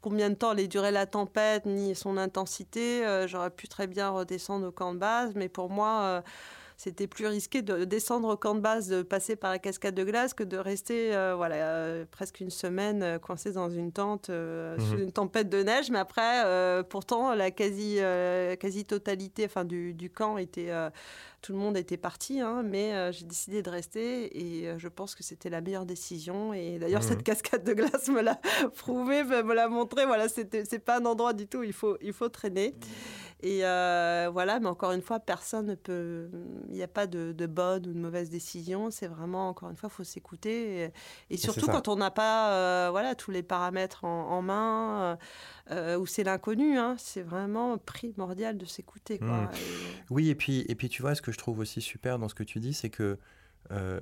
combien 0.00 0.30
de 0.30 0.34
temps 0.34 0.50
allait 0.50 0.68
durer 0.68 0.90
la 0.90 1.06
tempête 1.06 1.66
ni 1.66 1.94
son 1.94 2.16
intensité, 2.16 3.04
j'aurais 3.26 3.50
pu 3.50 3.68
très 3.68 3.86
bien 3.86 4.10
redescendre 4.10 4.66
au 4.66 4.72
camp 4.72 4.94
de 4.94 4.98
base. 4.98 5.32
Mais 5.34 5.48
pour 5.48 5.70
moi, 5.70 6.22
c'était 6.76 7.06
plus 7.06 7.26
risqué 7.26 7.62
de 7.62 7.84
descendre 7.84 8.28
au 8.28 8.36
camp 8.36 8.54
de 8.54 8.60
base, 8.60 8.88
de 8.88 9.02
passer 9.02 9.36
par 9.36 9.50
la 9.50 9.58
cascade 9.58 9.94
de 9.94 10.04
glace, 10.04 10.34
que 10.34 10.44
de 10.44 10.56
rester 10.56 11.10
voilà, 11.36 12.04
presque 12.10 12.40
une 12.40 12.50
semaine 12.50 13.18
coincé 13.20 13.52
dans 13.52 13.70
une 13.70 13.92
tente 13.92 14.28
mhm. 14.28 14.78
sous 14.80 14.98
une 14.98 15.12
tempête 15.12 15.48
de 15.48 15.62
neige. 15.62 15.90
Mais 15.90 15.98
après, 15.98 16.84
pourtant, 16.88 17.34
la 17.34 17.50
quasi, 17.50 17.98
quasi 18.58 18.84
totalité 18.84 19.44
enfin, 19.46 19.64
du, 19.64 19.94
du 19.94 20.10
camp 20.10 20.38
était 20.38 20.70
tout 21.44 21.52
le 21.52 21.58
monde 21.58 21.76
était 21.76 21.98
parti, 21.98 22.40
hein, 22.40 22.62
mais 22.64 22.94
euh, 22.94 23.12
j'ai 23.12 23.26
décidé 23.26 23.62
de 23.62 23.68
rester 23.68 24.62
et 24.62 24.66
euh, 24.66 24.78
je 24.78 24.88
pense 24.88 25.14
que 25.14 25.22
c'était 25.22 25.50
la 25.50 25.60
meilleure 25.60 25.84
décision. 25.84 26.54
Et 26.54 26.78
d'ailleurs, 26.78 27.02
mmh. 27.02 27.08
cette 27.08 27.22
cascade 27.30 27.64
de 27.64 27.74
glace 27.74 28.08
me 28.08 28.22
l'a 28.22 28.40
prouvé, 28.78 29.22
me 29.24 29.52
l'a 29.52 29.68
montré. 29.68 30.06
Voilà, 30.06 30.26
c'est 30.30 30.78
pas 30.78 31.00
un 31.00 31.04
endroit 31.04 31.34
du 31.34 31.46
tout 31.46 31.62
il 31.62 31.74
faut, 31.74 31.98
il 32.00 32.14
faut 32.14 32.30
traîner. 32.30 32.70
Mmh. 32.70 32.84
Et 33.44 33.60
euh, 33.62 34.30
voilà, 34.32 34.58
mais 34.58 34.68
encore 34.68 34.92
une 34.92 35.02
fois, 35.02 35.20
personne 35.20 35.66
ne 35.66 35.74
peut. 35.74 36.30
Il 36.70 36.74
n'y 36.74 36.82
a 36.82 36.88
pas 36.88 37.06
de, 37.06 37.32
bonne 37.46 37.86
ou 37.86 37.92
de 37.92 37.98
mauvaise 37.98 38.30
décision. 38.30 38.90
C'est 38.90 39.06
vraiment, 39.06 39.50
encore 39.50 39.68
une 39.68 39.76
fois, 39.76 39.90
il 39.92 39.96
faut 39.96 40.02
s'écouter. 40.02 40.90
Et, 41.28 41.36
surtout 41.36 41.66
quand 41.66 41.88
on 41.88 41.96
n'a 41.96 42.10
pas 42.10 42.90
voilà, 42.90 43.14
tous 43.14 43.30
les 43.30 43.42
paramètres 43.42 44.04
en, 44.04 44.40
main, 44.40 45.18
où 45.70 46.06
c'est 46.06 46.24
l'inconnu. 46.24 46.78
Hein, 46.78 46.96
c'est 46.98 47.22
vraiment 47.22 47.76
primordial 47.76 48.56
de 48.56 48.64
s'écouter. 48.64 49.18
Mmh. 49.20 49.48
Oui, 50.08 50.30
et 50.30 50.34
puis, 50.34 50.64
et 50.68 50.74
puis 50.74 50.88
tu 50.88 51.02
vois, 51.02 51.14
ce 51.14 51.20
que 51.20 51.30
je 51.30 51.38
trouve 51.38 51.58
aussi 51.58 51.82
super 51.82 52.18
dans 52.18 52.30
ce 52.30 52.34
que 52.34 52.44
tu 52.44 52.60
dis, 52.60 52.72
c'est 52.72 52.90
que 52.90 53.18
euh, 53.70 54.00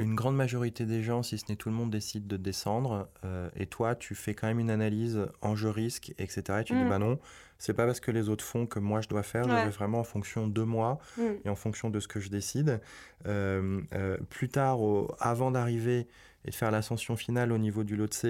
une 0.00 0.14
grande 0.14 0.34
majorité 0.34 0.86
des 0.86 1.02
gens, 1.02 1.22
si 1.22 1.36
ce 1.36 1.44
n'est 1.50 1.56
tout 1.56 1.68
le 1.68 1.74
monde, 1.74 1.90
décide 1.90 2.26
de 2.26 2.38
descendre. 2.38 3.08
Euh, 3.24 3.50
et 3.54 3.66
toi, 3.66 3.94
tu 3.94 4.14
fais 4.14 4.34
quand 4.34 4.46
même 4.46 4.58
une 4.58 4.70
analyse 4.70 5.26
enjeu-risque, 5.42 6.14
etc. 6.18 6.42
Et 6.60 6.64
tu 6.64 6.72
dis, 6.72 6.82
mm. 6.82 6.88
bah 6.88 6.98
non, 6.98 7.18
c'est 7.58 7.74
pas 7.74 7.84
parce 7.84 8.00
que 8.00 8.10
les 8.10 8.30
autres 8.30 8.44
font 8.44 8.66
que 8.66 8.78
moi 8.78 9.02
je 9.02 9.08
dois 9.08 9.22
faire. 9.22 9.44
Je 9.44 9.50
vais 9.50 9.68
vraiment 9.68 10.00
en 10.00 10.04
fonction 10.04 10.48
de 10.48 10.62
moi 10.62 10.98
mm. 11.18 11.22
et 11.44 11.48
en 11.50 11.54
fonction 11.54 11.90
de 11.90 12.00
ce 12.00 12.08
que 12.08 12.18
je 12.18 12.30
décide. 12.30 12.80
Euh, 13.26 13.82
plus 14.30 14.48
tard, 14.48 14.78
avant 15.20 15.50
d'arriver 15.50 16.08
et 16.46 16.50
de 16.50 16.54
faire 16.54 16.70
l'ascension 16.70 17.14
finale 17.14 17.52
au 17.52 17.58
niveau 17.58 17.84
du 17.84 17.94
Lhotse, 17.94 18.26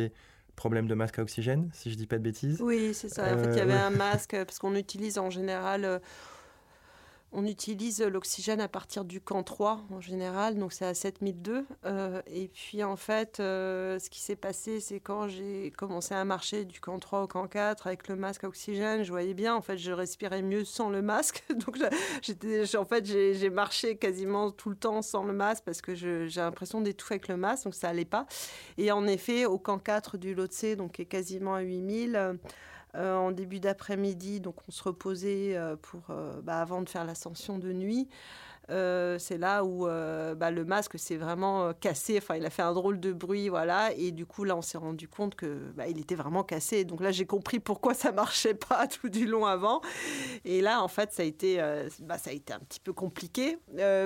problème 0.57 0.89
de 0.89 0.95
masque 0.95 1.21
à 1.21 1.23
oxygène, 1.23 1.71
si 1.73 1.93
je 1.93 1.95
dis 1.95 2.09
pas 2.09 2.19
de 2.19 2.25
bêtises. 2.25 2.61
Oui, 2.61 2.95
c'est 2.95 3.09
ça. 3.09 3.33
En 3.33 3.39
fait, 3.39 3.53
il 3.53 3.59
y 3.59 3.61
avait 3.61 3.75
un 3.75 3.91
masque, 3.97 4.33
parce 4.33 4.59
qu'on 4.59 4.75
utilise 4.75 5.19
en 5.19 5.31
général 5.31 6.01
on 7.33 7.47
utilise 7.47 8.03
l'oxygène 8.03 8.61
à 8.61 8.69
partir 8.69 9.05
du 9.05 9.21
camp 9.21 9.43
3 9.45 9.83
en 9.91 10.01
général, 10.01 10.59
donc 10.59 10.73
c'est 10.73 10.85
à 10.85 10.95
7002. 10.95 11.65
Euh, 11.85 12.23
et 12.27 12.49
puis 12.49 12.83
en 12.83 12.97
fait, 12.97 13.39
euh, 13.39 13.99
ce 14.01 14.11
qui 14.11 14.21
s'est 14.21 14.37
passé, 14.37 14.81
c'est 14.81 14.99
quand 14.99 15.29
j'ai 15.29 15.73
commencé 15.77 16.13
à 16.15 16.25
marcher 16.25 16.65
du 16.65 16.81
camp 16.81 16.99
3 16.99 17.23
au 17.23 17.27
camp 17.29 17.47
4 17.47 17.87
avec 17.87 18.09
le 18.09 18.17
masque 18.17 18.45
à 18.45 18.49
oxygène, 18.49 19.05
je 19.05 19.11
voyais 19.11 19.35
bien, 19.35 19.55
en 19.55 19.61
fait, 19.61 19.79
je 19.79 19.93
respirais 19.93 20.43
mieux 20.43 20.65
sans 20.65 20.91
le 20.91 21.03
masque. 21.03 21.45
donc 21.67 21.79
j'étais, 22.23 22.77
en 22.77 22.85
fait, 22.85 23.07
j'ai 23.07 23.51
marché 23.51 23.97
quasiment 23.97 24.51
tout 24.51 24.71
le 24.71 24.77
temps 24.77 25.01
sans 25.03 25.23
le 25.23 25.33
masque 25.33 25.63
parce 25.65 25.83
que 25.83 25.95
j'ai 25.95 26.29
l'impression 26.37 26.81
d'étouffer 26.81 27.15
avec 27.15 27.29
le 27.29 27.37
masque, 27.37 27.65
donc 27.65 27.75
ça 27.75 27.89
allait 27.91 28.05
pas. 28.05 28.27
Et 28.77 28.91
en 28.91 29.07
effet, 29.07 29.47
au 29.47 29.59
camp 29.59 29.79
4 29.79 30.19
du 30.19 30.35
Lhotse, 30.35 30.77
donc 30.77 30.93
qui 30.93 31.03
est 31.03 31.07
quasiment 31.07 31.55
à 31.55 31.61
8000, 31.61 32.39
euh, 32.95 33.17
en 33.17 33.31
début 33.33 33.61
d'après-midi. 33.61 34.41
Donc 34.41 34.57
on 34.69 34.73
se 34.73 34.83
reposait 34.83 35.57
euh, 35.57 35.77
euh, 36.11 36.41
bah, 36.43 36.61
avant 36.61 36.83
de 36.83 36.89
faire 36.89 37.05
l'ascension 37.05 37.59
de 37.59 37.73
nuit. 37.73 38.09
Euh, 38.71 39.19
c'est 39.19 39.39
là 39.39 39.65
où 39.65 39.87
euh, 39.87 40.35
bah, 40.35 40.51
le 40.51 40.65
masque 40.65 40.99
s'est 40.99 41.17
vraiment 41.17 41.67
euh, 41.67 41.73
cassé. 41.73 42.19
Enfin, 42.19 42.37
il 42.37 42.47
a 42.47 42.51
fait 42.51 42.63
un 42.63 42.73
drôle 42.73 43.01
de 43.01 43.13
bruit, 43.13 43.49
voilà. 43.49 43.93
Et 43.95 44.13
du 44.13 44.27
coup, 44.27 44.45
là, 44.45 44.57
on 44.57 44.63
s'est 44.63 44.79
rendu 44.79 45.09
compte 45.09 45.35
que 45.35 45.73
bah, 45.75 45.89
il 45.89 45.99
était 45.99 46.15
vraiment 46.15 46.45
cassé. 46.45 46.85
Donc 46.85 47.01
là, 47.01 47.11
j'ai 47.11 47.27
compris 47.27 47.59
pourquoi 47.59 47.95
ça 47.95 48.13
marchait 48.13 48.55
pas 48.69 48.87
tout 48.87 49.09
du 49.09 49.27
long 49.27 49.47
avant. 49.47 49.81
Et 50.45 50.61
là, 50.61 50.83
en 50.83 50.89
fait, 50.89 51.13
ça 51.13 51.23
a 51.23 51.27
été, 51.27 51.59
bah, 52.01 52.19
ça 52.19 52.31
a 52.31 52.33
été 52.33 52.53
un 52.53 52.61
petit 52.61 52.81
peu 52.81 52.93
compliqué 52.93 53.59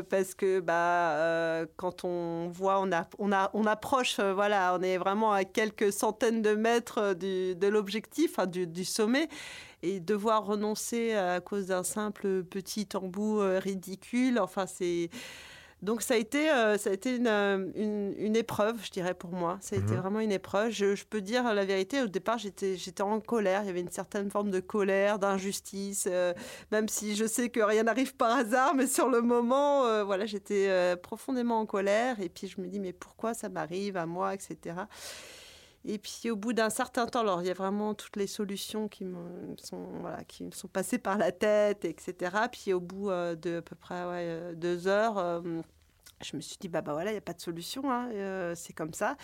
parce 0.09 0.35
que 0.35 0.61
bah, 0.61 1.67
quand 1.77 2.05
on 2.05 2.49
voit, 2.49 2.81
on, 2.81 2.91
a, 2.93 3.07
on, 3.19 3.33
a, 3.33 3.51
on 3.55 3.67
approche, 3.67 4.21
voilà, 4.21 4.77
on 4.79 4.83
est 4.83 4.99
vraiment 4.99 5.33
à 5.33 5.45
quelques 5.45 5.93
centaines 5.93 6.43
de 6.43 6.55
mètres 6.55 7.15
de 7.15 7.67
l'objectif, 7.67 8.39
du, 8.47 8.67
du 8.67 8.85
sommet 8.85 9.29
et 9.85 10.01
devoir 10.01 10.47
renoncer 10.47 11.15
à 11.15 11.41
cause 11.41 11.67
d'un 11.67 11.83
simple 11.83 12.43
petit 12.45 12.89
embout 12.95 13.41
euh, 13.41 13.59
ridicule. 13.59 14.39
Enfin, 14.39 14.67
c'est. 14.67 15.11
Donc 15.83 16.01
ça 16.01 16.15
a 16.15 16.17
été, 16.17 16.51
euh, 16.51 16.79
ça 16.79 16.89
a 16.89 16.93
été 16.95 17.15
une, 17.15 17.27
euh, 17.27 17.71
une, 17.75 18.15
une, 18.17 18.37
épreuve, 18.37 18.83
je 18.83 18.91
dirais, 18.91 19.13
pour 19.13 19.33
moi. 19.33 19.59
Ça 19.61 19.77
a 19.77 19.79
été 19.79 19.93
mhm. 19.93 20.01
vraiment 20.01 20.21
une 20.21 20.33
épreuve. 20.33 20.71
Je, 20.71 20.95
je, 20.95 21.05
peux 21.05 21.21
dire 21.21 21.53
la 21.53 21.67
vérité, 21.67 22.01
au 22.01 22.07
départ, 22.07 22.39
j'étais, 22.39 22.77
j'étais 22.77 23.03
en 23.03 23.21
colère. 23.21 23.63
Il 23.65 23.67
y 23.67 23.69
avait 23.69 23.83
une 23.83 23.91
certaine 23.91 24.31
forme 24.31 24.51
de 24.51 24.61
colère, 24.61 25.19
d'injustice, 25.19 26.09
même 26.73 26.89
si 26.89 27.17
je 27.17 27.27
sais 27.27 27.51
que 27.51 27.61
rien 27.61 27.83
n'arrive 27.83 28.17
par 28.17 28.35
hasard, 28.35 28.75
mais 28.75 28.87
sur 28.87 29.11
le 29.11 29.21
moment, 29.21 30.05
voilà, 30.05 30.25
j'étais 30.25 30.97
profondément 31.03 31.61
en 31.61 31.67
colère. 31.67 32.19
Et 32.21 32.31
puis 32.31 32.47
je 32.47 32.63
me 32.63 32.67
dis, 32.67 32.81
mais 32.81 32.95
pourquoi 32.95 33.35
ça 33.35 33.51
m'arrive 33.51 33.99
à 33.99 34.07
moi, 34.07 34.33
etc. 34.33 34.77
Et 35.87 35.99
puis 35.99 36.31
au 36.31 36.37
bout 36.37 36.55
d'un 36.55 36.71
certain 36.71 37.07
temps, 37.07 37.21
alors 37.21 37.43
il 37.43 37.47
y 37.47 37.51
a 37.51 37.55
vraiment 37.55 37.95
toutes 37.95 38.17
les 38.17 38.27
solutions 38.27 38.89
qui 38.89 39.05
me 39.05 39.55
sont, 39.63 39.87
voilà, 40.01 40.25
qui 40.25 40.45
me 40.45 40.51
sont 40.51 40.69
passées 40.69 40.99
par 40.99 41.19
la 41.19 41.31
tête, 41.31 41.85
etc. 41.85 42.37
Puis 42.51 42.73
au 42.73 42.81
bout 42.81 43.11
euh, 43.11 43.35
de 43.35 43.59
à 43.59 43.63
peu 43.63 43.77
près 43.77 44.03
ouais, 44.05 44.27
euh, 44.29 44.55
deux 44.55 44.89
heures, 44.89 45.19
euh, 45.19 45.43
je 46.23 46.37
me 46.37 46.41
suis 46.41 46.57
dit, 46.59 46.69
bah, 46.69 46.81
bah 46.81 46.95
voilà, 46.95 47.11
il 47.11 47.15
n'y 47.15 47.19
a 47.19 47.23
pas 47.23 47.35
de 47.35 47.41
solution, 47.41 47.93
hein, 47.93 48.09
c'est 48.55 48.73
comme 48.73 48.95
ça. 48.95 49.17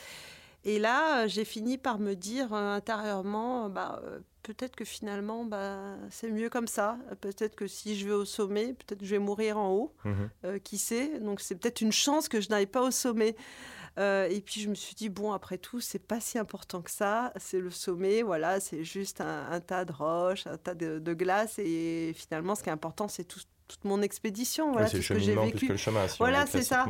Et 0.64 0.78
là, 0.78 1.26
j'ai 1.26 1.46
fini 1.46 1.78
par 1.78 1.98
me 1.98 2.14
dire 2.14 2.52
intérieurement, 2.52 3.70
bah, 3.70 4.02
peut-être 4.42 4.76
que 4.76 4.84
finalement, 4.84 5.46
bah, 5.46 5.96
c'est 6.10 6.30
mieux 6.30 6.50
comme 6.50 6.66
ça. 6.66 6.98
Peut-être 7.22 7.56
que 7.56 7.66
si 7.66 7.96
je 7.96 8.06
vais 8.06 8.12
au 8.12 8.26
sommet, 8.26 8.74
peut-être 8.74 8.98
que 8.98 9.06
je 9.06 9.12
vais 9.12 9.18
mourir 9.18 9.56
en 9.56 9.72
haut. 9.72 9.94
Mmh 10.04 10.58
qui 10.62 10.76
sait? 10.76 11.20
Donc 11.20 11.40
c'est 11.40 11.54
peut-être 11.54 11.80
une 11.80 11.92
chance 11.92 12.28
que 12.28 12.42
je 12.42 12.50
n'aille 12.50 12.66
pas 12.66 12.82
au 12.82 12.90
sommet. 12.90 13.34
Euh, 13.98 14.28
et 14.28 14.40
puis 14.40 14.60
je 14.60 14.68
me 14.68 14.74
suis 14.74 14.94
dit, 14.94 15.08
bon, 15.08 15.32
après 15.32 15.58
tout, 15.58 15.80
c'est 15.80 15.98
pas 15.98 16.20
si 16.20 16.38
important 16.38 16.82
que 16.82 16.90
ça. 16.90 17.32
C'est 17.36 17.60
le 17.60 17.70
sommet, 17.70 18.22
voilà, 18.22 18.60
c'est 18.60 18.84
juste 18.84 19.20
un, 19.20 19.60
tas 19.60 19.84
de 19.84 19.92
roches, 19.92 20.46
un 20.46 20.56
tas 20.56 20.74
de, 20.74 21.14
glace. 21.14 21.58
Et 21.58 22.12
finalement, 22.14 22.54
ce 22.54 22.62
qui 22.62 22.68
est 22.68 22.72
important, 22.72 23.08
c'est 23.08 23.24
toute 23.24 23.46
mon 23.84 24.02
expédition. 24.02 24.72
Voilà, 24.72 24.88
c'est 24.88 25.02
ce 25.02 25.12
que 25.12 25.18
j'ai 25.18 25.34
vécu. 25.34 25.68
le 25.68 25.76
chemin, 25.76 26.06
voilà, 26.18 26.46
c'est 26.46 26.62
ça. 26.62 26.86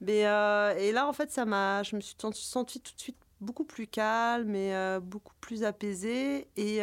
Mais, 0.00 0.26
euh, 0.26 0.74
et 0.76 0.92
là, 0.92 1.06
en 1.08 1.12
fait, 1.12 1.30
ça 1.30 1.44
m'a, 1.44 1.82
je 1.82 1.96
me 1.96 2.00
suis 2.00 2.16
sentie 2.32 2.80
tout 2.80 2.92
de 2.94 3.00
suite 3.00 3.16
beaucoup 3.40 3.64
plus 3.64 3.86
calme 3.86 4.54
et 4.54 4.74
euh, 4.74 5.00
beaucoup 5.00 5.34
plus 5.40 5.64
apaisée. 5.64 6.48
Et, 6.56 6.78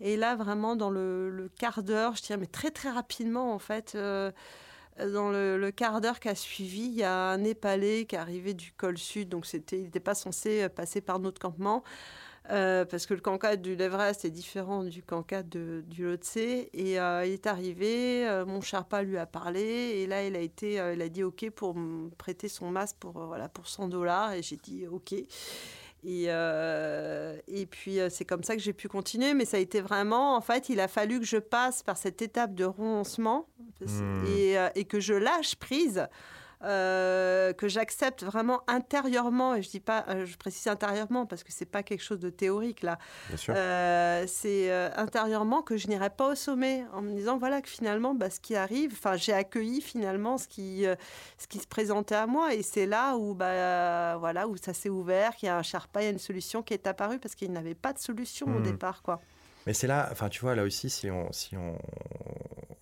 et 0.00 0.16
là, 0.16 0.34
vraiment, 0.34 0.76
dans 0.76 0.90
le, 0.90 1.30
le 1.30 1.48
quart 1.48 1.82
d'heure, 1.82 2.16
je 2.16 2.22
dirais, 2.22 2.38
mais 2.38 2.46
très, 2.46 2.70
très 2.70 2.90
rapidement, 2.90 3.52
en 3.54 3.58
fait 3.58 3.96
dans 4.98 5.30
le, 5.30 5.70
quart 5.70 6.00
d'heure 6.00 6.20
qui 6.20 6.28
a 6.28 6.34
suivi, 6.34 6.84
il 6.84 6.94
y 6.94 7.02
a 7.02 7.30
un 7.30 7.38
Népalais 7.38 8.04
qui 8.04 8.16
est 8.16 8.18
arrivé 8.18 8.54
du 8.54 8.72
col 8.72 8.98
sud, 8.98 9.28
donc 9.28 9.46
il 9.52 9.82
n'était 9.82 10.00
pas 10.00 10.14
censé 10.14 10.68
passer 10.68 11.00
par 11.00 11.18
notre 11.18 11.40
campement. 11.40 11.82
Euh, 12.50 12.84
parce 12.84 13.06
que 13.06 13.14
le 13.14 13.20
cancade 13.20 13.62
du 13.62 13.76
l'Everest 13.76 14.24
est 14.24 14.30
différent 14.30 14.82
du 14.82 15.02
cancade 15.02 15.48
du 15.48 16.04
Lhotse. 16.04 16.36
Et 16.36 17.00
euh, 17.00 17.24
il 17.24 17.32
est 17.32 17.46
arrivé, 17.46 18.28
euh, 18.28 18.44
mon 18.44 18.60
Sherpa 18.60 19.02
lui 19.02 19.16
a 19.16 19.26
parlé, 19.26 19.60
et 19.60 20.06
là 20.06 20.26
il 20.26 20.34
a 20.34 20.40
été, 20.40 20.80
dit 21.10 21.22
OK 21.22 21.48
pour 21.50 21.74
me 21.74 22.10
prêter 22.10 22.48
son 22.48 22.70
masque 22.70 22.96
pour 22.98 23.12
voilà 23.12 23.48
pour 23.48 23.68
100 23.68 23.88
dollars, 23.88 24.32
et 24.32 24.42
j'ai 24.42 24.56
dit 24.56 24.86
OK. 24.86 25.14
Et, 26.04 26.24
euh, 26.28 27.36
et 27.46 27.66
puis, 27.66 28.00
euh, 28.00 28.08
c'est 28.10 28.24
comme 28.24 28.42
ça 28.42 28.56
que 28.56 28.62
j'ai 28.62 28.72
pu 28.72 28.88
continuer. 28.88 29.34
Mais 29.34 29.44
ça 29.44 29.56
a 29.56 29.60
été 29.60 29.80
vraiment, 29.80 30.36
en 30.36 30.40
fait, 30.40 30.68
il 30.68 30.80
a 30.80 30.88
fallu 30.88 31.20
que 31.20 31.26
je 31.26 31.36
passe 31.36 31.82
par 31.82 31.96
cette 31.96 32.22
étape 32.22 32.54
de 32.54 32.64
renoncement 32.64 33.46
hmm. 33.80 34.24
et, 34.26 34.58
euh, 34.58 34.68
et, 34.74 34.84
que 34.84 35.00
je 35.00 35.14
lâche 35.14 35.56
prise 35.56 36.08
euh, 36.64 37.52
que 37.52 37.68
j'accepte 37.68 38.22
vraiment 38.22 38.62
intérieurement, 38.68 39.54
et 39.54 39.62
je 39.62 39.70
dis 39.70 39.80
pas, 39.80 40.04
euh, 40.08 40.26
je 40.26 40.36
précise 40.36 40.68
intérieurement 40.68 41.26
parce 41.26 41.42
que 41.42 41.52
c'est 41.52 41.66
pas 41.66 41.82
quelque 41.82 42.02
chose 42.02 42.20
de 42.20 42.30
théorique 42.30 42.82
là. 42.82 42.98
Euh, 43.48 44.24
c'est 44.28 44.72
intérieurement 44.96 45.62
que 45.62 45.76
je 45.76 45.88
n'irai 45.88 46.10
pas 46.10 46.32
au 46.32 46.34
sommet 46.34 46.84
en 46.92 47.02
me 47.02 47.12
disant 47.12 47.36
voilà 47.36 47.62
que 47.62 47.68
finalement 47.68 48.14
bah, 48.14 48.30
ce 48.30 48.40
qui 48.40 48.54
arrive, 48.54 48.92
enfin 48.92 49.16
j'ai 49.16 49.32
accueilli 49.32 49.80
finalement 49.80 50.38
ce 50.38 50.46
qui, 50.48 50.84
ce 51.38 51.46
qui 51.46 51.58
se 51.58 51.66
présentait 51.66 52.14
à 52.14 52.26
moi 52.26 52.54
et 52.54 52.62
c'est 52.62 52.86
là 52.86 53.16
où 53.16 53.34
bah 53.34 54.16
voilà 54.18 54.46
où 54.48 54.56
ça 54.56 54.72
s'est 54.72 54.88
ouvert, 54.88 55.34
qu'il 55.36 55.46
y 55.46 55.50
a 55.50 55.56
un 55.56 55.62
Sherpa, 55.62 56.02
il 56.02 56.04
y 56.04 56.08
a 56.08 56.10
une 56.10 56.18
solution 56.18 56.62
qui 56.62 56.74
est 56.74 56.86
apparue 56.86 57.18
parce 57.18 57.34
qu'il 57.34 57.52
n'avait 57.52 57.74
pas 57.74 57.92
de 57.92 57.98
solution 57.98 58.46
au 58.46 58.60
hmm. 58.60 58.62
départ 58.62 59.02
quoi. 59.02 59.20
Mais 59.66 59.74
c'est 59.74 59.86
là, 59.86 60.08
enfin 60.10 60.28
tu 60.28 60.40
vois, 60.40 60.54
là 60.54 60.64
aussi, 60.64 60.90
si 60.90 61.10
on, 61.10 61.30
si 61.32 61.56
on, 61.56 61.76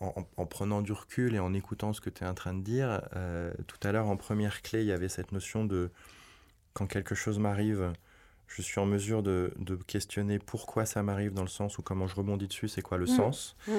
en, 0.00 0.46
prenant 0.46 0.80
du 0.80 0.92
recul 0.92 1.34
et 1.34 1.38
en 1.38 1.52
écoutant 1.52 1.92
ce 1.92 2.00
que 2.00 2.08
tu 2.08 2.24
es 2.24 2.26
en 2.26 2.34
train 2.34 2.54
de 2.54 2.62
dire, 2.62 3.02
euh, 3.16 3.52
tout 3.66 3.76
à 3.86 3.92
l'heure 3.92 4.08
en 4.08 4.16
première 4.16 4.62
clé, 4.62 4.80
il 4.80 4.86
y 4.86 4.92
avait 4.92 5.10
cette 5.10 5.32
notion 5.32 5.64
de 5.64 5.90
quand 6.72 6.86
quelque 6.86 7.14
chose 7.14 7.38
m'arrive, 7.38 7.92
je 8.46 8.62
suis 8.62 8.80
en 8.80 8.86
mesure 8.86 9.22
de, 9.22 9.52
de, 9.58 9.76
questionner 9.76 10.38
pourquoi 10.38 10.86
ça 10.86 11.02
m'arrive 11.02 11.34
dans 11.34 11.42
le 11.42 11.48
sens 11.48 11.76
ou 11.78 11.82
comment 11.82 12.06
je 12.06 12.14
rebondis 12.14 12.48
dessus, 12.48 12.68
c'est 12.68 12.82
quoi 12.82 12.96
le 12.96 13.04
mmh. 13.04 13.16
sens. 13.16 13.56
Mmh. 13.68 13.72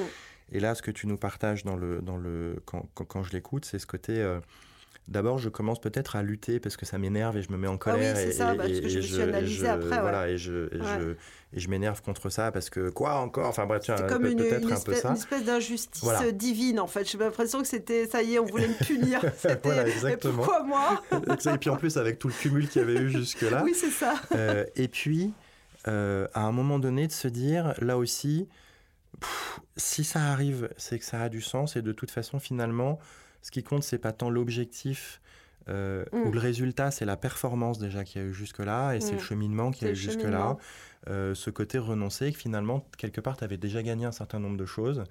Et 0.51 0.59
là, 0.59 0.75
ce 0.75 0.81
que 0.81 0.91
tu 0.91 1.07
nous 1.07 1.17
partages 1.17 1.63
dans 1.63 1.75
le, 1.75 2.01
dans 2.01 2.17
le, 2.17 2.61
quand, 2.65 2.87
quand, 2.93 3.05
quand 3.05 3.23
je 3.23 3.31
l'écoute, 3.31 3.65
c'est 3.65 3.79
ce 3.79 3.87
côté... 3.87 4.21
Euh, 4.21 4.39
D'abord, 5.07 5.39
je 5.39 5.49
commence 5.49 5.81
peut-être 5.81 6.15
à 6.15 6.23
lutter 6.23 6.59
parce 6.59 6.77
que 6.77 6.85
ça 6.85 6.97
m'énerve 6.97 7.35
et 7.35 7.41
je 7.41 7.51
me 7.51 7.57
mets 7.57 7.67
en 7.67 7.75
ah 7.75 7.77
colère. 7.77 8.15
oui, 8.15 8.21
c'est 8.23 8.31
ça, 8.31 8.55
parce 8.55 8.69
que 8.69 8.87
je 8.87 8.97
me 8.97 9.01
suis 9.01 9.21
analysé 9.21 9.67
après. 9.67 9.99
Voilà, 9.99 10.29
et 10.29 10.37
je, 10.37 10.67
et 10.73 11.59
je, 11.59 11.67
m'énerve 11.67 12.01
contre 12.01 12.29
ça 12.29 12.51
parce 12.51 12.69
que 12.69 12.89
quoi 12.89 13.15
encore? 13.15 13.47
Enfin 13.47 13.65
bref, 13.65 13.83
c'est 13.85 14.07
comme 14.07 14.25
une, 14.25 14.39
une, 14.39 14.71
espèce, 14.71 15.03
une 15.03 15.13
espèce 15.13 15.43
d'injustice 15.43 16.09
divine 16.33 16.79
en 16.79 16.87
fait. 16.87 17.09
J'ai 17.09 17.17
l'impression 17.17 17.61
que 17.61 17.67
c'était 17.67 18.07
ça 18.07 18.21
y 18.21 18.35
est, 18.35 18.39
on 18.39 18.45
voulait 18.45 18.69
me 18.69 18.85
punir. 18.85 19.21
voilà, 19.63 19.87
exactement. 19.87 20.43
pourquoi 20.43 20.63
moi? 20.63 21.03
Et 21.11 21.57
puis 21.57 21.69
en 21.69 21.77
plus 21.77 21.97
avec 21.97 22.19
tout 22.19 22.27
le 22.27 22.33
cumul 22.33 22.69
qu'il 22.69 22.81
y 22.81 22.85
avait 22.85 22.99
eu 22.99 23.09
jusque-là. 23.09 23.63
Oui, 23.65 23.73
c'est 23.75 23.89
ça. 23.89 24.13
Euh, 24.33 24.65
et 24.75 24.87
puis, 24.87 25.33
euh, 25.87 26.27
à 26.33 26.41
un 26.41 26.51
moment 26.51 26.79
donné, 26.79 27.07
de 27.07 27.11
se 27.11 27.27
dire, 27.27 27.73
là 27.79 27.97
aussi, 27.97 28.47
si 29.75 30.03
ça 30.03 30.21
arrive, 30.21 30.69
c'est 30.77 30.99
que 30.99 31.05
ça 31.05 31.21
a 31.21 31.29
du 31.29 31.41
sens 31.41 31.75
et 31.75 31.81
de 31.81 31.91
toute 31.91 32.11
façon, 32.11 32.39
finalement 32.39 32.99
ce 33.41 33.51
qui 33.51 33.63
compte, 33.63 33.83
c'est 33.83 33.97
pas 33.97 34.11
tant 34.11 34.29
l'objectif 34.29 35.21
euh, 35.69 36.05
ou 36.11 36.29
mm. 36.29 36.31
le 36.31 36.39
résultat, 36.39 36.91
c'est 36.91 37.05
la 37.05 37.17
performance 37.17 37.77
déjà 37.77 38.03
qu'il 38.03 38.21
y 38.21 38.25
a 38.25 38.27
eu 38.27 38.33
jusque-là, 38.33 38.93
et 38.93 39.01
c'est 39.01 39.11
le 39.11 39.17
mm. 39.17 39.21
cheminement 39.21 39.71
qu'il 39.71 39.87
y 39.87 39.89
a 39.89 39.93
eu 39.93 39.95
jusque-là. 39.95 40.57
Euh, 41.09 41.33
ce 41.33 41.49
côté 41.49 41.79
renoncer, 41.79 42.31
que 42.31 42.37
finalement, 42.37 42.85
quelque 42.97 43.21
part, 43.21 43.35
tu 43.35 43.43
avais 43.43 43.57
déjà 43.57 43.81
gagné 43.81 44.05
un 44.05 44.11
certain 44.11 44.39
nombre 44.39 44.57
de 44.57 44.67
choses, 44.67 45.03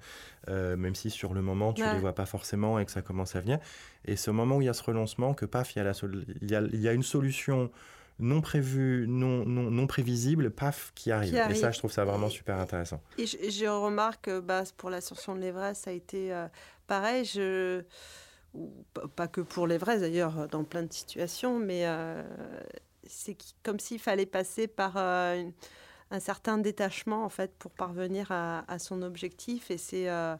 euh, 0.47 0.77
même 0.77 0.95
si 0.95 1.09
sur 1.09 1.33
le 1.33 1.41
moment, 1.41 1.73
tu 1.73 1.81
ne 1.81 1.93
les 1.93 1.99
vois 1.99 2.15
pas 2.15 2.25
forcément 2.25 2.79
et 2.79 2.85
que 2.85 2.91
ça 2.91 3.01
commence 3.01 3.35
à 3.35 3.41
venir. 3.41 3.59
Et 4.05 4.15
ce 4.15 4.31
moment 4.31 4.57
où 4.57 4.61
il 4.61 4.65
y 4.65 4.69
a 4.69 4.73
ce 4.73 4.83
renoncement, 4.83 5.33
que 5.33 5.45
paf, 5.45 5.75
il 5.75 5.79
y 5.79 5.81
a, 5.81 5.83
la 5.83 5.91
il 6.41 6.49
y 6.49 6.55
a, 6.55 6.61
il 6.61 6.79
y 6.79 6.87
a 6.87 6.93
une 6.93 7.03
solution 7.03 7.69
non 8.19 8.39
prévue, 8.39 9.05
non, 9.09 9.45
non, 9.45 9.69
non 9.69 9.87
prévisible, 9.87 10.51
paf, 10.51 10.91
qui 10.95 11.11
arrive. 11.11 11.35
Et 11.49 11.55
ça, 11.55 11.71
je 11.71 11.79
trouve 11.79 11.91
ça 11.91 12.05
vraiment 12.05 12.29
super 12.29 12.57
intéressant. 12.57 13.01
Et 13.17 13.25
je, 13.25 13.37
je 13.49 13.65
remarque, 13.65 14.29
bah, 14.29 14.63
pour 14.77 14.91
l'ascension 14.91 15.35
de 15.35 15.41
l'Everest, 15.41 15.83
ça 15.83 15.89
a 15.89 15.93
été 15.93 16.31
pareil. 16.91 17.23
Je 17.23 17.83
pas 19.15 19.29
que 19.29 19.39
pour 19.39 19.65
les 19.65 19.77
vrais 19.77 19.99
d'ailleurs, 19.99 20.49
dans 20.49 20.65
plein 20.65 20.83
de 20.83 20.91
situations, 20.91 21.57
mais 21.57 21.85
euh, 21.85 22.21
c'est 23.07 23.37
comme 23.63 23.79
s'il 23.79 23.97
fallait 23.97 24.25
passer 24.25 24.67
par 24.67 24.97
euh, 24.97 25.41
un 26.11 26.19
certain 26.19 26.57
détachement 26.57 27.23
en 27.23 27.29
fait 27.29 27.53
pour 27.57 27.71
parvenir 27.71 28.27
à, 28.31 28.77
son 28.77 29.03
objectif 29.03 29.71
et 29.71 29.77
c'est 29.77 30.09
euh, 30.09 30.35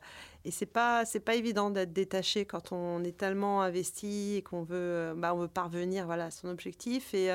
c'est 0.50 0.66
pas 0.66 1.06
c'est 1.06 1.22
pas 1.22 1.36
évident 1.36 1.70
d'être 1.70 1.94
détaché 1.94 2.44
quand 2.44 2.74
on 2.74 3.02
est 3.06 3.16
tellement 3.18 3.62
investi 3.62 4.36
et 4.36 4.42
qu'on 4.42 4.64
veut 4.64 5.14
bah, 5.16 5.34
on 5.34 5.38
veut 5.38 5.48
parvenir 5.48 6.06
voilà 6.06 6.26
à 6.26 6.32
son 6.32 6.50
objectif 6.50 7.14
et 7.14 7.30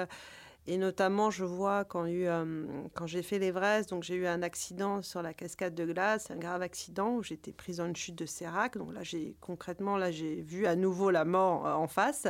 et 0.68 0.78
notamment, 0.78 1.30
je 1.30 1.44
vois 1.44 1.84
quand, 1.84 2.06
euh, 2.06 2.66
quand 2.94 3.06
j'ai 3.06 3.22
fait 3.22 3.38
l'Everest, 3.38 3.90
donc 3.90 4.02
j'ai 4.02 4.16
eu 4.16 4.26
un 4.26 4.42
accident 4.42 5.00
sur 5.00 5.22
la 5.22 5.32
cascade 5.32 5.74
de 5.74 5.84
glace, 5.84 6.30
un 6.30 6.36
grave 6.36 6.62
accident 6.62 7.10
où 7.14 7.22
j'étais 7.22 7.52
prise 7.52 7.76
dans 7.76 7.86
une 7.86 7.94
chute 7.94 8.16
de 8.16 8.26
sérac. 8.26 8.76
Donc 8.76 8.92
là, 8.92 9.02
j'ai 9.04 9.36
concrètement, 9.40 9.96
là, 9.96 10.10
j'ai 10.10 10.42
vu 10.42 10.66
à 10.66 10.74
nouveau 10.74 11.10
la 11.10 11.24
mort 11.24 11.66
euh, 11.66 11.74
en 11.74 11.86
face. 11.86 12.26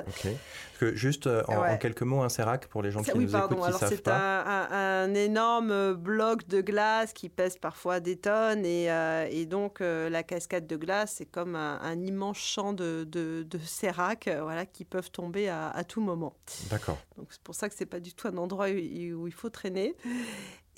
Que 0.78 0.94
juste 0.94 1.26
euh, 1.26 1.42
en, 1.48 1.78
quelques 1.78 2.02
mots, 2.02 2.22
un 2.22 2.28
sérac 2.28 2.66
pour 2.66 2.82
les 2.82 2.90
gens 2.90 3.02
qui 3.02 3.16
nous 3.16 3.34
écoutent, 3.34 3.56
qui 3.56 3.72
savent 3.72 3.80
pas. 3.80 3.88
C'est 3.88 4.08
un, 4.08 4.68
un, 4.70 5.14
énorme 5.14 5.94
bloc 5.94 6.46
de 6.46 6.60
glace 6.60 7.14
qui 7.14 7.30
pèse 7.30 7.56
parfois 7.56 8.00
des 8.00 8.16
tonnes 8.16 8.66
et, 8.66 8.88
et 9.30 9.46
donc 9.46 9.80
la 9.80 10.22
cascade 10.22 10.66
de 10.66 10.76
glace, 10.76 11.14
c'est 11.16 11.26
comme 11.26 11.54
un, 11.56 12.00
immense 12.02 12.36
champ 12.36 12.74
de, 12.74 13.04
de, 13.04 13.46
de 13.48 13.58
sérac, 13.58 14.28
voilà, 14.42 14.66
qui 14.66 14.84
peuvent 14.84 15.10
tomber 15.10 15.48
à, 15.48 15.70
à 15.70 15.84
tout 15.84 16.02
moment. 16.02 16.34
D'accord. 16.70 16.98
Donc 17.16 17.28
c'est 17.30 17.42
pour 17.42 17.54
ça 17.54 17.68
que 17.68 17.74
c'est 17.74 17.86
pas 17.86 18.00
du 18.00 18.12
tout 18.12 18.25
un 18.26 18.36
endroit 18.36 18.66
où, 18.68 19.26
il 19.26 19.34
faut 19.34 19.50
traîner. 19.50 19.94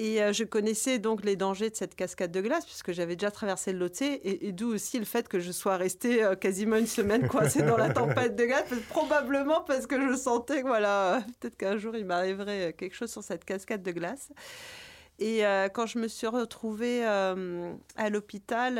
Et 0.00 0.22
euh, 0.22 0.32
je 0.32 0.44
connaissais 0.44 1.00
donc 1.00 1.24
les 1.24 1.34
dangers 1.34 1.70
de 1.70 1.74
cette 1.74 1.96
cascade 1.96 2.30
de 2.30 2.40
glace, 2.40 2.64
puisque 2.64 2.92
j'avais 2.92 3.16
déjà 3.16 3.32
traversé 3.32 3.72
le 3.72 3.80
Lot 3.80 4.00
et, 4.00 4.52
d'où 4.52 4.72
aussi 4.72 5.00
le 5.00 5.04
fait 5.04 5.26
que 5.26 5.40
je 5.40 5.50
sois 5.50 5.76
restée 5.76 6.22
euh, 6.22 6.36
quasiment 6.36 6.76
une 6.76 6.86
semaine 6.86 7.26
coincée 7.26 7.62
dans 7.62 7.76
la 7.76 7.90
tempête 7.92 8.36
de 8.36 8.44
glace, 8.44 8.68
probablement 8.90 9.62
parce 9.62 9.88
que 9.88 10.00
je 10.00 10.16
sentais 10.16 10.62
voilà, 10.62 11.24
peut-être 11.40 11.56
qu'un 11.56 11.76
jour 11.78 11.96
il 11.96 12.04
m'arriverait 12.04 12.74
quelque 12.74 12.94
chose 12.94 13.10
sur 13.10 13.24
cette 13.24 13.44
cascade 13.44 13.82
de 13.82 13.90
glace. 13.90 14.30
Et 15.18 15.44
euh, 15.44 15.68
quand 15.68 15.86
je 15.86 15.98
me 15.98 16.06
suis 16.06 16.28
retrouvée 16.28 17.04
à 17.04 17.34
l'hôpital, 18.08 18.76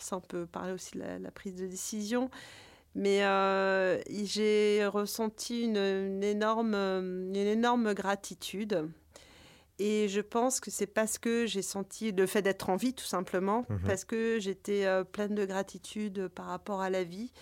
ça 0.00 0.16
on 0.16 0.20
peut 0.20 0.46
parler 0.46 0.72
aussi 0.72 0.98
de 0.98 1.04
la 1.22 1.30
prise 1.30 1.54
de 1.54 1.66
décision, 1.68 2.28
mais 2.98 3.22
j'ai 4.24 4.86
ressenti 4.86 5.62
une, 5.62 5.76
une, 5.76 6.24
énorme, 6.24 6.74
une 6.74 7.36
énorme 7.36 7.94
gratitude 7.94 8.88
et 9.78 10.08
je 10.08 10.20
pense 10.20 10.60
que 10.60 10.70
c'est 10.70 10.86
parce 10.86 11.18
que 11.18 11.46
j'ai 11.46 11.62
senti 11.62 12.10
le 12.10 12.26
fait 12.26 12.42
d'être 12.42 12.68
en 12.68 12.76
vie, 12.76 12.94
tout 12.94 13.04
simplement, 13.04 13.64
mmh 13.68 13.76
parce 13.86 14.04
que 14.04 14.38
j'étais 14.40 14.84
euh, 14.86 15.04
pleine 15.04 15.34
de 15.34 15.44
gratitude 15.44 16.28
par 16.28 16.46
rapport 16.46 16.80
à 16.80 16.90
la 16.90 17.04
vie. 17.04 17.32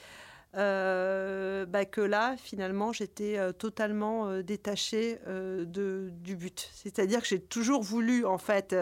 Euh, 0.56 1.66
bah, 1.66 1.84
que 1.84 2.00
là, 2.00 2.34
finalement, 2.38 2.90
j'étais 2.90 3.36
euh, 3.36 3.52
totalement 3.52 4.28
euh, 4.28 4.42
détachée 4.42 5.18
de, 5.26 6.10
du 6.10 6.34
but. 6.36 6.70
C'est-à-dire 6.74 7.20
que 7.20 7.26
j'ai 7.26 7.40
toujours 7.40 7.82
voulu, 7.82 8.24
en 8.24 8.38
fait, 8.38 8.74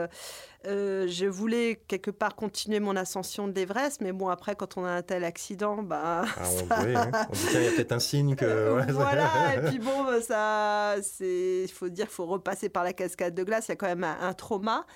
je 0.64 1.26
voulais 1.26 1.82
quelque 1.88 2.10
part 2.10 2.36
continuer 2.36 2.80
mon 2.80 2.96
ascension 2.96 3.48
de 3.48 3.54
l'Everest, 3.54 4.00
mais 4.00 4.12
bon, 4.12 4.28
après, 4.28 4.54
quand 4.54 4.76
on 4.76 4.84
a 4.84 4.90
un 4.90 5.02
tel 5.02 5.24
accident, 5.24 5.82
bah, 5.82 6.24
ah, 6.26 6.42
on, 6.44 6.84
oui, 6.84 6.94
hein. 6.94 7.10
on 7.28 7.32
dit 7.32 7.46
qu'il 7.46 7.62
y 7.62 7.66
a 7.66 7.70
peut-être 7.72 7.92
un 7.92 8.00
signe 8.00 8.36
que... 8.36 8.74
Ouais, 8.76 8.92
voilà, 8.92 9.28
et 9.56 9.60
puis 9.68 9.78
bon, 9.78 10.20
ça, 10.20 10.94
il 11.20 11.70
faut 11.72 11.88
dire 11.88 12.06
qu'il 12.06 12.14
faut 12.14 12.26
repasser 12.26 12.68
par 12.68 12.84
la 12.84 12.92
cascade 12.92 13.34
de 13.34 13.42
glace, 13.42 13.66
il 13.68 13.70
y 13.70 13.72
a 13.72 13.76
quand 13.76 13.88
même 13.88 14.04
un, 14.04 14.16
un 14.20 14.32
trauma. 14.32 14.86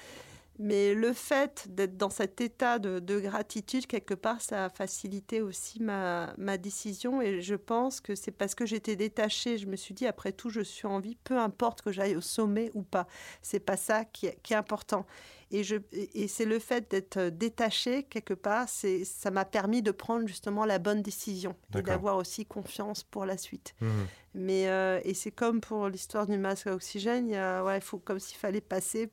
Mais 0.59 0.93
le 0.93 1.13
fait 1.13 1.67
d'être 1.71 1.97
dans 1.97 2.11
cet 2.11 2.41
état 2.41 2.79
de, 2.81 3.21
gratitude, 3.21 3.87
quelque 3.87 4.15
part, 4.15 4.41
ça 4.41 4.65
a 4.65 4.69
facilité 4.69 5.41
aussi 5.41 5.81
ma, 5.81 6.35
ma 6.37 6.59
décision. 6.59 7.23
Et 7.23 7.41
je 7.41 7.55
pense 7.55 8.01
que 8.01 8.17
c'est 8.17 8.33
parce 8.33 8.55
que 8.57 8.67
j'étais 8.67 8.97
détachée. 8.97 9.59
Je 9.59 9.67
me 9.67 9.77
suis 9.77 9.95
dit, 9.95 10.07
après 10.07 10.33
tout, 10.33 10.51
je 10.51 10.61
suis 10.61 10.87
en 10.87 10.99
vie, 10.99 11.17
peu 11.23 11.39
importe 11.39 11.83
que 11.83 11.93
j'aille 11.93 12.17
au 12.17 12.21
sommet 12.21 12.73
ou 12.75 12.83
pas. 12.83 13.07
C'est 13.41 13.61
pas 13.61 13.77
ça 13.77 14.05
qui 14.05 14.27
est, 14.27 14.39
qui 14.43 14.53
est 14.53 14.57
important. 14.57 15.07
Et, 15.51 15.65
je, 15.65 15.77
et 15.93 16.29
c'est 16.29 16.45
le 16.45 16.59
fait 16.59 16.91
d'être 16.91 17.31
détachée, 17.31 18.03
quelque 18.03 18.35
part, 18.35 18.69
c'est, 18.69 19.05
ça 19.05 19.31
m'a 19.31 19.47
permis 19.47 19.81
de 19.81 19.93
prendre 19.93 20.27
justement 20.27 20.67
la 20.67 20.79
bonne 20.79 21.03
décision 21.03 21.57
et 21.75 21.83
d'avoir 21.83 22.17
aussi 22.17 22.45
confiance 22.45 23.03
pour 23.03 23.25
la 23.25 23.39
suite. 23.39 23.75
Mmh. 23.81 23.89
Mais, 24.35 24.69
euh, 24.69 25.01
et 25.05 25.15
c'est 25.15 25.31
comme 25.31 25.61
pour 25.61 25.89
l'histoire 25.89 26.27
du 26.27 26.37
masque 26.37 26.67
à 26.67 26.75
oxygène, 26.75 27.29
il, 27.29 27.33
y 27.33 27.37
a, 27.37 27.65
ouais, 27.65 27.79
il 27.79 27.83
faut 27.83 27.99
comme 27.99 28.19
s'il 28.19 28.37
fallait 28.37 28.61
passer 28.61 29.11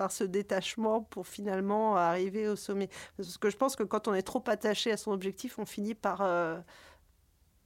par 0.00 0.12
ce 0.12 0.24
détachement 0.24 1.02
pour 1.02 1.26
finalement 1.26 1.94
arriver 1.94 2.48
au 2.48 2.56
sommet. 2.56 2.88
Parce 3.18 3.36
que 3.36 3.50
je 3.50 3.56
pense 3.58 3.76
que 3.76 3.82
quand 3.82 4.08
on 4.08 4.14
est 4.14 4.22
trop 4.22 4.42
attaché 4.46 4.90
à 4.90 4.96
son 4.96 5.12
objectif, 5.12 5.58
on 5.58 5.66
finit 5.66 5.94
par, 5.94 6.22
euh, 6.22 6.58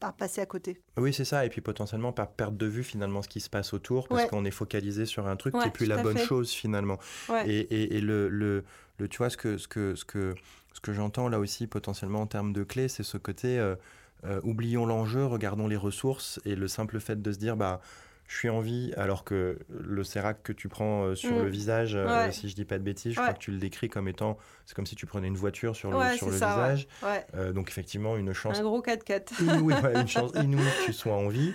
par 0.01 0.15
passer 0.15 0.41
à 0.41 0.47
côté. 0.47 0.83
Oui, 0.97 1.15
c'est 1.15 1.25
ça. 1.25 1.47
Et 1.47 1.49
puis 1.49 1.61
potentiellement 1.61 2.13
par 2.13 2.33
perdre 2.33 2.59
de 2.59 2.67
vue 2.67 2.83
finalement 2.83 3.23
ce 3.23 3.29
qui 3.29 3.39
se 3.39 3.49
passe 3.49 3.73
autour, 3.73 4.09
parce 4.09 4.27
qu'on 4.27 4.45
est 4.45 4.51
focalisé 4.51 5.07
sur 5.07 5.29
un 5.29 5.37
truc 5.37 5.55
qui 5.55 5.65
n'est 5.65 5.71
plus 5.71 5.87
la 5.87 6.03
bonne 6.03 6.19
chose 6.19 6.51
finalement. 6.51 6.99
Et, 7.47 7.95
et, 7.97 8.01
le, 8.01 8.29
le, 8.29 8.65
le, 8.99 9.09
tu 9.09 9.19
vois, 9.19 9.31
ce 9.31 9.37
que, 9.37 9.57
ce 9.57 9.69
que, 9.69 9.95
ce 9.95 10.05
que, 10.05 10.35
ce 10.73 10.81
que 10.81 10.93
j'entends 10.93 11.29
là 11.29 11.39
aussi 11.39 11.69
potentiellement 11.69 12.23
en 12.23 12.27
termes 12.27 12.53
de 12.53 12.65
clés, 12.65 12.89
c'est 12.89 13.05
ce 13.05 13.17
côté... 13.17 13.61
Euh, 13.61 13.77
euh, 14.25 14.41
oublions 14.43 14.87
l'enjeu, 14.87 15.27
regardons 15.27 15.69
les 15.69 15.77
ressources 15.77 16.41
et 16.47 16.57
le 16.57 16.67
simple 16.67 16.99
fait 16.99 17.21
de 17.21 17.31
se 17.31 17.37
dire 17.37 17.59
bah 17.59 17.83
je 18.27 18.39
suis 18.39 18.49
en 18.49 18.61
vie, 18.61 18.93
alors 18.97 19.25
que 19.25 19.59
le 19.69 20.03
sérac 20.03 20.43
que 20.43 20.53
tu 20.53 20.69
prends 20.69 21.05
euh, 21.05 21.15
sur 21.15 21.37
le 21.37 21.45
mm. 21.45 21.49
visage, 21.49 21.95
euh, 21.95 22.31
si 22.31 22.49
je 22.49 22.55
dis 22.55 22.65
pas 22.65 22.79
de 22.79 22.83
bêtises, 22.83 23.13
je 23.13 23.21
crois 23.21 23.35
que 23.35 23.39
tu 23.39 23.51
le 23.51 23.59
décris 23.59 23.89
comme 23.89 24.09
étant, 24.09 24.39
c'est 24.65 24.75
comme 24.75 24.87
si 24.87 24.97
tu 24.97 25.05
prenais 25.05 25.29
une 25.29 25.37
voiture 25.37 25.77
sur 25.77 25.91
le, 25.91 26.17
sur 26.17 26.29
le 26.29 26.33
visage. 26.33 26.89
Euh, 27.35 27.53
donc 27.53 27.69
effectivement, 27.69 28.17
une 28.17 28.33
chance... 28.33 28.59
Un 28.59 28.63
gros 28.63 28.81
4x4. 28.81 29.43
Inouïe, 29.43 29.75
une 29.95 30.09
chance 30.09 30.33
inouïe 30.43 30.65
que 30.65 30.87
tu 30.87 30.93
sois 30.93 31.15
en 31.15 31.29
vie. 31.29 31.53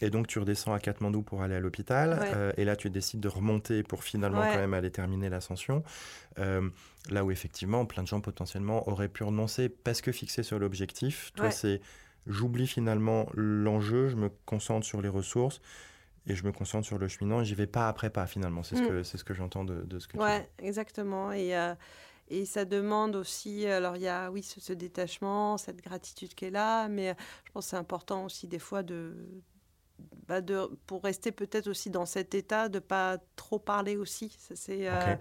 et 0.00 0.10
donc 0.10 0.26
tu 0.26 0.38
redescends 0.38 0.72
à 0.72 0.80
Katmandou 0.80 1.22
pour 1.22 1.42
aller 1.42 1.54
à 1.54 1.60
l'hôpital. 1.60 2.52
et 2.56 2.64
là, 2.64 2.76
tu 2.76 2.88
décides 2.88 3.20
de 3.20 3.28
remonter 3.28 3.82
pour 3.82 4.02
finalement 4.02 4.42
quand 4.42 4.58
même 4.58 4.74
aller 4.74 4.90
terminer 4.90 5.28
l'ascension. 5.28 5.82
là 6.38 7.24
où 7.24 7.30
effectivement, 7.30 7.84
plein 7.84 8.02
de 8.02 8.08
gens 8.08 8.20
potentiellement 8.20 8.88
auraient 8.88 9.08
pu 9.08 9.24
renoncer 9.24 9.68
parce 9.68 10.00
que 10.00 10.10
fixés 10.10 10.42
sur 10.42 10.58
l'objectif. 10.58 11.32
Toi, 11.36 11.50
c'est 11.50 11.80
j'oublie 12.26 12.66
finalement 12.66 13.26
l'enjeu, 13.34 14.08
je 14.08 14.16
me 14.16 14.30
concentre 14.46 14.86
sur 14.86 15.00
les 15.00 15.08
ressources 15.08 15.60
et 16.26 16.34
je 16.34 16.44
me 16.44 16.52
concentre 16.52 16.86
sur 16.86 16.98
le 16.98 17.08
cheminant 17.08 17.40
et 17.40 17.44
j'y 17.44 17.54
vais 17.54 17.66
pas 17.66 17.88
après 17.88 18.10
pas 18.10 18.26
finalement. 18.26 18.62
C'est 18.62 18.76
ce 18.76 18.82
mm. 18.82 18.88
que, 18.88 19.02
ce 19.02 19.24
que 19.24 19.34
j'entends 19.34 19.64
de, 19.64 19.82
de, 19.82 19.98
ce 19.98 20.08
que 20.08 20.18
ouais, 20.18 20.40
tu 20.40 20.62
dis. 20.62 20.68
exactement. 20.68 21.32
Et, 21.32 21.56
euh, 21.56 21.74
et 22.28 22.44
ça 22.44 22.64
demande 22.64 23.16
aussi, 23.16 23.66
alors 23.66 23.96
il 23.96 24.02
y 24.02 24.08
a 24.08 24.30
oui 24.30 24.42
ce, 24.42 24.72
détachement, 24.72 25.58
cette 25.58 25.82
gratitude 25.82 26.34
qui 26.34 26.46
est 26.46 26.50
là, 26.50 26.88
mais 26.88 27.16
je 27.44 27.52
pense 27.52 27.66
que 27.66 27.70
c'est 27.70 27.76
important 27.76 28.24
aussi 28.24 28.46
des 28.46 28.60
fois 28.60 28.82
de, 28.82 29.16
bah 30.28 30.40
de 30.40 30.70
pour 30.86 31.02
rester 31.02 31.32
peut-être 31.32 31.68
aussi 31.68 31.90
dans 31.90 32.06
cet 32.06 32.34
état, 32.34 32.68
de 32.68 32.78
pas 32.78 33.18
trop 33.34 33.58
parler 33.58 33.96
aussi. 33.96 34.36
C'est 34.54 34.88
euh, 34.88 35.16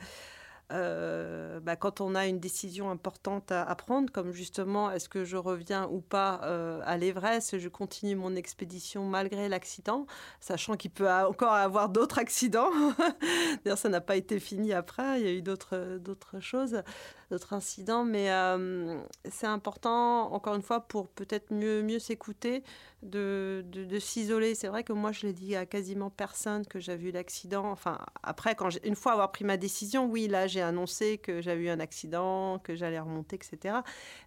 euh, 0.71 1.59
bah, 1.59 1.75
quand 1.75 2.01
on 2.01 2.15
a 2.15 2.27
une 2.27 2.39
décision 2.39 2.89
importante 2.91 3.51
à, 3.51 3.75
prendre, 3.75 4.11
comme 4.11 4.31
justement 4.31 4.91
est-ce 4.91 5.09
que 5.09 5.25
je 5.25 5.37
reviens 5.37 5.87
ou 5.87 6.01
pas 6.01 6.41
euh, 6.43 6.81
à 6.85 6.97
l'Everest, 6.97 7.57
je 7.57 7.69
continue 7.69 8.15
mon 8.15 8.35
expédition 8.35 9.05
malgré 9.05 9.49
l'accident, 9.49 10.05
sachant 10.39 10.75
qu'il 10.75 10.91
peut 10.91 11.09
encore 11.09 11.53
avoir 11.53 11.89
d'autres 11.89 12.19
accidents. 12.19 12.71
D'ailleurs, 13.63 13.77
ça 13.77 13.89
n'a 13.89 14.01
pas 14.01 14.15
été 14.15 14.39
fini 14.39 14.73
après, 14.73 15.19
il 15.19 15.25
y 15.25 15.29
a 15.29 15.33
eu 15.33 15.41
d'autres, 15.41 15.97
d'autres 15.97 16.39
choses, 16.39 16.83
d'autres 17.29 17.53
incidents, 17.53 18.03
mais 18.03 18.31
euh, 18.31 18.99
c'est 19.29 19.47
important, 19.47 20.33
encore 20.33 20.55
une 20.55 20.61
fois, 20.61 20.81
pour 20.81 21.07
peut-être 21.09 21.53
mieux, 21.53 21.83
mieux 21.83 21.99
s'écouter, 21.99 22.63
de, 23.03 23.63
de, 23.67 23.99
s'isoler. 23.99 24.55
C'est 24.55 24.67
vrai 24.67 24.83
que 24.83 24.93
moi, 24.93 25.11
je 25.11 25.27
l'ai 25.27 25.33
dit 25.33 25.55
à 25.55 25.65
quasiment 25.65 26.09
personne 26.09 26.65
que 26.65 26.79
j'avais 26.79 27.09
eu 27.09 27.11
l'accident. 27.11 27.69
Enfin, 27.71 27.99
après, 28.23 28.55
quand 28.55 28.69
une 28.83 28.95
fois 28.95 29.13
avoir 29.13 29.31
pris 29.31 29.45
ma 29.45 29.57
décision, 29.57 30.05
oui, 30.05 30.27
là, 30.27 30.47
j'ai 30.47 30.61
annoncé 30.61 31.17
que 31.17 31.41
j'avais 31.41 31.63
eu 31.63 31.69
un 31.69 31.79
accident, 31.79 32.59
que 32.59 32.75
j'allais 32.75 32.99
remonter, 32.99 33.35
etc. 33.35 33.77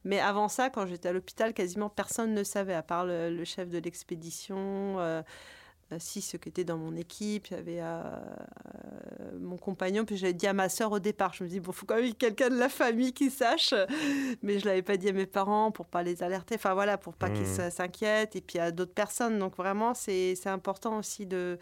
Mais 0.04 0.20
avant 0.20 0.48
ça, 0.48 0.70
quand 0.70 0.86
j'étais 0.86 1.08
à 1.08 1.12
l'hôpital, 1.12 1.54
quasiment 1.54 1.88
personne 1.88 2.34
ne 2.34 2.44
savait, 2.44 2.74
à 2.74 2.82
part 2.82 3.04
le, 3.04 3.44
chef 3.44 3.68
de 3.68 3.78
l'expédition. 3.78 5.00
Euh, 5.00 5.22
euh, 5.92 5.96
si 5.98 6.20
ceux 6.20 6.38
qui 6.38 6.48
étaient 6.48 6.64
dans 6.64 6.78
mon 6.78 6.96
équipe, 6.96 7.48
il 7.48 7.56
y 7.56 7.56
avait 7.56 7.80
euh, 7.80 8.02
mon 9.40 9.56
compagnon, 9.56 10.04
puis 10.04 10.16
j'avais 10.16 10.32
dit 10.32 10.46
à 10.46 10.52
ma 10.52 10.68
sœur 10.68 10.92
au 10.92 10.98
départ, 10.98 11.34
je 11.34 11.44
me 11.44 11.48
dis, 11.48 11.60
bon, 11.60 11.72
il 11.72 11.74
faut 11.74 11.86
quand 11.86 12.00
même 12.00 12.14
quelqu'un 12.14 12.48
de 12.48 12.58
la 12.58 12.68
famille 12.68 13.12
qui 13.12 13.30
sache, 13.30 13.74
mais 14.42 14.58
je 14.58 14.64
ne 14.64 14.70
l'avais 14.70 14.82
pas 14.82 14.96
dit 14.96 15.08
à 15.08 15.12
mes 15.12 15.26
parents 15.26 15.70
pour 15.70 15.86
pas 15.86 16.02
les 16.02 16.22
alerter, 16.22 16.54
enfin 16.54 16.74
voilà, 16.74 16.98
pour 16.98 17.14
pas 17.14 17.30
qu'ils 17.30 17.46
mmh. 17.46 17.70
s'inquiètent, 17.70 18.36
et 18.36 18.40
puis 18.40 18.58
à 18.58 18.70
d'autres 18.70 18.94
personnes. 18.94 19.38
Donc 19.38 19.56
vraiment, 19.56 19.94
c'est 19.94 20.36
important 20.46 20.98
aussi 20.98 21.26
de, 21.26 21.58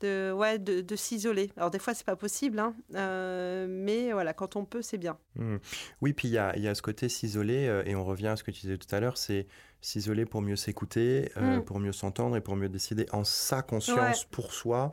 de, 0.00 0.32
ouais, 0.32 0.58
de, 0.58 0.80
de 0.80 0.96
s'isoler. 0.96 1.50
Alors 1.56 1.70
des 1.70 1.78
fois, 1.78 1.94
c'est 1.94 2.06
pas 2.06 2.16
possible, 2.16 2.58
hein, 2.58 2.74
euh, 2.94 3.66
mais 3.68 4.12
voilà, 4.12 4.32
quand 4.32 4.56
on 4.56 4.64
peut, 4.64 4.82
c'est 4.82 4.98
bien. 4.98 5.18
Mmh. 5.36 5.56
Oui, 6.00 6.12
puis 6.12 6.28
il 6.28 6.32
y 6.32 6.38
a, 6.38 6.56
y 6.58 6.68
a, 6.68 6.74
ce 6.74 6.82
côté 6.82 7.08
s'isoler, 7.08 7.82
et 7.86 7.94
on 7.94 8.04
revient 8.04 8.28
à 8.28 8.36
ce 8.36 8.44
que 8.44 8.50
tu 8.50 8.62
disais 8.62 8.78
tout 8.78 8.94
à 8.94 9.00
l'heure, 9.00 9.18
c'est 9.18 9.46
s'isoler 9.80 10.26
pour 10.26 10.42
mieux 10.42 10.56
s'écouter, 10.56 11.30
euh, 11.36 11.58
mm. 11.58 11.64
pour 11.64 11.80
mieux 11.80 11.92
s'entendre 11.92 12.36
et 12.36 12.40
pour 12.40 12.56
mieux 12.56 12.68
décider 12.68 13.06
en 13.12 13.24
sa 13.24 13.62
conscience 13.62 14.24
pour 14.24 14.52
soi 14.52 14.92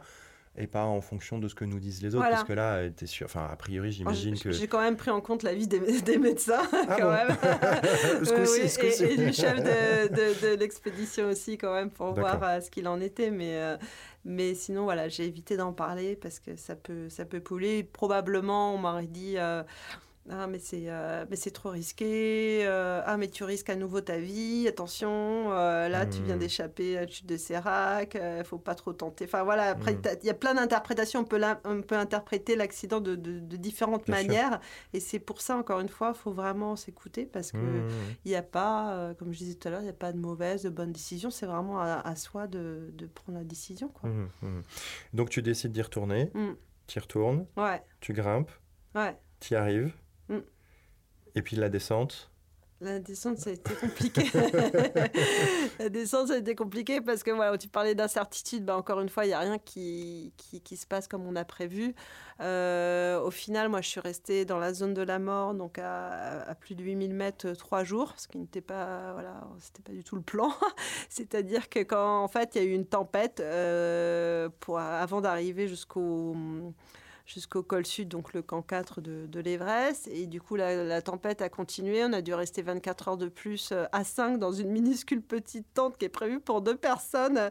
et 0.57 0.65
pas 0.65 0.83
en 0.85 1.01
fonction 1.01 1.37
de 1.37 1.47
ce 1.47 1.55
que 1.55 1.65
nous 1.65 1.79
disent 1.79 2.01
les 2.01 2.15
autres. 2.15 2.27
Parce 2.29 2.43
que 2.43 2.53
là, 2.53 2.83
es 2.83 3.05
sûr, 3.05 3.25
enfin, 3.25 3.47
a 3.51 3.55
priori, 3.55 3.91
j'imagine 3.91 4.37
que. 4.37 4.51
J'ai 4.51 4.67
quand 4.67 4.81
même 4.81 4.97
pris 4.97 5.11
en 5.11 5.21
compte 5.21 5.43
l'avis 5.43 5.67
des, 5.67 5.79
des 6.01 6.17
médecins, 6.17 6.63
ah 6.73 6.95
quand 6.97 7.11
même. 7.11 7.29
et, 8.21 9.17
du 9.17 9.33
chef 9.33 9.57
de, 9.57 10.07
de, 10.07 10.49
de 10.49 10.59
l'expédition 10.59 11.27
aussi, 11.27 11.57
quand 11.57 11.73
même, 11.73 11.91
pour 11.91 12.13
voir 12.13 12.41
euh, 12.43 12.59
ce 12.59 12.71
qu'il 12.71 12.87
en 12.87 12.99
était. 12.99 13.29
Mais, 13.29 13.55
euh, 13.57 13.77
mais 14.25 14.55
sinon, 14.55 14.85
voilà, 14.85 15.09
j'ai 15.09 15.25
évité 15.25 15.57
d'en 15.57 15.73
parler 15.73 16.15
parce 16.15 16.39
que 16.39 16.55
ça 16.55 16.75
peut, 16.75 17.07
ça 17.09 17.25
peut 17.25 17.39
pouler. 17.39 17.83
Probablement, 17.83 18.73
on 18.73 18.79
m'aurait 18.79 19.05
dit. 19.05 19.37
Ah, 20.29 20.47
mais 20.47 20.59
c'est 20.59 20.83
euh, 20.87 21.25
mais 21.29 21.37
c'est 21.37 21.51
trop 21.51 21.69
risqué. 21.69 22.65
Euh, 22.65 23.01
ah, 23.05 23.15
mais 23.17 23.29
tu 23.29 23.43
risques 23.45 23.69
à 23.69 23.75
nouveau 23.75 24.01
ta 24.01 24.17
vie. 24.17 24.67
Attention, 24.67 25.09
euh, 25.51 25.87
là, 25.87 26.05
tu 26.05 26.21
viens 26.21 26.35
hmm. 26.35 26.39
d'échapper 26.39 26.97
à 26.97 27.01
la 27.01 27.07
chute 27.07 27.25
de 27.25 27.37
Sérac. 27.37 28.15
Il 28.15 28.43
faut 28.43 28.57
pas 28.57 28.75
trop 28.75 28.91
tenter. 28.91 29.25
Enfin, 29.25 29.43
voilà, 29.43 29.69
après, 29.69 29.93
hmm. 29.93 30.01
il 30.21 30.27
y 30.27 30.29
a 30.29 30.33
plein 30.33 30.53
d'interprétations. 30.53 31.21
On 31.21 31.23
peut, 31.23 31.41
on 31.63 31.81
peut 31.81 31.95
interpréter 31.95 32.55
l'accident 32.55 32.99
de, 32.99 33.15
de, 33.15 33.57
différentes 33.57 34.07
manières. 34.09 34.59
Et 34.93 34.99
c'est 34.99 35.19
pour 35.19 35.41
ça, 35.41 35.55
encore 35.55 35.79
une 35.79 35.89
fois, 35.89 36.13
il 36.13 36.19
faut 36.19 36.31
vraiment 36.31 36.75
s'écouter 36.75 37.25
parce 37.25 37.51
qu'il 37.51 37.59
hmm, 37.59 37.89
n'y 38.25 38.35
a 38.35 38.43
pas, 38.43 39.13
comme 39.17 39.31
je 39.31 39.39
disais 39.39 39.55
tout 39.55 39.67
à 39.69 39.71
l'heure, 39.71 39.81
il 39.81 39.85
n'y 39.85 39.89
a 39.89 39.93
pas 39.93 40.11
de 40.11 40.19
mauvaise, 40.19 40.63
de 40.63 40.69
bonne 40.69 40.91
décision. 40.91 41.29
C'est 41.29 41.45
vraiment 41.45 41.79
à, 41.79 42.15
soi 42.15 42.47
de, 42.47 42.89
de, 42.93 43.05
prendre 43.05 43.37
la 43.37 43.45
décision. 43.45 43.87
Quoi. 43.87 44.09
Donc, 45.13 45.29
tu 45.29 45.41
décides 45.41 45.71
d'y 45.71 45.81
retourner. 45.81 46.31
Tu 46.87 46.97
y 46.97 46.99
retournes. 46.99 47.45
Ouais. 47.55 47.81
Tu 48.01 48.13
grimpes. 48.13 48.51
Ouais. 48.93 49.17
Tu 49.39 49.53
y 49.53 49.55
arrives. 49.57 49.93
Et 51.37 51.43
puis 51.43 51.55
la 51.55 51.69
descente 51.69 52.31
La 52.81 52.97
descente, 52.97 53.37
ça 53.37 53.51
a 53.51 53.53
été 53.53 53.75
compliqué. 53.75 54.23
la 55.79 55.89
descente, 55.89 56.29
ça 56.29 56.33
a 56.33 56.37
été 56.37 56.55
compliqué 56.55 56.99
parce 56.99 57.21
que 57.21 57.29
voilà, 57.29 57.55
tu 57.59 57.67
parlais 57.67 57.93
d'incertitude. 57.93 58.65
Bah, 58.65 58.75
encore 58.75 59.01
une 59.01 59.09
fois, 59.09 59.25
il 59.25 59.27
n'y 59.27 59.35
a 59.35 59.39
rien 59.39 59.59
qui, 59.59 60.33
qui, 60.35 60.77
se 60.77 60.87
passe 60.87 61.07
comme 61.07 61.27
on 61.27 61.35
a 61.35 61.45
prévu. 61.45 61.93
Euh, 62.41 63.21
au 63.21 63.29
final, 63.29 63.69
moi, 63.69 63.81
je 63.81 63.89
suis 63.89 63.99
restée 63.99 64.45
dans 64.45 64.57
la 64.57 64.73
zone 64.73 64.95
de 64.95 65.03
la 65.03 65.19
mort, 65.19 65.53
donc 65.53 65.77
à, 65.77 66.55
plus 66.59 66.73
de 66.73 66.83
8000 66.83 67.13
mètres, 67.13 67.51
trois 67.51 67.83
jours, 67.83 68.15
ce 68.17 68.27
qui 68.27 68.39
n'était 68.39 68.61
pas, 68.61 69.13
voilà, 69.13 69.43
pas 69.85 69.91
du 69.91 70.03
tout 70.03 70.15
le 70.15 70.23
plan. 70.23 70.51
C'est-à-dire 71.09 71.69
que 71.69 71.83
quand, 71.83 72.23
en 72.23 72.27
fait, 72.27 72.55
il 72.55 72.63
y 72.63 72.65
a 72.65 72.67
eu 72.67 72.73
une 72.73 72.87
tempête, 72.87 73.41
euh, 73.41 74.49
avant 74.75 75.21
d'arriver 75.21 75.67
jusqu'au 75.67 76.35
jusqu'au 77.27 77.61
col 77.61 77.85
sud, 77.85 78.07
donc 78.07 78.33
le 78.33 78.41
camp 78.41 78.61
4 78.61 79.01
de, 79.01 79.27
de 79.27 79.39
l'Everest. 79.41 80.07
Et 80.07 80.25
du 80.25 80.41
coup, 80.41 80.55
la, 80.55 81.01
tempête 81.01 81.41
a 81.41 81.49
continué. 81.49 82.03
On 82.05 82.13
a 82.13 82.21
dû 82.21 82.33
rester 82.33 82.61
24 82.61 83.09
heures 83.09 83.17
de 83.17 83.27
plus 83.27 83.69
euh, 83.71 83.85
à 83.91 84.03
5 84.05 84.39
dans 84.39 84.53
une 84.53 84.69
minuscule 84.69 85.21
petite 85.21 85.67
tente 85.73 85.97
qui 85.97 86.05
est 86.05 86.09
prévue 86.09 86.39
pour 86.39 86.61
deux 86.61 86.77
personnes, 86.77 87.49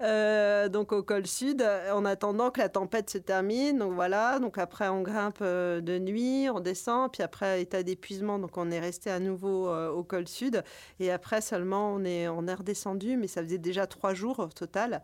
euh, 0.00 0.68
donc 0.68 0.92
au 0.92 1.02
col 1.02 1.26
sud, 1.26 1.62
en 1.92 2.04
attendant 2.06 2.50
que 2.50 2.60
la 2.60 2.70
tempête 2.70 3.10
se 3.10 3.18
termine. 3.18 3.78
Donc 3.78 3.92
voilà, 3.92 4.38
donc 4.38 4.56
après 4.56 4.88
on 4.88 5.02
grimpe 5.02 5.38
euh, 5.42 5.82
de 5.82 5.98
nuit, 5.98 6.48
on 6.48 6.60
descend, 6.60 7.12
puis 7.12 7.22
après 7.22 7.60
état 7.60 7.82
d'épuisement, 7.82 8.38
donc 8.38 8.56
on 8.56 8.70
est 8.70 8.80
resté 8.80 9.10
à 9.10 9.20
nouveau 9.20 9.70
au 9.70 10.02
col 10.02 10.26
sud. 10.26 10.64
Et 11.00 11.10
après 11.10 11.42
seulement 11.42 11.92
on 11.92 12.04
est, 12.04 12.28
on 12.28 12.46
est 12.46 12.54
redescendu, 12.54 13.18
mais 13.18 13.26
ça 13.26 13.42
faisait 13.42 13.58
déjà 13.58 13.86
trois 13.86 14.14
jours 14.14 14.38
au 14.38 14.46
total 14.46 15.02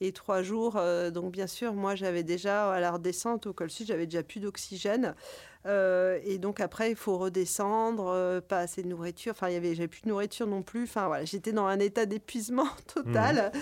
et 0.00 0.12
trois 0.12 0.42
jours. 0.42 0.76
Euh, 0.76 1.10
donc 1.10 1.32
bien 1.32 1.46
sûr, 1.46 1.74
moi 1.74 1.94
j'avais 1.94 2.22
déjà 2.22 2.72
à 2.72 2.80
la 2.80 2.92
redescente 2.92 3.46
au 3.46 3.52
col 3.52 3.70
sud, 3.70 3.86
j'avais 3.86 4.06
déjà 4.06 4.22
plus 4.22 4.40
d'oxygène. 4.40 5.14
Euh, 5.64 6.18
et 6.24 6.38
donc 6.38 6.60
après, 6.60 6.90
il 6.90 6.96
faut 6.96 7.18
redescendre, 7.18 8.08
euh, 8.08 8.40
pas 8.40 8.58
assez 8.58 8.82
de 8.82 8.88
nourriture. 8.88 9.32
Enfin, 9.32 9.48
il 9.48 9.54
y 9.54 9.56
avait, 9.56 9.74
j'avais 9.74 9.88
plus 9.88 10.02
de 10.02 10.08
nourriture 10.08 10.46
non 10.46 10.62
plus. 10.62 10.84
Enfin 10.84 11.06
voilà, 11.06 11.24
j'étais 11.24 11.52
dans 11.52 11.66
un 11.66 11.78
état 11.78 12.06
d'épuisement 12.06 12.68
total. 12.94 13.52
Mmh. 13.54 13.58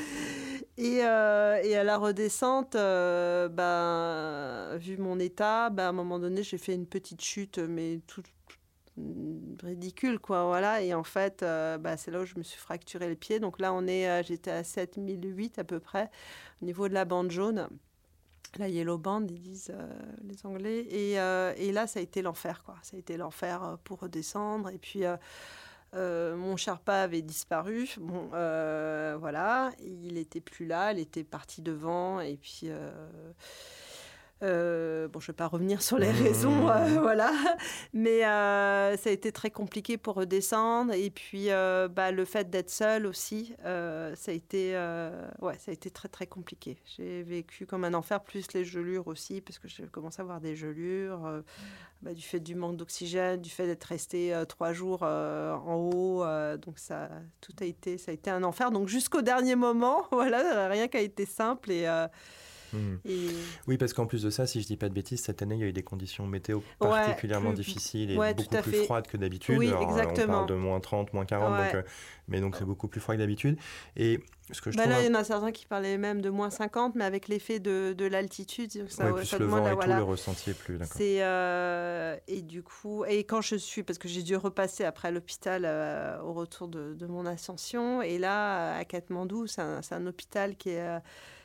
Et, 0.78 0.96
et, 0.96 1.04
à 1.04 1.84
la 1.84 1.98
redescente, 1.98 2.72
ben, 2.72 4.76
vu 4.78 4.96
mon 4.96 5.18
état, 5.18 5.68
ben, 5.68 5.84
à 5.84 5.88
un 5.88 5.92
moment 5.92 6.18
donné, 6.18 6.42
j'ai 6.42 6.56
fait 6.56 6.74
une 6.74 6.86
petite 6.86 7.20
chute, 7.20 7.58
mais 7.58 8.00
tout, 8.06 8.22
ridicule 9.62 10.18
quoi 10.18 10.44
voilà. 10.44 10.82
Et 10.82 10.94
en 10.94 11.04
fait 11.04 11.42
euh, 11.42 11.78
bah, 11.78 11.96
c'est 11.96 12.10
là 12.10 12.20
où 12.20 12.24
je 12.24 12.36
me 12.36 12.42
suis 12.42 12.58
fracturé 12.58 13.08
le 13.08 13.14
pied. 13.14 13.40
Donc 13.40 13.58
là 13.60 13.72
on 13.72 13.86
est 13.86 14.08
euh, 14.08 14.22
j'étais 14.22 14.50
à 14.50 14.64
7008 14.64 15.58
à 15.58 15.64
peu 15.64 15.80
près 15.80 16.10
au 16.62 16.64
niveau 16.66 16.88
de 16.88 16.94
la 16.94 17.04
bande 17.04 17.30
jaune. 17.30 17.68
La 18.58 18.68
yellow 18.68 18.98
band 18.98 19.26
ils 19.28 19.40
disent 19.40 19.72
euh, 19.74 19.92
les 20.24 20.44
anglais. 20.44 20.80
Et, 20.90 21.12
et, 21.12 21.72
là 21.72 21.86
ça 21.86 22.00
a 22.00 22.02
été 22.02 22.22
l'enfer 22.22 22.62
quoi. 22.64 22.76
Ça 22.82 22.96
a 22.96 22.98
été 22.98 23.16
l'enfer 23.16 23.78
pour 23.84 24.00
redescendre. 24.00 24.70
Et 24.70 24.78
puis 24.78 25.04
mon 25.94 26.56
Sherpa 26.56 27.02
avait 27.02 27.22
disparu. 27.22 27.88
Bon, 27.98 28.28
voilà, 28.28 29.72
il 29.80 30.18
était 30.18 30.40
plus 30.40 30.66
là, 30.66 30.92
il 30.92 30.98
était 30.98 31.24
parti 31.24 31.62
devant, 31.62 32.20
et 32.20 32.36
puis 32.36 32.70
bon, 34.40 35.20
je 35.20 35.24
ne 35.24 35.32
vais 35.32 35.36
pas 35.36 35.46
revenir 35.46 35.82
sur 35.82 35.98
les 35.98 36.12
mmh. 36.12 36.22
raisons, 36.22 36.68
euh, 36.68 36.86
voilà, 37.00 37.32
mais 37.92 38.24
euh, 38.24 38.96
ça 38.96 39.10
a 39.10 39.12
été 39.12 39.32
très 39.32 39.50
compliqué 39.50 39.98
pour 39.98 40.14
redescendre. 40.14 40.92
Et 40.94 41.10
puis, 41.10 41.48
bah, 41.48 42.10
le 42.10 42.24
fait 42.24 42.50
d'être 42.50 42.70
seul 42.70 43.06
aussi, 43.06 43.54
ça 43.64 44.30
a 44.30 44.32
été, 44.32 44.72
ouais, 45.40 45.58
ça 45.58 45.70
a 45.70 45.72
été 45.72 45.90
très 45.90 46.08
très 46.08 46.26
compliqué. 46.26 46.78
J'ai 46.96 47.22
vécu 47.22 47.66
comme 47.66 47.84
un 47.84 47.94
enfer, 47.94 48.22
plus 48.22 48.52
les 48.54 48.64
gelures 48.64 49.08
aussi, 49.08 49.40
parce 49.40 49.58
que 49.58 49.68
j'ai 49.68 49.86
commencé 49.86 50.20
à 50.20 50.22
avoir 50.22 50.40
des 50.40 50.56
gelures, 50.56 51.42
bah, 52.02 52.14
du 52.14 52.22
fait 52.22 52.40
du 52.40 52.54
manque 52.54 52.76
d'oxygène, 52.76 53.40
du 53.40 53.50
fait 53.50 53.66
d'être 53.66 53.84
resté 53.84 54.34
trois 54.48 54.72
jours 54.72 55.02
en 55.02 55.90
haut. 55.92 56.24
donc 56.56 56.78
ça, 56.78 57.10
tout 57.40 57.54
a 57.60 57.64
été, 57.64 57.98
ça 57.98 58.10
a 58.10 58.14
été 58.14 58.30
un 58.30 58.42
enfer. 58.42 58.70
Donc 58.70 58.88
jusqu'au 58.88 59.22
dernier 59.22 59.54
moment, 59.54 60.06
voilà, 60.10 60.68
rien 60.68 60.88
qui 60.88 60.96
a 60.96 61.00
été 61.00 61.26
simple 61.26 61.70
et 61.70 61.86
Hmm. 62.72 62.96
Oui, 63.66 63.76
parce 63.76 63.92
qu'en 63.92 64.06
plus 64.06 64.22
de 64.22 64.30
ça, 64.30 64.46
si 64.46 64.60
je 64.60 64.66
dis 64.66 64.76
pas 64.76 64.88
de 64.88 64.94
bêtises, 64.94 65.20
cette 65.20 65.42
année, 65.42 65.54
il 65.56 65.60
y 65.60 65.64
a 65.64 65.66
eu 65.66 65.72
des 65.72 65.82
conditions 65.82 66.26
météo 66.26 66.60
particulièrement 66.78 67.52
difficiles 67.52 68.12
et 68.12 68.34
beaucoup 68.34 68.56
plus 68.62 68.84
froides 68.84 69.06
que 69.06 69.16
d'habitude. 69.16 69.58
Oui, 69.58 69.72
exactement. 69.82 70.24
On 70.24 70.36
parle 70.38 70.48
de 70.48 70.54
moins 70.54 70.80
30, 70.80 71.12
moins 71.12 71.24
40, 71.24 71.64
donc, 71.64 71.74
euh, 71.74 71.82
mais 72.28 72.40
donc 72.40 72.56
c'est 72.56 72.64
beaucoup 72.64 72.88
plus 72.88 73.00
froid 73.00 73.14
que 73.14 73.20
d'habitude. 73.20 73.56
Et 73.96 74.20
ce 74.52 74.60
que 74.60 74.70
je 74.70 74.76
bah 74.76 74.86
là, 74.86 75.00
il 75.00 75.06
y 75.06 75.10
en 75.10 75.14
a 75.14 75.24
certains 75.24 75.52
qui 75.52 75.66
parlaient 75.66 75.98
même 75.98 76.20
de 76.20 76.30
moins 76.30 76.50
50, 76.50 76.94
mais 76.94 77.04
avec 77.04 77.28
l'effet 77.28 77.60
de, 77.60 77.94
de 77.96 78.04
l'altitude, 78.04 78.70
ça, 78.88 79.12
ouais, 79.12 79.24
ça 79.24 79.38
le 79.38 79.46
vent 79.46 79.66
et 79.66 79.76
tout, 79.76 79.88
le 79.88 80.02
ressenti 80.02 80.50
est 80.50 80.54
plus. 80.58 80.78
C'est 80.92 81.22
euh, 81.22 82.16
et 82.26 82.42
du 82.42 82.62
coup, 82.62 83.04
et 83.04 83.24
quand 83.24 83.40
je 83.40 83.56
suis, 83.56 83.82
parce 83.82 83.98
que 83.98 84.08
j'ai 84.08 84.22
dû 84.22 84.36
repasser 84.36 84.84
après 84.84 85.12
l'hôpital 85.12 85.64
euh, 85.64 86.20
au 86.22 86.32
retour 86.32 86.68
de, 86.68 86.94
de, 86.94 87.06
mon 87.06 87.26
ascension, 87.26 88.02
et 88.02 88.18
là 88.18 88.76
à 88.76 88.84
Katmandou, 88.84 89.46
c'est 89.46 89.62
un, 89.62 89.80
un, 89.90 90.06
hôpital 90.06 90.56
qui 90.56 90.70
est 90.70 91.00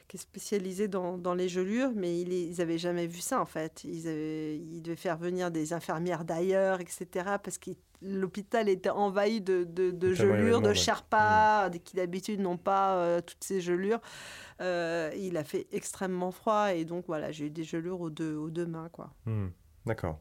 qui 0.08 0.18
est 0.18 0.20
spécialisé 0.20 0.88
dans, 0.88 1.18
dans 1.18 1.34
les 1.34 1.50
gelures, 1.50 1.92
mais 1.96 2.20
ils 2.20 2.58
n'avaient 2.58 2.78
jamais 2.78 3.08
vu 3.08 3.20
ça 3.20 3.42
en 3.42 3.46
fait. 3.46 3.84
Ils, 3.84 4.08
avaient, 4.08 4.58
ils 4.58 4.82
devaient 4.82 4.96
faire 4.96 5.18
venir 5.18 5.52
des 5.52 5.74
infirmières 5.74 6.26
d'ailleurs, 6.26 6.80
etc. 6.82 7.08
Parce 7.44 7.58
que 7.58 7.72
l'hôpital 8.02 8.70
était 8.70 8.90
envahi 8.90 9.42
de, 9.42 9.64
de, 9.64 9.92
de 9.92 10.14
gelures, 10.14 10.62
de 10.62 10.74
Sherpas, 10.74 11.70
mmh. 11.70 11.80
qui 11.80 11.96
d'habitude 11.96 12.40
n'ont 12.40 12.58
pas 12.58 12.98
euh, 12.98 13.22
toutes 13.22 13.44
ces 13.44 13.62
gelures. 13.62 14.00
Euh, 14.62 15.12
il 15.18 15.38
a 15.38 15.44
fait 15.44 15.68
extrêmement 15.72 16.32
froid 16.32 16.74
et 16.74 16.86
donc 16.86 17.06
voilà, 17.08 17.32
j'ai 17.32 17.48
eu 17.48 17.50
des 17.50 17.64
gelures 17.64 18.02
aux 18.02 18.10
deux, 18.10 18.36
aux 18.36 18.50
deux 18.50 18.66
mains. 18.66 18.90
quoi. 18.90 19.12
Mmh. 19.26 19.48
D'accord. 19.86 20.20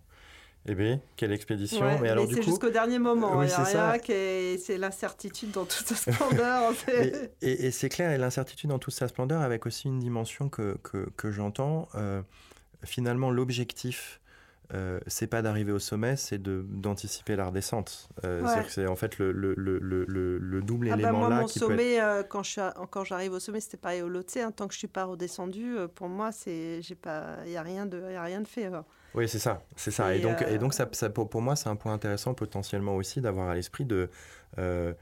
Eh 0.66 0.74
bien, 0.74 1.00
quelle 1.16 1.32
expédition. 1.32 1.84
mais 2.00 2.08
alors, 2.08 2.26
c'est 2.28 2.42
jusqu'au 2.42 2.70
dernier 2.70 2.98
moment. 2.98 3.38
Oui, 3.38 3.46
c'est 3.48 4.58
c'est 4.58 4.78
l'incertitude 4.78 5.50
dans 5.50 5.64
toute 5.64 5.86
sa 5.86 5.94
splendeur. 5.94 6.72
et, 7.42 7.70
c'est 7.70 7.88
clair, 7.88 8.12
et 8.12 8.18
l'incertitude 8.18 8.70
dans 8.70 8.78
toute 8.78 8.94
sa 8.94 9.08
splendeur, 9.08 9.42
avec 9.42 9.66
aussi 9.66 9.88
une 9.88 10.00
dimension 10.00 10.48
que, 10.48 10.78
que, 10.82 11.10
que 11.16 11.30
j'entends. 11.30 11.88
Euh, 11.94 12.22
finalement, 12.82 13.30
l'objectif, 13.30 14.20
euh, 14.72 14.98
c'est 15.06 15.26
pas 15.26 15.42
d'arriver 15.42 15.72
au 15.72 15.78
sommet, 15.78 16.16
c'est 16.16 16.42
d'anticiper 16.42 17.36
la 17.36 17.46
redescente. 17.46 18.08
Euh, 18.24 18.46
c'est 18.68 18.86
en 18.86 18.96
fait 18.96 19.18
le, 19.18 19.32
le, 19.32 19.54
le, 19.54 20.38
le 20.38 20.62
double 20.62 20.88
ah 20.90 20.96
bah, 20.96 21.02
élément 21.02 21.28
là. 21.28 21.40
Mon 21.40 21.46
qui 21.46 21.58
sommet, 21.58 22.00
euh, 22.00 22.22
quand 22.22 23.04
j'arrive 23.04 23.32
au 23.32 23.40
sommet, 23.40 23.60
c'était 23.60 23.76
pareil 23.76 24.02
au 24.02 24.08
Lhotse. 24.08 24.38
Hein. 24.38 24.52
tant 24.52 24.66
que 24.66 24.72
je 24.72 24.78
suis 24.78 24.88
pas 24.88 25.04
redescendu, 25.04 25.76
euh, 25.76 25.88
pour 25.88 26.08
moi, 26.08 26.30
il 26.46 26.80
n'y 27.46 27.56
a, 27.56 27.62
rien 27.62 27.84
de, 27.84 28.12
y 28.12 28.16
a 28.16 28.22
rien 28.22 28.40
de 28.40 28.48
fait. 28.48 28.70
Oui, 29.14 29.28
c'est 29.28 29.38
ça, 29.38 29.62
c'est 29.76 29.90
ça. 29.90 30.14
Et, 30.14 30.20
donc, 30.20 30.42
et 30.42 30.58
donc 30.58 30.74
ça, 30.74 30.88
ça 30.92 31.08
pour, 31.08 31.28
pour, 31.30 31.40
moi, 31.40 31.54
c'est 31.54 31.68
un 31.68 31.76
point 31.76 31.92
intéressant 31.92 32.34
potentiellement 32.34 32.96
aussi 32.96 33.20
d'avoir 33.20 33.48
à 33.48 33.54
l'esprit 33.54 33.84
de, 33.84 34.10
euh, 34.58 34.92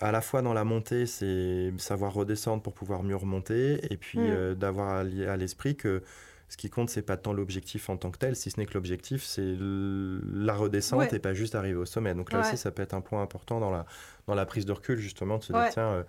à 0.00 0.12
la 0.12 0.20
fois 0.20 0.42
dans 0.42 0.54
la 0.54 0.64
montée, 0.64 1.06
c'est 1.06 1.72
savoir 1.78 2.14
redescendre 2.14 2.62
pour 2.62 2.74
pouvoir 2.74 3.02
mieux 3.02 3.16
remonter, 3.16 3.92
et 3.92 3.96
puis 3.96 4.18
mm. 4.18 4.26
euh, 4.28 4.54
d'avoir 4.54 4.90
à 4.98 5.36
l'esprit 5.36 5.76
que 5.76 6.02
ce 6.48 6.56
qui 6.56 6.70
compte, 6.70 6.90
c'est 6.90 7.02
pas 7.02 7.16
tant 7.16 7.32
l'objectif 7.32 7.90
en 7.90 7.96
tant 7.96 8.12
que 8.12 8.18
tel, 8.18 8.36
si 8.36 8.52
ce 8.52 8.60
n'est 8.60 8.66
que 8.66 8.74
l'objectif, 8.74 9.24
c'est 9.24 9.56
la 9.58 10.54
redescente 10.54 11.12
et 11.12 11.18
pas 11.18 11.34
juste 11.34 11.56
arriver 11.56 11.76
au 11.76 11.86
sommet. 11.86 12.14
Donc 12.14 12.32
là 12.32 12.40
aussi, 12.40 12.56
ça 12.56 12.70
peut 12.70 12.82
être 12.82 12.94
un 12.94 13.00
point 13.00 13.20
important 13.20 13.58
dans 13.58 13.72
la, 13.72 13.84
dans 14.28 14.34
la 14.36 14.46
prise 14.46 14.64
de 14.64 14.70
recul, 14.70 14.96
justement, 14.96 15.38
de 15.38 15.42
se 15.42 15.52
dire, 15.52 15.68
tiens, 15.72 15.88
euh, 15.88 16.02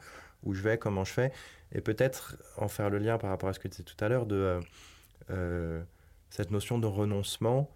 où 0.43 0.53
je 0.53 0.61
vais, 0.61 0.77
comment 0.77 1.03
je 1.03 1.11
fais, 1.11 1.31
et 1.73 1.81
peut-être 1.81 2.37
en 2.57 2.67
faire 2.67 2.91
le 2.91 2.99
lien 2.99 3.17
par 3.17 3.31
rapport 3.31 3.49
à 3.49 3.53
ce 3.53 3.59
que 3.59 3.67
tu 3.67 3.81
disais 3.81 3.83
tout 3.83 4.05
à 4.05 4.09
l'heure 4.09 4.27
de 4.27 4.59
cette 6.29 6.51
notion 6.51 6.77
de 6.77 6.87
renoncement, 6.87 7.71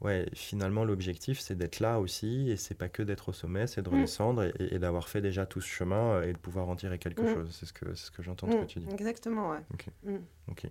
ouais, 0.00 0.26
finalement, 0.34 0.84
l'objectif, 0.84 1.40
c'est 1.40 1.56
d'être 1.56 1.80
là 1.80 1.98
aussi, 1.98 2.50
et 2.50 2.56
c'est 2.56 2.74
pas 2.74 2.88
que 2.88 3.02
d'être 3.02 3.30
au 3.30 3.32
sommet, 3.32 3.66
c'est 3.66 3.82
de 3.82 3.90
mm. 3.90 3.94
redescendre 3.94 4.44
et, 4.60 4.78
d'avoir 4.78 5.08
fait 5.08 5.20
déjà 5.20 5.46
tout 5.46 5.60
ce 5.60 5.68
chemin 5.68 6.14
euh, 6.14 6.28
et 6.28 6.32
de 6.32 6.38
pouvoir 6.38 6.68
en 6.68 6.76
tirer 6.76 6.98
quelque 6.98 7.22
mm. 7.22 7.34
chose. 7.34 7.56
C'est 7.58 7.66
ce 7.66 7.72
que, 7.72 7.94
ce 7.94 8.10
que 8.10 8.22
j'entends 8.22 8.50
ce 8.50 8.56
que 8.56 8.62
mm. 8.62 8.66
tu 8.66 8.78
dis. 8.80 8.86
Exactement, 8.92 9.50
ouais. 9.50 9.58
Ok. 10.50 10.66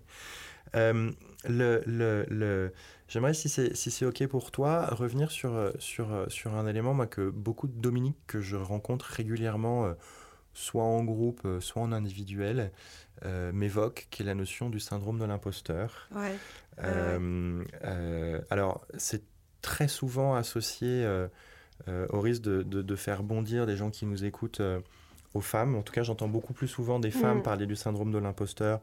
Euh, 0.76 1.10
le, 1.48 1.82
le, 1.86 2.24
le... 2.28 2.72
J'aimerais, 3.08 3.34
si 3.34 3.48
c'est 3.48 3.74
si 3.74 4.04
OK 4.04 4.26
pour 4.26 4.50
toi, 4.50 4.86
revenir 4.86 5.30
sur, 5.30 5.54
euh, 5.54 5.70
sur, 5.78 6.26
sur 6.28 6.54
un 6.54 6.66
élément 6.66 6.94
moi, 6.94 7.06
que 7.06 7.28
beaucoup 7.28 7.66
de 7.66 7.78
Dominique 7.78 8.18
que 8.26 8.40
je 8.40 8.56
rencontre 8.56 9.06
régulièrement, 9.06 9.94
soit 10.54 10.84
en 10.84 11.04
groupe, 11.04 11.46
soit 11.60 11.82
en 11.82 11.92
individuel, 11.92 12.70
euh, 13.24 13.52
m'évoque, 13.52 14.08
qui 14.10 14.22
est 14.22 14.26
la 14.26 14.34
notion 14.34 14.70
du 14.70 14.80
syndrome 14.80 15.18
de 15.18 15.24
l'imposteur. 15.24 16.08
Euh, 16.82 17.64
euh, 17.84 18.40
alors, 18.50 18.86
c'est 18.96 19.22
très 19.62 19.88
souvent 19.88 20.34
associé 20.34 21.06
au 21.88 22.20
risque 22.20 22.42
de, 22.42 22.62
de, 22.62 22.96
faire 22.96 23.22
bondir 23.22 23.66
des 23.66 23.76
gens 23.76 23.90
qui 23.90 24.06
nous 24.06 24.24
écoutent 24.24 24.62
aux 25.32 25.40
femmes. 25.40 25.74
En 25.74 25.82
tout 25.82 25.92
cas, 25.92 26.02
j'entends 26.02 26.28
beaucoup 26.28 26.52
plus 26.52 26.68
souvent 26.68 26.98
des 26.98 27.10
femmes 27.10 27.38
mm. 27.38 27.42
parler 27.42 27.66
du 27.66 27.76
syndrome 27.76 28.12
de 28.12 28.18
l'imposteur 28.18 28.80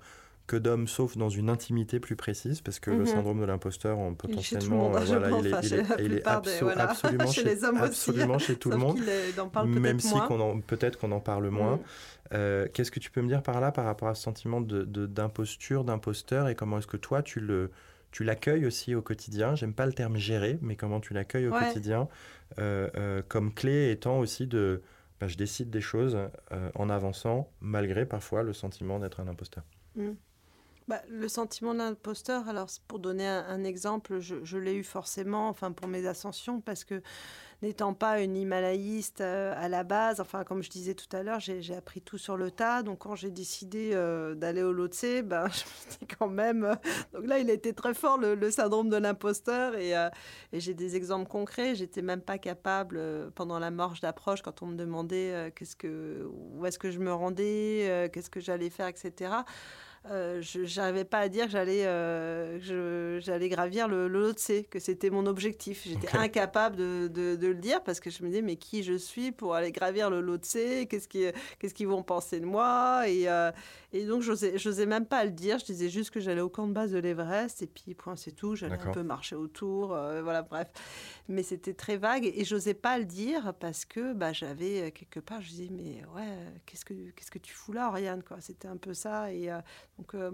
que 0.52 0.58
d'hommes, 0.58 0.90
sauf 0.90 1.18
dans 1.18 1.30
une 1.30 1.50
intimité 1.50 2.02
plus 2.02 2.18
précise, 2.18 2.60
parce 2.60 2.82
que 2.82 2.92
le 2.92 3.00
mhm. 3.00 3.06
syndrome 3.06 3.40
de 3.40 3.46
l'imposteur, 3.46 3.98
on 3.98 4.16
potentiellement, 4.16 4.90
voilà, 4.90 5.30
il 5.40 5.48
est, 5.48 5.50
il 5.64 5.74
est, 5.74 5.86
il 6.00 6.14
est 6.16 6.28
absolument, 6.28 7.28
chez, 7.32 7.44
les 7.46 7.64
hommes 7.64 7.78
absolument 7.78 8.38
chez 8.38 8.58
tout 8.58 8.70
le 8.70 8.76
monde, 8.76 9.00
même 9.66 10.02
si 10.02 10.14
peut-être 10.68 11.00
qu'on 11.00 11.14
en 11.14 11.22
parle 11.22 11.50
moins. 11.50 11.78
Mm. 11.78 11.80
Euh, 12.34 12.68
qu'est-ce 12.74 12.92
que 12.92 13.00
tu 13.00 13.12
peux 13.12 13.22
me 13.22 13.30
dire 13.30 13.44
par 13.44 13.62
là, 13.62 13.72
par 13.72 13.86
rapport 13.86 14.10
à 14.10 14.14
ce 14.14 14.24
sentiment 14.24 14.60
d'imposture, 14.60 15.84
de, 15.84 15.88
d'imposteur, 15.88 16.50
et 16.50 16.56
comment 16.56 16.80
est-ce 16.80 16.88
que 16.88 16.98
toi, 16.98 17.24
tu 17.24 17.40
le, 17.40 17.72
tu 18.12 18.26
l'accueilles 18.26 18.66
aussi 18.66 18.94
au 18.94 19.02
quotidien? 19.02 19.56
J'aime 19.56 19.74
pas 19.74 19.86
le 19.86 19.94
terme 19.94 20.18
gérer, 20.18 20.60
mais 20.62 20.76
comment 20.76 21.00
tu 21.00 21.14
l'accueilles 21.14 21.48
au 21.48 21.54
quotidien, 21.54 22.10
comme 23.30 23.54
clé 23.54 23.92
étant 23.92 24.20
aussi 24.20 24.48
de 24.48 24.82
bah, 25.22 25.28
je 25.30 25.38
décide 25.38 25.70
des 25.70 25.82
choses 25.82 26.18
en 26.76 26.90
avançant, 26.90 27.50
malgré 27.62 28.06
parfois 28.06 28.44
le 28.44 28.52
sentiment 28.52 29.00
d'être 29.00 29.22
un 29.22 29.30
imposteur. 29.30 29.64
Mmh. 29.96 30.12
Bah, 30.92 31.02
le 31.08 31.30
sentiment 31.30 31.74
d'imposteur, 31.74 32.50
alors 32.50 32.68
pour 32.90 33.00
donner 33.00 33.26
un, 33.26 33.64
exemple, 33.64 34.20
je, 34.20 34.58
l'ai 34.58 34.74
eu 34.74 34.84
forcément, 34.84 35.48
enfin 35.48 35.72
pour 35.72 35.88
mes 35.88 36.06
ascensions, 36.06 36.60
parce 36.60 36.84
que 36.84 37.02
n'étant 37.62 37.94
pas 37.94 38.20
une 38.20 38.36
Himalayiste 38.36 39.22
euh, 39.22 39.54
à 39.56 39.70
la 39.70 39.86
base, 39.86 40.20
enfin 40.20 40.44
comme 40.44 40.62
je 40.62 40.70
disais 40.70 40.94
tout 40.94 41.08
à 41.16 41.24
l'heure, 41.24 41.40
j'ai 41.40 41.74
appris 41.74 42.02
tout 42.02 42.18
sur 42.18 42.36
le 42.36 42.52
tas. 42.52 42.84
Donc 42.84 42.98
quand 43.00 43.16
j'ai 43.16 43.32
décidé 43.32 43.92
euh, 43.94 44.36
d'aller 44.36 44.64
au 44.64 44.74
Lhotse, 44.74 45.22
ben, 45.24 45.48
je 45.54 45.64
me 45.64 45.98
dis 45.98 46.08
quand 46.20 46.28
même. 46.28 46.66
Euh, 46.66 46.76
donc 47.14 47.26
là, 47.26 47.40
il 47.40 47.50
était 47.50 47.72
très 47.72 47.94
fort 47.94 48.18
le, 48.18 48.52
syndrome 48.52 48.90
de 48.90 48.98
l'imposteur, 48.98 49.76
et, 49.78 49.94
j'ai 50.52 50.74
des 50.74 50.98
exemples 50.98 51.30
concrets. 51.30 51.74
J'étais 51.74 52.02
même 52.02 52.22
pas 52.22 52.38
capable 52.38 53.32
pendant 53.34 53.60
la 53.60 53.72
marche 53.72 54.02
d'approche, 54.02 54.42
quand 54.42 54.62
on 54.62 54.66
me 54.66 54.76
demandait 54.76 55.54
où 55.54 56.66
est-ce 56.66 56.78
que 56.80 56.92
je 56.92 57.00
me 57.00 57.14
rendais, 57.14 58.10
qu'est-ce 58.12 58.30
que 58.30 58.42
j'allais 58.42 58.70
faire, 58.70 58.88
etc 58.88 59.32
euh, 60.10 60.42
je 60.42 60.80
n'arrivais 60.80 61.04
pas 61.04 61.20
à 61.20 61.30
dire 61.30 61.46
que 61.46 61.52
j'allais 61.52 61.86
euh, 61.86 63.20
j'allais 63.20 63.50
gravir 63.50 63.88
le, 63.88 64.08
le 64.08 64.34
C, 64.36 64.66
que 64.70 64.80
c'était 64.80 65.12
mon 65.12 65.28
objectif. 65.28 65.84
J'étais 65.86 66.18
incapable 66.18 66.76
de, 66.76 67.08
de, 67.08 67.48
le 67.48 67.54
dire 67.54 67.84
parce 67.84 68.00
que 68.00 68.10
je 68.10 68.24
me 68.24 68.30
disais, 68.30 68.42
mais 68.42 68.56
qui 68.56 68.82
je 68.82 68.98
suis 68.98 69.32
pour 69.32 69.54
aller 69.54 69.72
gravir 69.72 70.10
le 70.10 70.20
lot 70.20 70.44
C 70.44 70.88
Qu'est-ce 70.90 71.08
qu'ils 71.08 71.34
qu'est-ce 71.60 71.84
vont 71.84 72.02
penser 72.02 72.40
de 72.40 72.46
moi? 72.46 73.04
Et, 73.08 73.30
euh, 73.30 73.52
et 73.94 74.06
donc, 74.06 74.22
je 74.22 74.32
n'osais 74.32 74.86
même 74.86 75.06
pas 75.06 75.26
le 75.26 75.32
dire. 75.32 75.60
Je 75.60 75.66
disais 75.66 75.90
juste 75.90 76.12
que 76.12 76.20
j'allais 76.20 76.42
au 76.42 76.50
camp 76.50 76.68
de 76.68 76.74
base 76.74 76.92
de 76.92 77.00
l'Everest 77.00 77.62
et 77.62 77.68
puis, 77.68 77.94
point, 77.94 78.16
c'est 78.16 78.32
tout. 78.32 78.56
J'allais 78.56 78.80
un 78.80 78.92
peu 78.92 79.04
marcher 79.04 79.36
autour. 79.36 79.88
voilà, 79.88 80.42
bref. 80.44 80.68
Mais 81.28 81.44
c'était 81.44 81.74
très 81.74 81.98
vague 81.98 82.26
et, 82.26 82.44
je 82.44 82.56
n'osais 82.56 82.74
pas 82.74 82.98
le 82.98 83.06
dire 83.06 83.54
parce 83.60 83.86
que 83.86 84.14
bah, 84.14 84.34
j'avais 84.34 84.92
quelque 84.92 85.20
part, 85.20 85.42
je 85.42 85.50
disais, 85.50 85.70
mais 85.72 86.04
ouais, 86.16 86.38
qu'est-ce 86.66 86.86
que, 86.86 86.94
qu'est-ce 87.12 87.32
que 87.32 87.40
tu 87.40 87.54
fous 87.54 87.72
là, 87.72 87.90
Oriane 87.90 88.24
C'était 88.40 88.68
un 88.68 88.78
peu 88.78 88.94
ça. 88.94 89.32
Et 89.32 89.50
donc, 89.98 90.16
euh, 90.16 90.32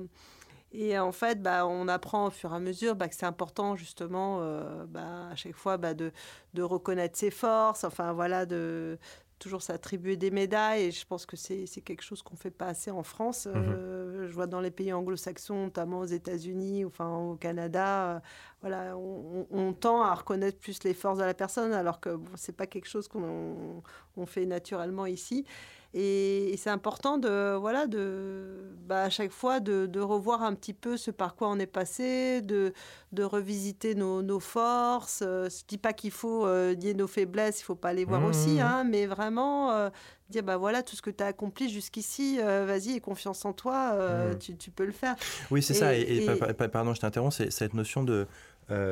et 0.72 0.98
en 1.00 1.12
fait, 1.12 1.42
bah, 1.42 1.66
on 1.66 1.88
apprend 1.88 2.28
au 2.28 2.30
fur 2.30 2.52
et 2.52 2.56
à 2.56 2.60
mesure 2.60 2.96
bah, 2.96 3.08
que 3.08 3.16
c'est 3.16 3.26
important 3.26 3.76
justement 3.76 4.40
euh, 4.42 4.86
bah, 4.86 5.30
à 5.32 5.36
chaque 5.36 5.56
fois 5.56 5.78
bah, 5.78 5.94
de, 5.94 6.12
de, 6.54 6.62
reconnaître 6.62 7.18
ses 7.18 7.32
forces, 7.32 7.84
enfin 7.84 8.14
voilà, 8.14 8.46
de 8.46 8.98
toujours 9.40 9.62
s'attribuer 9.62 10.18
des 10.18 10.32
médailles. 10.32 10.84
Et 10.84 10.92
je 10.92 11.06
pense 11.06 11.26
que 11.26 11.36
c'est 11.36 11.68
quelque 11.84 12.02
chose 12.02 12.22
qu'on 12.22 12.36
ne 12.36 12.40
fait 12.40 12.52
pas 12.52 12.68
assez 12.68 12.92
en 12.92 13.04
France. 13.04 13.48
Mhm. 13.48 13.54
Euh, 13.56 14.28
je 14.28 14.34
vois 14.34 14.48
dans 14.48 14.62
les 14.62 14.72
pays 14.72 14.94
anglo-saxons, 14.94 15.66
notamment 15.66 16.00
aux 16.00 16.06
États-Unis, 16.06 16.86
enfin 16.86 17.16
au 17.18 17.36
Canada, 17.36 18.22
voilà, 18.62 18.98
on, 18.98 19.74
tend 19.74 20.02
à 20.02 20.14
reconnaître 20.14 20.58
plus 20.60 20.84
les 20.84 20.94
forces 20.94 21.20
de 21.20 21.24
la 21.24 21.34
personne, 21.34 21.74
alors 21.74 22.00
que 22.00 22.16
bon, 22.16 22.32
ce 22.36 22.52
n'est 22.52 22.56
pas 22.56 22.66
quelque 22.66 22.88
chose 22.88 23.08
qu'on 23.08 23.84
on 24.16 24.26
fait 24.26 24.46
naturellement 24.46 25.06
ici. 25.06 25.46
Et, 25.94 26.56
c'est 26.58 26.70
important 26.70 27.18
de, 27.18 27.56
voilà, 27.56 27.88
de, 27.88 28.46
bah, 28.88 29.04
à 29.04 29.10
chaque 29.10 29.32
fois 29.32 29.60
de, 29.60 29.86
de, 29.86 30.00
revoir 30.00 30.44
un 30.44 30.54
petit 30.54 30.74
peu 30.74 30.98
ce 30.98 31.12
par 31.12 31.36
quoi 31.36 31.50
on 31.50 31.60
est 31.60 31.66
passé, 31.66 32.42
de, 32.42 32.74
de 33.12 33.24
revisiter 33.24 33.96
nos, 33.96 34.22
nos 34.22 34.40
forces. 34.40 35.24
Euh, 35.26 35.50
je 35.50 35.56
ne 35.56 35.68
dis 35.68 35.78
pas 35.78 35.94
qu'il 35.94 36.12
faut 36.12 36.46
euh, 36.46 36.76
nier 36.76 36.94
nos 36.94 37.08
faiblesses, 37.08 37.60
il 37.60 37.64
ne 37.64 37.66
faut 37.66 37.76
pas 37.76 37.94
les 37.94 38.06
voir 38.06 38.22
mmh. 38.22 38.26
aussi, 38.26 38.62
hein, 38.62 38.84
mais 38.84 39.06
vraiment 39.06 39.72
euh, 39.72 39.90
dire 40.30 40.44
bah 40.44 40.58
voilà 40.58 40.84
tout 40.84 40.96
ce 40.96 41.02
que 41.02 41.10
tu 41.10 41.24
as 41.24 41.28
accompli 41.28 41.70
jusqu'ici, 41.70 42.40
vas-y, 42.40 42.94
et 42.94 43.00
confiance 43.00 43.46
en 43.46 43.54
toi, 43.54 43.94
mmh. 43.94 44.38
tu, 44.40 44.58
tu, 44.58 44.72
peux 44.72 44.86
le 44.86 44.92
faire. 44.92 45.16
Oui, 45.52 45.62
c'est 45.62 45.74
ça. 45.74 45.96
Et, 45.96 46.26
pardon, 46.72 46.94
je 46.94 47.00
t'interromps, 47.00 47.36
c'est 47.36 47.52
cette 47.52 47.74
notion 47.74 48.04
de 48.04 48.28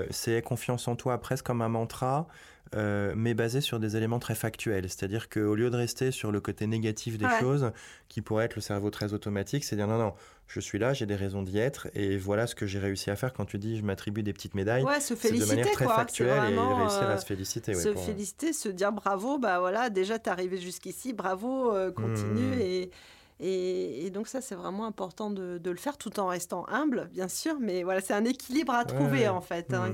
c'est 0.10 0.42
confiance 0.42 0.88
en 0.88 0.96
toi 0.96 1.18
presque 1.20 1.46
comme 1.46 1.62
un 1.62 1.70
mantra. 1.70 2.28
Euh, 2.76 3.14
mais 3.16 3.34
basé 3.36 3.62
sur 3.62 3.80
des 3.80 3.96
éléments 3.96 4.20
très 4.20 4.36
factuels. 4.36 4.90
C'est-à-dire 4.90 5.30
qu'au 5.30 5.56
lieu 5.56 5.70
de 5.70 5.78
rester 5.78 6.12
sur 6.12 6.32
le 6.32 6.42
côté 6.42 6.66
négatif 6.66 7.18
des 7.18 7.28
choses, 7.40 7.72
qui 8.10 8.22
pourrait 8.22 8.46
être 8.46 8.56
le 8.56 8.62
cerveau 8.62 8.90
très 8.90 9.14
automatique, 9.14 9.64
c'est 9.64 9.76
dire 9.76 9.88
non, 9.88 10.00
non, 10.00 10.14
je 10.48 10.60
suis 10.60 10.80
là, 10.80 10.92
j'ai 10.92 11.06
des 11.06 11.16
raisons 11.16 11.44
d'y 11.44 11.60
être, 11.60 11.88
et 11.94 12.18
voilà 12.18 12.48
ce 12.48 12.56
que 12.56 12.66
j'ai 12.66 12.80
réussi 12.80 13.12
à 13.12 13.16
faire 13.16 13.34
quand 13.34 13.46
tu 13.46 13.60
dis 13.60 13.78
je 13.78 13.84
m'attribue 13.84 14.24
des 14.24 14.34
petites 14.34 14.56
médailles. 14.56 14.84
Ouais, 14.84 15.00
se 15.00 15.14
féliciter. 15.14 15.52
de 15.52 15.56
manière 15.56 15.72
très 15.72 15.86
factuelle 15.86 16.54
et 16.54 16.58
réussir 16.58 17.04
à 17.04 17.12
euh, 17.12 17.18
se 17.18 17.26
féliciter. 17.26 17.74
se 17.76 17.94
féliciter, 17.94 18.52
se 18.52 18.70
dire 18.70 18.92
bravo, 18.92 19.38
bah 19.38 19.60
voilà, 19.60 19.90
déjà 19.92 20.18
t'es 20.18 20.32
arrivé 20.32 20.58
jusqu'ici, 20.58 21.14
bravo, 21.14 21.74
euh, 21.74 21.92
continue. 21.92 22.56
Mmh. 22.56 22.62
Et, 22.62 22.92
et, 23.40 24.10
donc 24.12 24.28
ça, 24.28 24.40
c'est 24.40 24.56
vraiment 24.56 24.86
important 24.86 25.30
de, 25.30 25.60
le 25.64 25.76
faire 25.76 25.98
tout 25.98 26.20
en 26.20 26.28
restant 26.28 26.66
humble, 26.70 27.10
bien 27.12 27.28
sûr, 27.28 27.58
mais 27.60 27.84
voilà, 27.84 28.02
c'est 28.02 28.14
un 28.14 28.26
équilibre 28.26 28.74
à 28.74 28.86
trouver 28.86 29.28
en 29.28 29.42
fait. 29.42 29.74
Hein. 29.74 29.92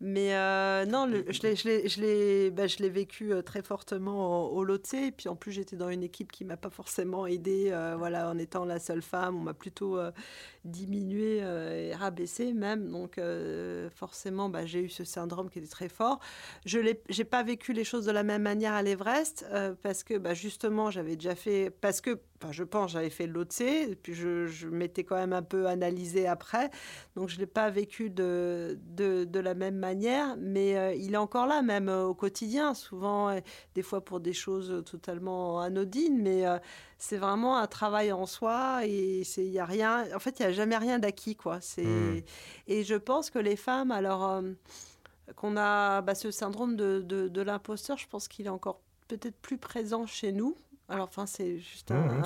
Mais 0.00 0.36
euh, 0.36 0.86
non, 0.86 1.08
je 1.08 2.50
bah, 2.50 2.66
l'ai 2.78 2.88
vécu 2.88 3.32
euh, 3.32 3.42
très 3.42 3.62
fortement 3.62 4.48
au, 4.52 4.64
au 4.64 4.76
Et 4.94 5.10
puis 5.10 5.28
en 5.28 5.34
plus, 5.34 5.50
j'étais 5.50 5.74
dans 5.74 5.88
une 5.88 6.04
équipe 6.04 6.30
qui 6.30 6.44
m'a 6.44 6.56
pas 6.56 6.70
forcément 6.70 7.26
aidée. 7.26 7.70
Euh, 7.72 7.96
voilà, 7.98 8.30
en 8.30 8.38
étant 8.38 8.64
la 8.64 8.78
seule 8.78 9.02
femme, 9.02 9.36
on 9.36 9.40
m'a 9.40 9.54
plutôt 9.54 9.98
diminué 10.64 11.38
et 11.38 11.94
rabaissé 11.94 12.52
même. 12.52 12.90
Donc 12.90 13.20
forcément, 13.94 14.48
bah, 14.48 14.66
j'ai 14.66 14.82
eu 14.82 14.88
ce 14.88 15.02
syndrome 15.02 15.50
qui 15.50 15.58
était 15.58 15.68
très 15.68 15.88
fort. 15.88 16.20
Je 16.64 16.78
n'ai 16.78 17.24
pas 17.24 17.42
vécu 17.42 17.72
les 17.72 17.84
choses 17.84 18.04
de 18.04 18.12
la 18.12 18.22
même 18.22 18.42
manière 18.42 18.74
à 18.74 18.82
l'Everest 18.82 19.46
parce 19.82 20.04
que 20.04 20.16
bah, 20.16 20.34
justement, 20.34 20.90
j'avais 20.90 21.16
déjà 21.16 21.34
fait... 21.34 21.70
Parce 21.80 22.00
que, 22.00 22.20
je 22.52 22.62
pense, 22.62 22.92
j'avais 22.92 23.10
fait 23.10 23.26
l'OTC, 23.26 23.62
et 23.62 23.96
puis 24.00 24.14
je, 24.14 24.46
je 24.46 24.68
m'étais 24.68 25.02
quand 25.02 25.16
même 25.16 25.32
un 25.32 25.42
peu 25.42 25.66
analysé 25.66 26.28
après. 26.28 26.70
Donc 27.16 27.28
je 27.30 27.34
ne 27.34 27.40
l'ai 27.40 27.46
pas 27.46 27.68
vécu 27.68 28.10
de, 28.10 28.78
de, 28.94 29.24
de 29.24 29.40
la 29.40 29.54
même 29.54 29.74
manière 29.74 29.87
mais 29.94 30.76
euh, 30.76 30.94
il 30.94 31.14
est 31.14 31.18
encore 31.18 31.46
là, 31.46 31.62
même 31.62 31.88
euh, 31.88 32.04
au 32.04 32.14
quotidien, 32.14 32.74
souvent, 32.74 33.34
des 33.74 33.82
fois 33.82 34.04
pour 34.04 34.20
des 34.20 34.32
choses 34.32 34.82
totalement 34.84 35.60
anodines, 35.60 36.20
mais 36.20 36.46
euh, 36.46 36.58
c'est 36.98 37.16
vraiment 37.16 37.58
un 37.58 37.66
travail 37.66 38.12
en 38.12 38.26
soi 38.26 38.86
et 38.86 39.22
il 39.36 39.44
y 39.44 39.58
a 39.58 39.64
rien, 39.64 40.04
en 40.14 40.18
fait, 40.18 40.38
il 40.38 40.42
n'y 40.42 40.48
a 40.48 40.52
jamais 40.52 40.76
rien 40.76 40.98
d'acquis, 40.98 41.36
quoi. 41.36 41.60
C'est, 41.60 41.84
hmm. 41.84 42.22
Et 42.66 42.84
je 42.84 42.94
pense 42.94 43.30
que 43.30 43.38
les 43.38 43.56
femmes, 43.56 43.90
alors, 43.90 44.42
qu'on 45.36 45.56
a 45.56 46.02
bah, 46.02 46.14
ce 46.14 46.30
syndrome 46.30 46.76
de, 46.76 47.00
de, 47.00 47.42
l'imposteur, 47.42 47.98
je 47.98 48.08
pense 48.08 48.28
qu'il 48.28 48.46
est 48.46 48.50
encore 48.50 48.80
peut-être 49.08 49.36
plus 49.36 49.58
présent 49.58 50.06
chez 50.06 50.32
nous. 50.32 50.56
Alors, 50.88 51.08
enfin, 51.08 51.26
c'est 51.26 51.58
juste 51.58 51.90
un, 51.90 52.24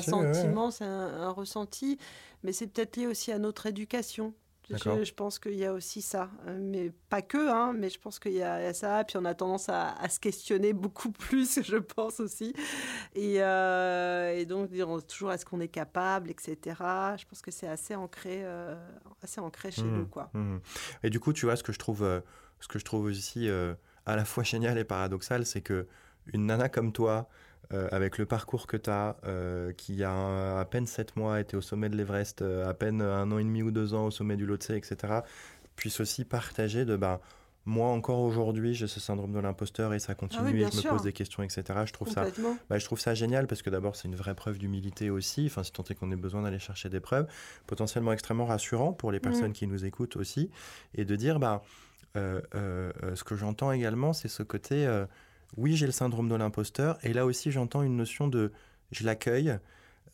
sentiment, 0.00 0.70
c'est 0.70 0.84
un, 0.84 1.30
ressenti, 1.30 1.98
mais 2.44 2.52
c'est 2.52 2.68
peut-être 2.68 2.96
lié 2.96 3.06
aussi 3.08 3.32
à 3.32 3.38
notre 3.38 3.66
éducation. 3.66 4.34
Je, 4.70 5.12
pense 5.12 5.38
qu'il 5.38 5.56
y 5.56 5.64
a 5.64 5.72
aussi 5.72 6.00
ça, 6.00 6.30
euh, 6.46 6.58
mais 6.60 6.90
pas 7.10 7.20
que, 7.20 7.50
hein, 7.50 7.74
mais 7.76 7.90
je 7.90 7.98
pense 7.98 8.18
qu'il 8.18 8.32
y, 8.32 8.42
a 8.42 8.72
ça. 8.72 9.04
Puis 9.04 9.18
on 9.18 9.24
a 9.24 9.34
tendance 9.34 9.68
à, 9.68 9.94
se 10.08 10.18
questionner 10.18 10.72
beaucoup 10.72 11.10
plus, 11.10 11.62
je 11.62 11.76
pense 11.76 12.20
aussi. 12.20 12.54
Et, 13.14 13.42
euh, 13.42 14.44
donc 14.44 14.70
dire 14.70 14.88
toujours 15.06 15.32
est-ce 15.32 15.44
qu'on 15.44 15.60
est 15.60 15.68
capable, 15.68 16.30
etc. 16.30 16.56
Je 17.16 17.24
pense 17.26 17.42
que 17.42 17.50
c'est 17.50 17.68
assez 17.68 17.94
ancré, 17.94 18.40
euh, 18.44 18.74
assez 19.22 19.40
ancré 19.40 19.70
chez 19.70 19.82
mmh, 19.82 19.96
nous, 19.96 20.06
quoi. 20.06 20.30
Mmh. 20.32 20.58
Et 21.02 21.10
du 21.10 21.20
coup, 21.20 21.32
tu 21.32 21.46
vois, 21.46 21.56
ce 21.56 21.62
que 21.62 21.72
je 21.72 21.78
trouve, 21.78 22.22
ce 22.60 22.68
que 22.68 22.78
je 22.78 22.84
trouve 22.84 23.04
aussi 23.04 23.48
à 24.06 24.16
la 24.16 24.24
fois 24.24 24.44
génial 24.44 24.78
et 24.78 24.84
paradoxal, 24.84 25.44
c'est 25.44 25.62
que 25.62 25.86
une 26.32 26.46
nana 26.46 26.68
comme 26.68 26.92
toi, 26.92 27.28
euh, 27.72 27.88
avec 27.92 28.18
le 28.18 28.26
parcours 28.26 28.66
que 28.66 28.76
tu 28.76 28.90
as, 28.90 29.16
euh, 29.24 29.72
qui 29.72 30.04
a 30.04 30.58
à 30.58 30.64
peine 30.66 30.86
7 30.86 31.16
mois 31.16 31.40
été 31.40 31.56
au 31.56 31.62
sommet 31.62 31.88
de 31.88 31.96
l'Everest, 31.96 32.42
euh, 32.42 32.68
à 32.68 32.74
peine 32.74 33.00
un 33.00 33.30
an 33.32 33.38
et 33.38 33.44
demi 33.44 33.62
ou 33.62 33.70
deux 33.70 33.94
ans 33.94 34.06
au 34.06 34.10
sommet 34.10 34.36
du 34.36 34.44
Lhotse, 34.44 34.70
etc., 34.70 35.20
puisse 35.74 36.00
aussi 36.00 36.24
partager 36.24 36.84
de 36.84 36.96
bah, 36.96 37.20
moi 37.64 37.88
encore 37.88 38.20
aujourd'hui 38.20 38.74
j'ai 38.74 38.86
ce 38.86 39.00
syndrome 39.00 39.32
de 39.32 39.38
l'imposteur 39.38 39.94
et 39.94 39.98
ça 39.98 40.14
continue 40.14 40.62
ah 40.62 40.68
et 40.68 40.70
je 40.70 40.76
me 40.76 40.90
pose 40.90 41.02
des 41.02 41.14
questions 41.14 41.42
etc 41.42 41.80
je 41.86 41.92
trouve 41.92 42.08
ça 42.08 42.26
bah, 42.68 42.78
je 42.78 42.84
trouve 42.84 43.00
ça 43.00 43.14
génial 43.14 43.48
parce 43.48 43.62
que 43.62 43.70
d'abord 43.70 43.96
c'est 43.96 44.06
une 44.06 44.14
vraie 44.14 44.34
preuve 44.34 44.58
d'humilité 44.58 45.10
aussi 45.10 45.46
enfin 45.46 45.64
si 45.64 45.72
tant 45.72 45.82
est 45.82 45.94
qu'on 45.94 46.12
ait 46.12 46.16
besoin 46.16 46.42
d'aller 46.42 46.60
chercher 46.60 46.90
des 46.90 47.00
preuves 47.00 47.26
potentiellement 47.66 48.12
extrêmement 48.12 48.44
rassurant 48.44 48.92
pour 48.92 49.10
les 49.10 49.18
personnes 49.18 49.50
mm. 49.50 49.54
qui 49.54 49.66
nous 49.66 49.84
écoutent 49.84 50.16
aussi 50.16 50.50
et 50.94 51.04
de 51.04 51.16
dire 51.16 51.40
bah 51.40 51.62
ce 52.14 53.24
que 53.24 53.34
j'entends 53.34 53.72
également 53.72 54.12
c'est 54.12 54.28
ce 54.28 54.44
côté 54.44 54.86
oui, 55.56 55.76
j'ai 55.76 55.86
le 55.86 55.92
syndrome 55.92 56.28
de 56.28 56.34
l'imposteur. 56.34 56.98
Et 57.02 57.12
là 57.12 57.26
aussi, 57.26 57.50
j'entends 57.50 57.82
une 57.82 57.96
notion 57.96 58.28
de 58.28 58.52
je 58.92 59.04
l'accueille 59.04 59.58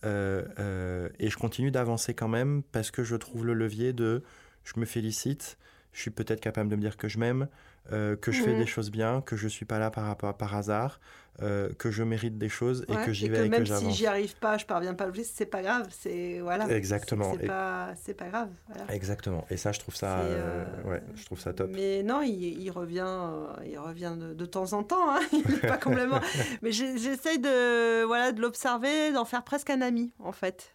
euh, 0.05 0.45
euh, 0.59 1.09
et 1.19 1.29
je 1.29 1.37
continue 1.37 1.71
d'avancer 1.71 2.15
quand 2.15 2.29
même 2.29 2.63
parce 2.73 2.91
que 2.91 3.05
je 3.05 3.17
trouve 3.17 3.47
le 3.47 3.55
levier 3.55 3.93
de 3.93 4.23
je 4.65 4.79
me 4.79 4.85
félicite, 4.85 5.59
je 5.93 6.01
suis 6.01 6.11
peut-être 6.11 6.41
capable 6.41 6.69
de 6.69 6.77
me 6.77 6.81
dire 6.81 6.97
que 6.97 7.09
je 7.09 7.19
m'aime, 7.19 7.49
euh, 7.93 8.17
que 8.17 8.31
je 8.31 8.43
fais 8.43 8.57
des 8.57 8.67
choses 8.67 8.91
bien, 8.91 9.21
que 9.21 9.37
je 9.37 9.49
suis 9.49 9.65
pas 9.65 9.79
là 9.79 9.91
par, 9.91 10.17
par, 10.17 10.37
par 10.37 10.55
hasard, 10.55 11.01
euh, 11.43 11.71
que 11.79 11.91
je 11.91 12.03
mérite 12.03 12.37
des 12.39 12.51
choses 12.51 12.85
et 12.89 12.95
que 13.05 13.13
j'y 13.13 13.29
vais 13.29 13.47
et 13.47 13.51
que, 13.51 13.65
j'avance. 13.65 13.83
Même 13.83 13.93
si 13.93 13.99
j'y 13.99 14.07
arrive 14.07 14.37
pas, 14.37 14.59
je 14.59 14.67
parviens 14.67 14.95
pas 14.95 15.05
à 15.05 15.07
le 15.07 15.15
c'est 15.25 15.47
pas 15.47 15.63
grave, 15.63 15.89
c'est 15.91 16.39
voilà. 16.41 16.69
Exactement. 16.69 17.33
C'est 17.33 17.47
pas, 17.47 17.95
pas 18.19 18.29
grave. 18.29 18.49
Exactement. 18.91 19.47
Et 19.51 19.57
ça, 19.57 19.73
je 19.73 19.81
trouve 19.81 19.97
ça, 19.97 20.19
euh, 20.19 20.65
ouais, 20.85 21.03
je 21.15 21.25
trouve 21.25 21.41
ça 21.41 21.53
top. 21.53 21.71
Mais 21.73 22.03
non, 22.03 22.21
il, 22.21 22.63
il 22.63 22.71
revient, 22.71 23.17
il 23.65 23.79
revient 23.79 24.15
de, 24.19 24.35
de, 24.35 24.47
temps 24.47 24.73
en 24.75 24.83
temps. 24.83 25.15
Hein. 25.15 25.21
il 25.33 25.61
pas 25.61 25.79
complètement. 25.79 26.21
Mais 26.63 26.73
j'essaye 26.73 27.39
de, 27.39 28.05
voilà, 28.05 28.33
de 28.33 28.41
l'observer, 28.41 29.13
d'en 29.13 29.25
faire 29.25 29.43
presque 29.43 29.71
un 29.71 29.81
ami, 29.81 30.13
en 30.19 30.33
fait 30.33 30.75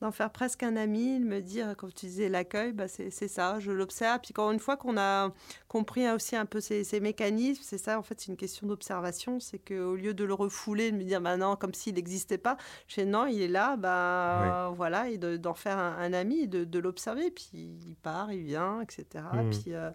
d'en 0.00 0.12
faire 0.12 0.30
presque 0.30 0.62
un 0.62 0.76
ami, 0.76 1.18
de 1.18 1.24
me 1.24 1.40
dire, 1.40 1.76
comme 1.76 1.92
tu 1.92 2.06
disais, 2.06 2.28
l'accueil, 2.28 2.72
bah 2.72 2.88
c'est 2.88 3.10
ça, 3.10 3.58
je 3.58 3.72
l'observe. 3.72 4.20
Puis 4.22 4.32
quand 4.32 4.50
une 4.50 4.60
fois 4.60 4.76
qu'on 4.76 4.96
a 4.96 5.32
compris 5.66 6.08
aussi 6.10 6.36
un 6.36 6.46
peu 6.46 6.60
ces, 6.60 6.84
ces 6.84 7.00
mécanismes, 7.00 7.62
c'est 7.64 7.78
ça, 7.78 7.98
en 7.98 8.02
fait, 8.02 8.20
c'est 8.20 8.28
une 8.28 8.36
question 8.36 8.66
d'observation. 8.66 9.40
C'est 9.40 9.58
qu'au 9.58 9.94
lieu 9.96 10.14
de 10.14 10.24
le 10.24 10.34
refouler, 10.34 10.92
de 10.92 10.96
me 10.96 11.04
dire, 11.04 11.20
maintenant 11.20 11.56
comme 11.56 11.74
s'il 11.74 11.94
n'existait 11.94 12.38
pas, 12.38 12.56
je 12.86 12.94
fais 12.94 13.04
non, 13.04 13.26
il 13.26 13.40
est 13.40 13.48
là, 13.48 13.76
bah 13.76 14.72
voilà, 14.76 15.08
et 15.08 15.18
d'en 15.18 15.54
faire 15.54 15.78
un, 15.78 16.12
ami, 16.12 16.48
de, 16.48 16.64
de 16.64 16.78
l'observer. 16.78 17.30
Puis 17.30 17.48
il 17.52 17.96
part, 17.96 18.32
il 18.32 18.42
vient, 18.42 18.80
etc. 18.82 19.24
Mmh. 19.32 19.50
Puis. 19.50 19.74
Euh, 19.74 19.90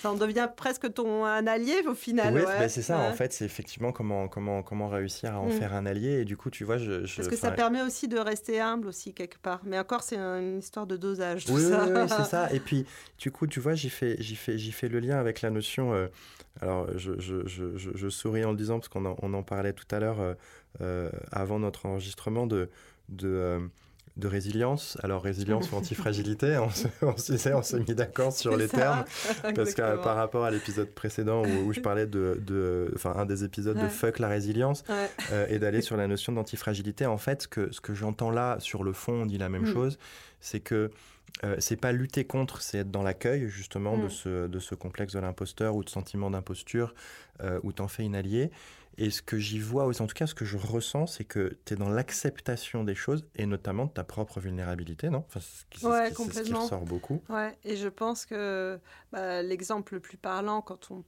ça 0.00 0.12
en 0.12 0.14
devient 0.14 0.48
presque 0.54 0.92
ton 0.94 1.24
un 1.24 1.46
allié 1.46 1.82
au 1.86 1.94
final. 1.94 2.34
Oui, 2.34 2.42
c'est 2.68 2.82
ça. 2.82 2.98
En 2.98 3.12
fait, 3.12 3.32
c'est 3.32 3.44
effectivement 3.44 3.90
comment, 3.90 4.28
comment, 4.28 4.62
comment 4.62 4.88
réussir 4.88 5.34
à 5.34 5.40
en 5.40 5.46
mm. 5.46 5.52
faire 5.52 5.74
un 5.74 5.86
allié. 5.86 6.20
Et 6.20 6.24
du 6.24 6.36
coup, 6.36 6.50
tu 6.50 6.62
vois, 6.62 6.78
je. 6.78 7.00
Parce 7.16 7.28
que 7.28 7.36
ça 7.36 7.50
permet 7.50 7.82
aussi 7.82 8.06
de 8.06 8.18
rester 8.18 8.60
humble 8.60 8.86
aussi 8.86 9.12
quelque 9.12 9.37
part. 9.38 9.60
Mais 9.64 9.78
encore, 9.78 10.02
c'est 10.02 10.16
une 10.16 10.58
histoire 10.58 10.86
de 10.86 10.96
dosage. 10.96 11.44
Tout 11.44 11.52
oui, 11.52 11.68
ça. 11.68 11.86
oui, 11.86 12.08
c'est 12.08 12.24
ça. 12.24 12.52
Et 12.52 12.60
puis, 12.60 12.86
du 13.18 13.30
coup, 13.30 13.46
tu 13.46 13.60
vois, 13.60 13.74
j'y 13.74 13.90
fais, 13.90 14.16
j'y 14.20 14.36
fais, 14.36 14.58
j'y 14.58 14.72
fais 14.72 14.88
le 14.88 15.00
lien 15.00 15.18
avec 15.18 15.42
la 15.42 15.50
notion. 15.50 15.92
Euh, 15.92 16.08
alors, 16.60 16.86
je, 16.96 17.18
je, 17.18 17.46
je, 17.46 17.76
je, 17.76 18.08
souris 18.08 18.44
en 18.44 18.50
le 18.50 18.56
disant 18.56 18.78
parce 18.78 18.88
qu'on 18.88 19.04
en, 19.04 19.16
on 19.22 19.34
en 19.34 19.42
parlait 19.42 19.72
tout 19.72 19.86
à 19.90 20.00
l'heure 20.00 20.20
euh, 20.20 20.34
euh, 20.80 21.10
avant 21.30 21.58
notre 21.58 21.86
enregistrement 21.86 22.46
de. 22.46 22.68
de 23.08 23.60
de 24.18 24.28
résilience. 24.28 24.98
Alors, 25.02 25.22
résilience 25.22 25.70
ou 25.72 25.76
antifragilité, 25.76 26.58
on 26.58 26.70
se, 26.70 26.88
on 27.02 27.62
s'est 27.62 27.78
mis 27.80 27.94
d'accord 27.94 28.32
sur 28.32 28.56
les 28.56 28.68
termes. 28.68 29.04
Parce 29.54 29.74
que 29.74 30.02
par 30.02 30.16
rapport 30.16 30.44
à 30.44 30.50
l'épisode 30.50 30.90
précédent 30.90 31.42
où, 31.44 31.72
je 31.72 31.80
parlais 31.80 32.06
de, 32.06 32.90
enfin, 32.94 33.14
un 33.16 33.26
des 33.26 33.44
épisodes 33.44 33.78
de 33.78 33.88
Fuck 33.88 34.18
la 34.18 34.28
résilience 34.28 34.84
euh, 35.32 35.46
et 35.48 35.58
d'aller 35.58 35.80
sur 35.80 35.96
la 35.96 36.06
notion 36.06 36.32
d'antifragilité, 36.32 37.06
en 37.06 37.18
fait, 37.18 37.42
ce 37.42 37.48
que, 37.48 37.72
ce 37.72 37.80
que 37.80 37.94
j'entends 37.94 38.30
là, 38.30 38.56
sur 38.60 38.84
le 38.84 38.92
fond, 38.92 39.22
on 39.22 39.26
dit 39.26 39.38
la 39.38 39.48
même 39.48 39.62
mm. 39.62 39.72
chose, 39.72 39.98
c'est 40.40 40.60
que 40.60 40.90
euh, 41.44 41.56
c'est 41.58 41.76
pas 41.76 41.92
lutter 41.92 42.24
contre, 42.24 42.62
c'est 42.62 42.78
être 42.78 42.90
dans 42.90 43.02
l'accueil 43.02 43.48
justement 43.48 43.96
de, 43.96 44.06
mm. 44.06 44.10
ce, 44.10 44.46
de 44.46 44.58
ce 44.58 44.74
complexe 44.74 45.12
de 45.12 45.20
l'imposteur 45.20 45.76
ou 45.76 45.84
de 45.84 45.90
sentiment 45.90 46.30
d'imposture 46.30 46.94
euh, 47.40 47.60
où 47.62 47.72
t'en 47.72 47.88
fais 47.88 48.04
une 48.04 48.16
alliée. 48.16 48.50
Et 49.00 49.10
ce 49.10 49.22
que 49.22 49.38
j'y 49.38 49.60
vois 49.60 49.84
aussi, 49.84 50.02
en 50.02 50.08
tout 50.08 50.14
cas 50.14 50.26
ce 50.26 50.34
que 50.34 50.44
je 50.44 50.56
ressens, 50.56 51.06
c'est 51.06 51.24
que 51.24 51.56
tu 51.64 51.74
es 51.74 51.76
dans 51.76 51.88
l'acceptation 51.88 52.82
des 52.82 52.96
choses 52.96 53.24
et 53.36 53.46
notamment 53.46 53.86
de 53.86 53.92
ta 53.92 54.02
propre 54.02 54.40
vulnérabilité, 54.40 55.08
non? 55.08 55.24
Enfin, 55.28 55.38
ce 55.38 55.64
qui, 55.70 55.86
ouais, 55.86 56.12
ce 56.12 56.40
qui 56.42 56.52
ressort 56.52 56.84
beaucoup. 56.84 57.22
Ouais, 57.28 57.56
et 57.62 57.76
je 57.76 57.86
pense 57.86 58.26
que 58.26 58.80
bah, 59.12 59.40
l'exemple 59.42 59.94
le 59.94 60.00
plus 60.00 60.16
parlant, 60.16 60.62
quand 60.62 60.90
on, 60.90 61.04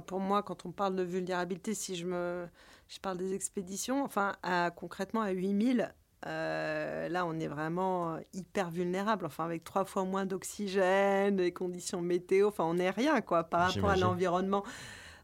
pour 0.00 0.20
moi, 0.20 0.42
quand 0.42 0.66
on 0.66 0.72
parle 0.72 0.94
de 0.94 1.02
vulnérabilité, 1.02 1.72
si 1.72 1.96
je, 1.96 2.04
me, 2.04 2.46
je 2.88 2.98
parle 3.00 3.16
des 3.16 3.32
expéditions, 3.32 4.04
enfin 4.04 4.36
à, 4.42 4.70
concrètement 4.70 5.22
à 5.22 5.30
8000, 5.30 5.94
euh, 6.26 7.08
là, 7.08 7.26
on 7.26 7.38
est 7.38 7.48
vraiment 7.48 8.18
hyper 8.32 8.70
vulnérable. 8.70 9.26
Enfin, 9.26 9.44
avec 9.44 9.64
trois 9.64 9.84
fois 9.84 10.04
moins 10.04 10.26
d'oxygène, 10.26 11.36
des 11.36 11.52
conditions 11.52 12.00
météo, 12.00 12.48
enfin, 12.48 12.64
on 12.64 12.74
n'est 12.74 12.90
rien 12.90 13.20
quoi 13.20 13.44
par 13.44 13.72
rapport 13.72 13.90
à 13.90 13.96
l'environnement. 13.96 14.64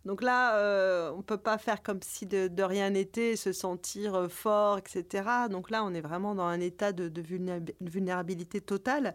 Donc 0.05 0.22
là, 0.22 0.57
euh, 0.57 1.11
on 1.12 1.18
ne 1.18 1.22
peut 1.22 1.38
pas 1.38 1.59
faire 1.59 1.82
comme 1.82 2.01
si 2.03 2.24
de, 2.24 2.62
rien 2.62 2.90
n'était, 2.90 3.36
se 3.36 3.53
sentir 3.53 4.14
euh, 4.14 4.28
fort, 4.28 4.78
etc. 4.78 5.28
Donc 5.51 5.70
là, 5.70 5.84
on 5.84 5.92
est 5.92 6.01
vraiment 6.01 6.34
dans 6.34 6.46
un 6.46 6.61
état 6.61 6.92
de, 6.92 7.12
vulnérabilité 7.80 8.61
totale. 8.61 9.14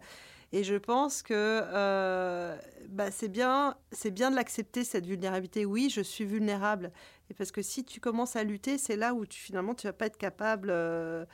Et 0.52 0.62
je 0.62 0.76
pense 0.76 1.22
que 1.22 1.34
euh, 1.34 2.56
bah, 2.88 3.10
c'est 3.10 3.28
bien, 3.28 3.76
c'est 3.90 4.12
bien 4.12 4.30
de 4.30 4.36
l'accepter 4.36 4.84
cette 4.84 5.04
vulnérabilité. 5.04 5.64
Oui, 5.64 5.90
je 5.90 6.00
suis 6.00 6.24
vulnérable. 6.24 6.92
Et 7.28 7.34
parce 7.34 7.50
que 7.50 7.60
si 7.60 7.84
tu 7.84 7.98
commences 7.98 8.36
à 8.36 8.44
lutter, 8.44 8.78
c'est 8.78 8.94
là 8.94 9.14
où 9.14 9.26
tu 9.26 9.40
finalement 9.40 9.74
tu 9.74 9.88
vas 9.88 9.92
pas 9.92 10.06
être 10.06 10.16
capable 10.16 10.68
euh, 10.70 11.24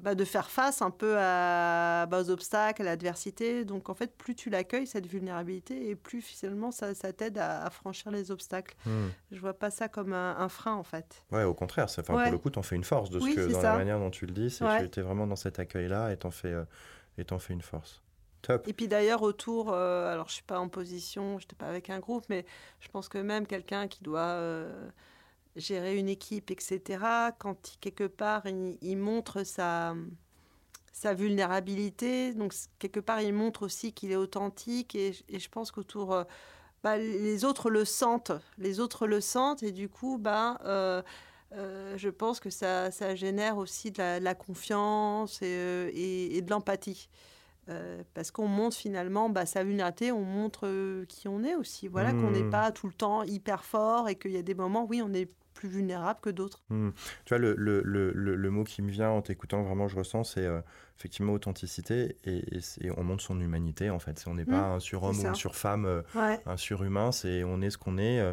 bah, 0.00 0.14
de 0.14 0.24
faire 0.24 0.50
face 0.50 0.82
un 0.82 0.90
peu 0.90 1.16
à, 1.18 2.06
bah, 2.06 2.20
aux 2.20 2.30
obstacles, 2.30 2.82
à 2.82 2.84
l'adversité. 2.84 3.64
Donc 3.64 3.88
en 3.88 3.94
fait, 3.94 4.16
plus 4.16 4.34
tu 4.34 4.50
l'accueilles, 4.50 4.86
cette 4.86 5.06
vulnérabilité, 5.06 5.90
et 5.90 5.96
plus 5.96 6.22
finalement 6.22 6.70
ça, 6.70 6.94
ça 6.94 7.12
t'aide 7.12 7.38
à, 7.38 7.68
franchir 7.70 8.10
les 8.10 8.30
obstacles. 8.30 8.74
Hmm. 8.86 9.08
Je 9.30 9.40
vois 9.40 9.54
pas 9.54 9.70
ça 9.70 9.88
comme 9.88 10.12
un, 10.12 10.48
frein 10.48 10.74
en 10.74 10.82
fait. 10.82 11.24
Ouais, 11.30 11.44
au 11.44 11.54
contraire, 11.54 11.88
ça, 11.88 12.02
pour 12.02 12.18
le 12.18 12.38
coup, 12.38 12.50
t'en 12.50 12.62
fais 12.62 12.76
une 12.76 12.84
force 12.84 13.10
de 13.10 13.20
ce 13.20 13.34
que, 13.34 13.52
dans 13.52 13.62
la 13.62 13.76
manière 13.76 13.98
dont 13.98 14.10
tu 14.10 14.26
le 14.26 14.32
dis, 14.32 14.50
c'est 14.50 14.90
tu 14.90 15.00
es 15.00 15.02
vraiment 15.02 15.26
dans 15.26 15.36
cet 15.36 15.58
accueil-là 15.58 16.12
et 16.12 16.16
t'en 16.16 16.30
fais, 16.30 16.52
euh, 16.52 16.64
et 17.18 17.24
fais 17.38 17.52
une 17.52 17.62
force. 17.62 18.02
Top. 18.42 18.66
Et 18.66 18.72
puis 18.72 18.88
d'ailleurs 18.88 19.22
autour, 19.22 19.72
euh, 19.72 20.12
alors 20.12 20.28
je 20.28 20.34
suis 20.34 20.42
pas 20.42 20.58
en 20.58 20.68
position, 20.68 21.38
je 21.38 21.44
n'étais 21.44 21.54
pas 21.54 21.66
avec 21.66 21.90
un 21.90 22.00
groupe, 22.00 22.24
mais 22.28 22.44
je 22.80 22.88
pense 22.88 23.08
que 23.08 23.18
même 23.18 23.46
quelqu'un 23.46 23.86
qui 23.86 24.02
doit 24.02 24.36
gérer 25.56 25.96
une 25.98 26.08
équipe, 26.08 26.50
etc., 26.50 27.04
quand 27.38 27.76
quelque 27.80 28.06
part 28.06 28.44
il, 28.46 28.96
montre 28.96 29.44
sa, 29.44 29.94
sa 30.92 31.14
vulnérabilité, 31.14 32.32
donc 32.32 32.54
quelque 32.78 33.00
part 33.00 33.20
il 33.20 33.32
montre 33.32 33.64
aussi 33.64 33.92
qu'il 33.92 34.12
est 34.12 34.16
authentique 34.16 34.94
et, 34.94 35.12
je 35.12 35.48
pense 35.48 35.70
qu'autour, 35.70 36.14
euh, 36.14 36.24
bah, 36.82 36.96
les 36.96 37.44
autres 37.44 37.70
le 37.70 37.84
sentent, 37.84 38.32
les 38.58 38.80
autres 38.80 39.06
le 39.06 39.20
sentent 39.20 39.62
et 39.62 39.72
du 39.72 39.88
coup, 39.88 40.18
bah, 40.18 40.58
euh, 40.64 41.02
euh, 41.52 41.98
je 41.98 42.08
pense 42.08 42.40
que 42.40 42.50
ça, 42.50 42.90
ça 42.90 43.14
génère 43.14 43.58
aussi 43.58 43.90
de 43.90 44.18
la, 44.20 44.34
confiance 44.34 45.42
et, 45.42 46.40
de 46.40 46.50
l'empathie. 46.50 47.10
parce 48.14 48.30
qu'on 48.30 48.48
montre 48.48 48.76
finalement 48.76 49.28
bah, 49.28 49.44
sa 49.44 49.64
vulnérabilité, 49.64 50.12
on 50.12 50.24
montre 50.24 51.04
qui 51.08 51.28
on 51.28 51.44
est 51.44 51.54
aussi. 51.54 51.88
Voilà, 51.88 52.12
qu'on 52.12 52.30
n'est 52.30 52.42
mmh. 52.42 52.50
pas 52.50 52.72
tout 52.72 52.86
le 52.86 52.94
temps 52.94 53.22
hyper 53.22 53.64
fort 53.64 54.08
et 54.08 54.16
qu'il 54.16 54.32
y 54.32 54.38
a 54.38 54.42
des 54.42 54.54
moments, 54.54 54.86
oui, 54.88 55.02
on 55.04 55.12
est 55.12 55.30
plus 55.52 55.68
vulnérables 55.68 56.20
que 56.20 56.30
d'autres. 56.30 56.60
Hmm. 56.70 56.90
Tu 57.24 57.34
vois, 57.34 57.38
le, 57.38 57.54
le, 57.56 57.82
le, 57.82 58.12
le, 58.12 58.50
mot 58.50 58.64
qui 58.64 58.82
me 58.82 58.90
vient 58.90 59.10
en 59.10 59.22
t'écoutant, 59.22 59.62
vraiment, 59.62 59.88
je 59.88 59.96
ressens, 59.96 60.24
c'est 60.24 60.44
euh, 60.44 60.60
effectivement 60.98 61.32
authenticité 61.32 62.16
et, 62.24 62.42
on 62.96 63.04
montre 63.04 63.22
son 63.22 63.40
humanité, 63.40 63.90
en 63.90 63.98
fait. 63.98 64.24
On 64.26 64.34
n'est 64.34 64.44
pas 64.44 64.70
hmm. 64.70 64.76
un 64.76 64.80
surhomme 64.80 65.18
ou 65.18 65.26
une 65.26 65.34
surfemme, 65.34 65.86
euh, 65.86 66.02
un 66.46 66.56
surhumain, 66.56 67.12
c'est 67.12 67.44
on 67.44 67.60
est 67.60 67.70
ce 67.70 67.78
qu'on 67.78 67.98
est. 67.98 68.20
Euh, 68.20 68.32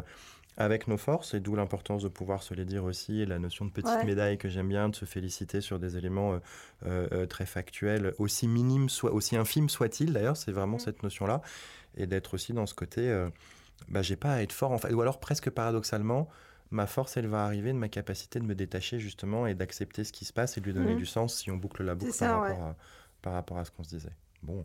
avec 0.56 0.88
nos 0.88 0.98
forces, 0.98 1.32
et 1.32 1.40
d'où 1.40 1.54
l'importance 1.54 2.02
de 2.02 2.08
pouvoir 2.08 2.42
se 2.42 2.52
les 2.52 2.66
dire 2.66 2.84
aussi, 2.84 3.22
et 3.22 3.24
la 3.24 3.38
notion 3.38 3.64
de 3.64 3.70
petite 3.70 4.04
médaille 4.04 4.36
que 4.36 4.50
j'aime 4.50 4.68
bien, 4.68 4.90
de 4.90 4.96
se 4.96 5.06
féliciter 5.06 5.62
sur 5.62 5.78
des 5.78 5.96
éléments 5.96 6.38
très 7.30 7.46
factuels, 7.46 8.12
aussi 8.18 8.46
minimes, 8.46 8.90
soit, 8.90 9.14
aussi 9.14 9.36
infimes 9.36 9.70
soient-ils 9.70 10.12
d'ailleurs, 10.12 10.36
c'est 10.36 10.52
vraiment 10.52 10.76
hmm. 10.76 10.80
cette 10.80 11.02
notion-là, 11.02 11.40
et 11.96 12.06
d'être 12.06 12.34
aussi 12.34 12.52
dans 12.52 12.66
ce 12.66 12.74
côté, 12.74 13.10
bah, 13.88 14.02
j'ai 14.02 14.16
pas 14.16 14.34
à 14.34 14.42
être 14.42 14.52
fort, 14.52 14.72
en 14.72 14.78
fait, 14.78 14.92
ou 14.92 15.00
alors 15.00 15.18
presque 15.18 15.48
paradoxalement, 15.48 16.28
ma 16.70 16.86
force, 16.86 17.16
elle 17.16 17.26
va 17.26 17.44
arriver 17.44 17.72
de 17.72 17.78
ma 17.78 17.88
capacité 17.88 18.38
de 18.38 18.44
me 18.44 18.54
détacher 18.54 18.98
justement 18.98 19.46
et 19.46 19.54
d'accepter 19.54 20.04
ce 20.04 20.12
qui 20.12 20.24
se 20.24 20.32
passe 20.32 20.56
et 20.56 20.60
de 20.60 20.66
lui 20.66 20.72
donner 20.72 20.92
mhm. 20.92 20.98
du 20.98 21.06
sens 21.06 21.36
si 21.36 21.50
on 21.50 21.56
boucle 21.56 21.82
la 21.82 21.94
boucle 21.94 22.16
par, 22.18 22.40
rapport 22.40 22.62
à, 22.62 22.76
par 23.22 23.32
rapport 23.32 23.58
à 23.58 23.64
ce 23.64 23.70
qu'on 23.70 23.82
se 23.82 23.90
disait. 23.90 24.12
Bon. 24.42 24.64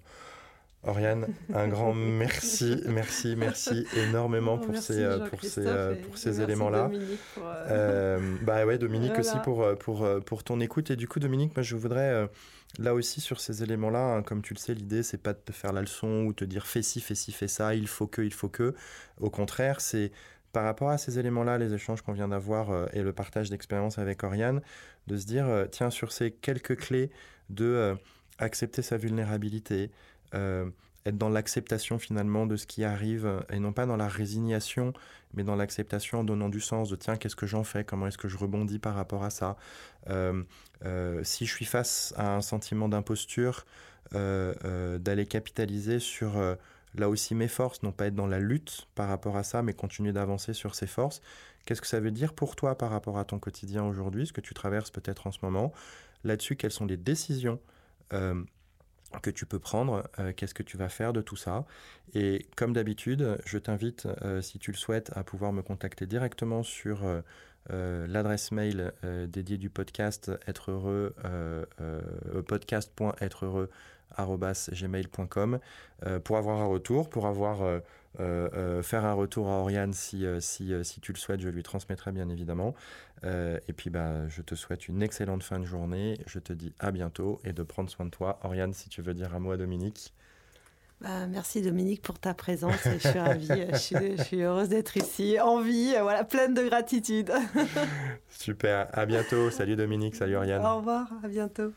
Oriane, 0.84 1.28
un 1.54 1.68
grand 1.70 1.94
merci, 1.94 2.82
merci, 2.88 3.36
merci 3.36 3.88
énormément 3.96 4.60
pour 4.60 4.78
ces, 4.78 5.04
euh, 5.04 5.28
pour 5.28 5.44
ces, 5.44 5.66
euh, 5.66 5.96
pour 5.96 6.18
ces 6.18 6.42
éléments-là. 6.42 6.92
Euh, 7.40 8.36
bah 8.44 8.66
ouais, 8.66 8.78
Dominique 8.78 9.18
aussi 9.18 9.38
pour, 9.44 9.66
pour, 9.80 10.08
pour 10.26 10.44
ton 10.44 10.60
écoute. 10.60 10.92
Et 10.92 10.96
du 10.96 11.08
coup, 11.08 11.20
Dominique, 11.20 11.56
moi 11.56 11.64
je 11.64 11.76
voudrais 11.76 12.30
là 12.78 12.94
aussi 12.94 13.20
sur 13.20 13.40
ces 13.40 13.64
éléments-là, 13.64 14.16
hein, 14.16 14.22
comme 14.22 14.42
tu 14.42 14.54
le 14.54 14.60
sais, 14.60 14.74
l'idée 14.74 15.02
c'est 15.02 15.18
pas 15.18 15.34
de 15.34 15.40
te 15.40 15.52
faire 15.52 15.74
la 15.74 15.82
leçon 15.82 16.26
ou 16.26 16.34
te 16.34 16.46
dire 16.46 16.68
fais 16.68 16.82
ci, 16.82 17.02
fais 17.02 17.16
ci, 17.16 17.32
fais 17.32 17.48
ça, 17.48 17.74
il 17.74 17.88
faut 17.88 18.08
que, 18.08 18.22
il 18.22 18.34
faut 18.34 18.50
que. 18.50 18.76
Au 19.20 19.30
contraire, 19.30 19.82
c'est 19.82 20.12
par 20.56 20.64
rapport 20.64 20.90
à 20.90 20.98
ces 20.98 21.20
éléments-là, 21.20 21.58
les 21.58 21.74
échanges 21.74 22.02
qu'on 22.02 22.14
vient 22.14 22.30
d'avoir 22.30 22.72
euh, 22.72 22.86
et 22.94 23.02
le 23.02 23.12
partage 23.12 23.50
d'expérience 23.50 24.00
avec 24.00 24.24
Oriane, 24.24 24.62
de 25.06 25.18
se 25.18 25.26
dire, 25.26 25.46
euh, 25.50 25.66
tiens, 25.70 25.90
sur 25.90 26.14
ces 26.14 26.32
quelques 26.32 26.78
clés 26.78 27.12
de 27.50 27.66
euh, 27.66 27.96
accepter 28.38 28.82
sa 28.82 28.96
vulnérabilité, 28.96 29.92
être 30.34 31.18
dans 31.18 31.28
l'acceptation 31.28 32.00
finalement 32.00 32.46
de 32.46 32.56
ce 32.56 32.66
qui 32.68 32.86
arrive, 32.86 33.44
et 33.50 33.60
non 33.60 33.74
pas 33.74 33.86
dans 33.86 33.98
la 33.98 34.08
résignation, 34.08 34.94
mais 35.34 35.44
dans 35.44 35.58
l'acceptation 35.58 36.20
en 36.20 36.24
donnant 36.24 36.50
du 36.50 36.62
sens 36.62 36.90
de, 36.90 36.96
tiens, 36.96 37.18
qu'est-ce 37.18 37.36
que 37.36 37.48
j'en 37.48 37.66
fais, 37.66 37.84
comment 37.84 38.08
est-ce 38.08 38.18
que 38.18 38.30
je 38.30 38.38
rebondis 38.38 38.80
par 38.80 38.96
rapport 38.96 39.26
à 39.26 39.30
ça? 39.30 39.58
si 41.24 41.46
je 41.46 41.52
suis 41.54 41.66
face 41.66 42.14
à 42.18 42.36
un 42.36 42.42
sentiment 42.42 42.90
d'imposture, 42.90 43.66
d'aller 44.12 45.26
capitaliser 45.26 46.00
sur 46.00 46.58
là 46.98 47.10
aussi 47.10 47.36
mes 47.36 47.48
forces, 47.48 47.84
non 47.84 47.92
pas 47.92 48.08
être 48.08 48.16
dans 48.16 48.28
la 48.28 48.40
lutte 48.40 48.88
par 48.96 49.08
rapport 49.08 49.38
à 49.38 49.44
ça, 49.44 49.62
mais 49.62 49.74
continuer 49.74 50.12
d'avancer 50.12 50.54
sur 50.54 50.76
ses 50.76 50.88
forces. 50.88 51.22
Qu'est-ce 51.66 51.82
que 51.82 51.88
ça 51.88 52.00
veut 52.00 52.12
dire 52.12 52.34
pour 52.34 52.56
toi 52.56 52.78
par 52.78 52.92
rapport 52.92 53.18
à 53.18 53.26
ton 53.26 53.40
quotidien 53.40 53.84
aujourd'hui, 53.84 54.28
ce 54.28 54.34
que 54.34 54.42
tu 54.42 54.54
traverses 54.54 54.92
peut-être 54.92 55.28
en 55.28 55.32
ce 55.32 55.40
moment? 55.42 55.74
Là-dessus, 56.24 56.56
quelles 56.56 56.72
sont 56.72 56.86
les 56.86 56.98
décisions 56.98 57.60
euh, 58.14 58.44
que 59.22 59.30
tu 59.30 59.46
peux 59.46 59.60
prendre 59.60 60.08
euh, 60.20 60.32
Qu'est-ce 60.36 60.54
que 60.54 60.64
tu 60.64 60.78
vas 60.78 60.90
faire 60.90 61.12
de 61.14 61.22
tout 61.22 61.36
ça? 61.36 61.66
Et 62.14 62.48
comme 62.56 62.74
d'habitude, 62.74 63.38
je 63.46 63.58
t'invite, 63.58 64.08
euh, 64.22 64.42
si 64.42 64.60
tu 64.60 64.72
le 64.72 64.78
souhaites, 64.78 65.12
à 65.16 65.24
pouvoir 65.24 65.54
me 65.54 65.62
contacter 65.62 66.06
directement 66.06 66.64
sur 66.64 67.02
l'adresse 67.68 68.52
mail 68.52 68.92
dédiée 69.28 69.58
du 69.58 69.72
podcast 69.72 70.32
être 70.48 70.70
heureux 70.70 71.16
podcast.être 72.48 73.46
heureux 73.46 73.72
gmail.com 74.18 75.60
euh, 76.06 76.20
pour 76.20 76.38
avoir 76.38 76.62
un 76.62 76.66
retour, 76.66 77.10
pour 77.10 77.28
avoir 77.28 77.82
euh, 78.20 78.82
faire 78.82 79.06
un 79.06 79.14
retour 79.14 79.50
à 79.50 79.60
Oriane 79.60 79.94
si, 79.94 80.26
si, 80.40 80.74
si, 80.84 81.00
tu 81.02 81.12
le 81.12 81.18
souhaites, 81.18 81.42
je 81.42 81.50
lui 81.50 81.64
transmettrai 81.64 82.12
bien 82.12 82.30
évidemment. 82.30 82.74
et 83.24 83.74
puis 83.76 83.90
bah, 83.90 84.28
je 84.28 84.42
te 84.42 84.56
souhaite 84.56 84.88
une 84.88 85.02
excellente 85.02 85.44
fin 85.44 85.60
de 85.60 85.66
journée. 85.66 86.18
Je 86.28 86.40
te 86.40 86.54
dis 86.54 86.74
à 86.80 86.92
bientôt 86.92 87.40
et 87.44 87.54
de 87.54 87.64
prendre 87.64 87.90
soin 87.90 88.06
de 88.06 88.12
toi. 88.12 88.40
Oriane, 88.44 88.74
si 88.74 88.90
tu 88.90 89.02
veux 89.02 89.14
dire 89.14 89.36
un 89.36 89.40
mot 89.40 89.52
à 89.52 89.58
Dominique. 89.58 90.14
Bah, 91.02 91.28
merci 91.28 91.62
Dominique 91.62 92.02
pour 92.02 92.20
ta 92.20 92.34
présence. 92.34 92.80
je 92.86 92.98
suis 92.98 93.20
ravie, 93.20 93.48
je 93.48 94.24
suis, 94.24 94.42
heureuse 94.42 94.70
d'être 94.70 94.96
ici, 94.96 95.40
en 95.40 95.60
vie, 95.62 95.94
voilà, 96.02 96.24
pleine 96.24 96.54
de 96.54 96.64
gratitude. 96.64 97.32
Super, 98.30 98.88
à 98.94 99.06
bientôt. 99.06 99.50
Salut 99.50 99.76
Dominique, 99.76 100.16
salut 100.16 100.38
Oriane. 100.38 100.66
Au 100.66 100.78
revoir, 100.78 101.12
à 101.24 101.28
bientôt. 101.28 101.74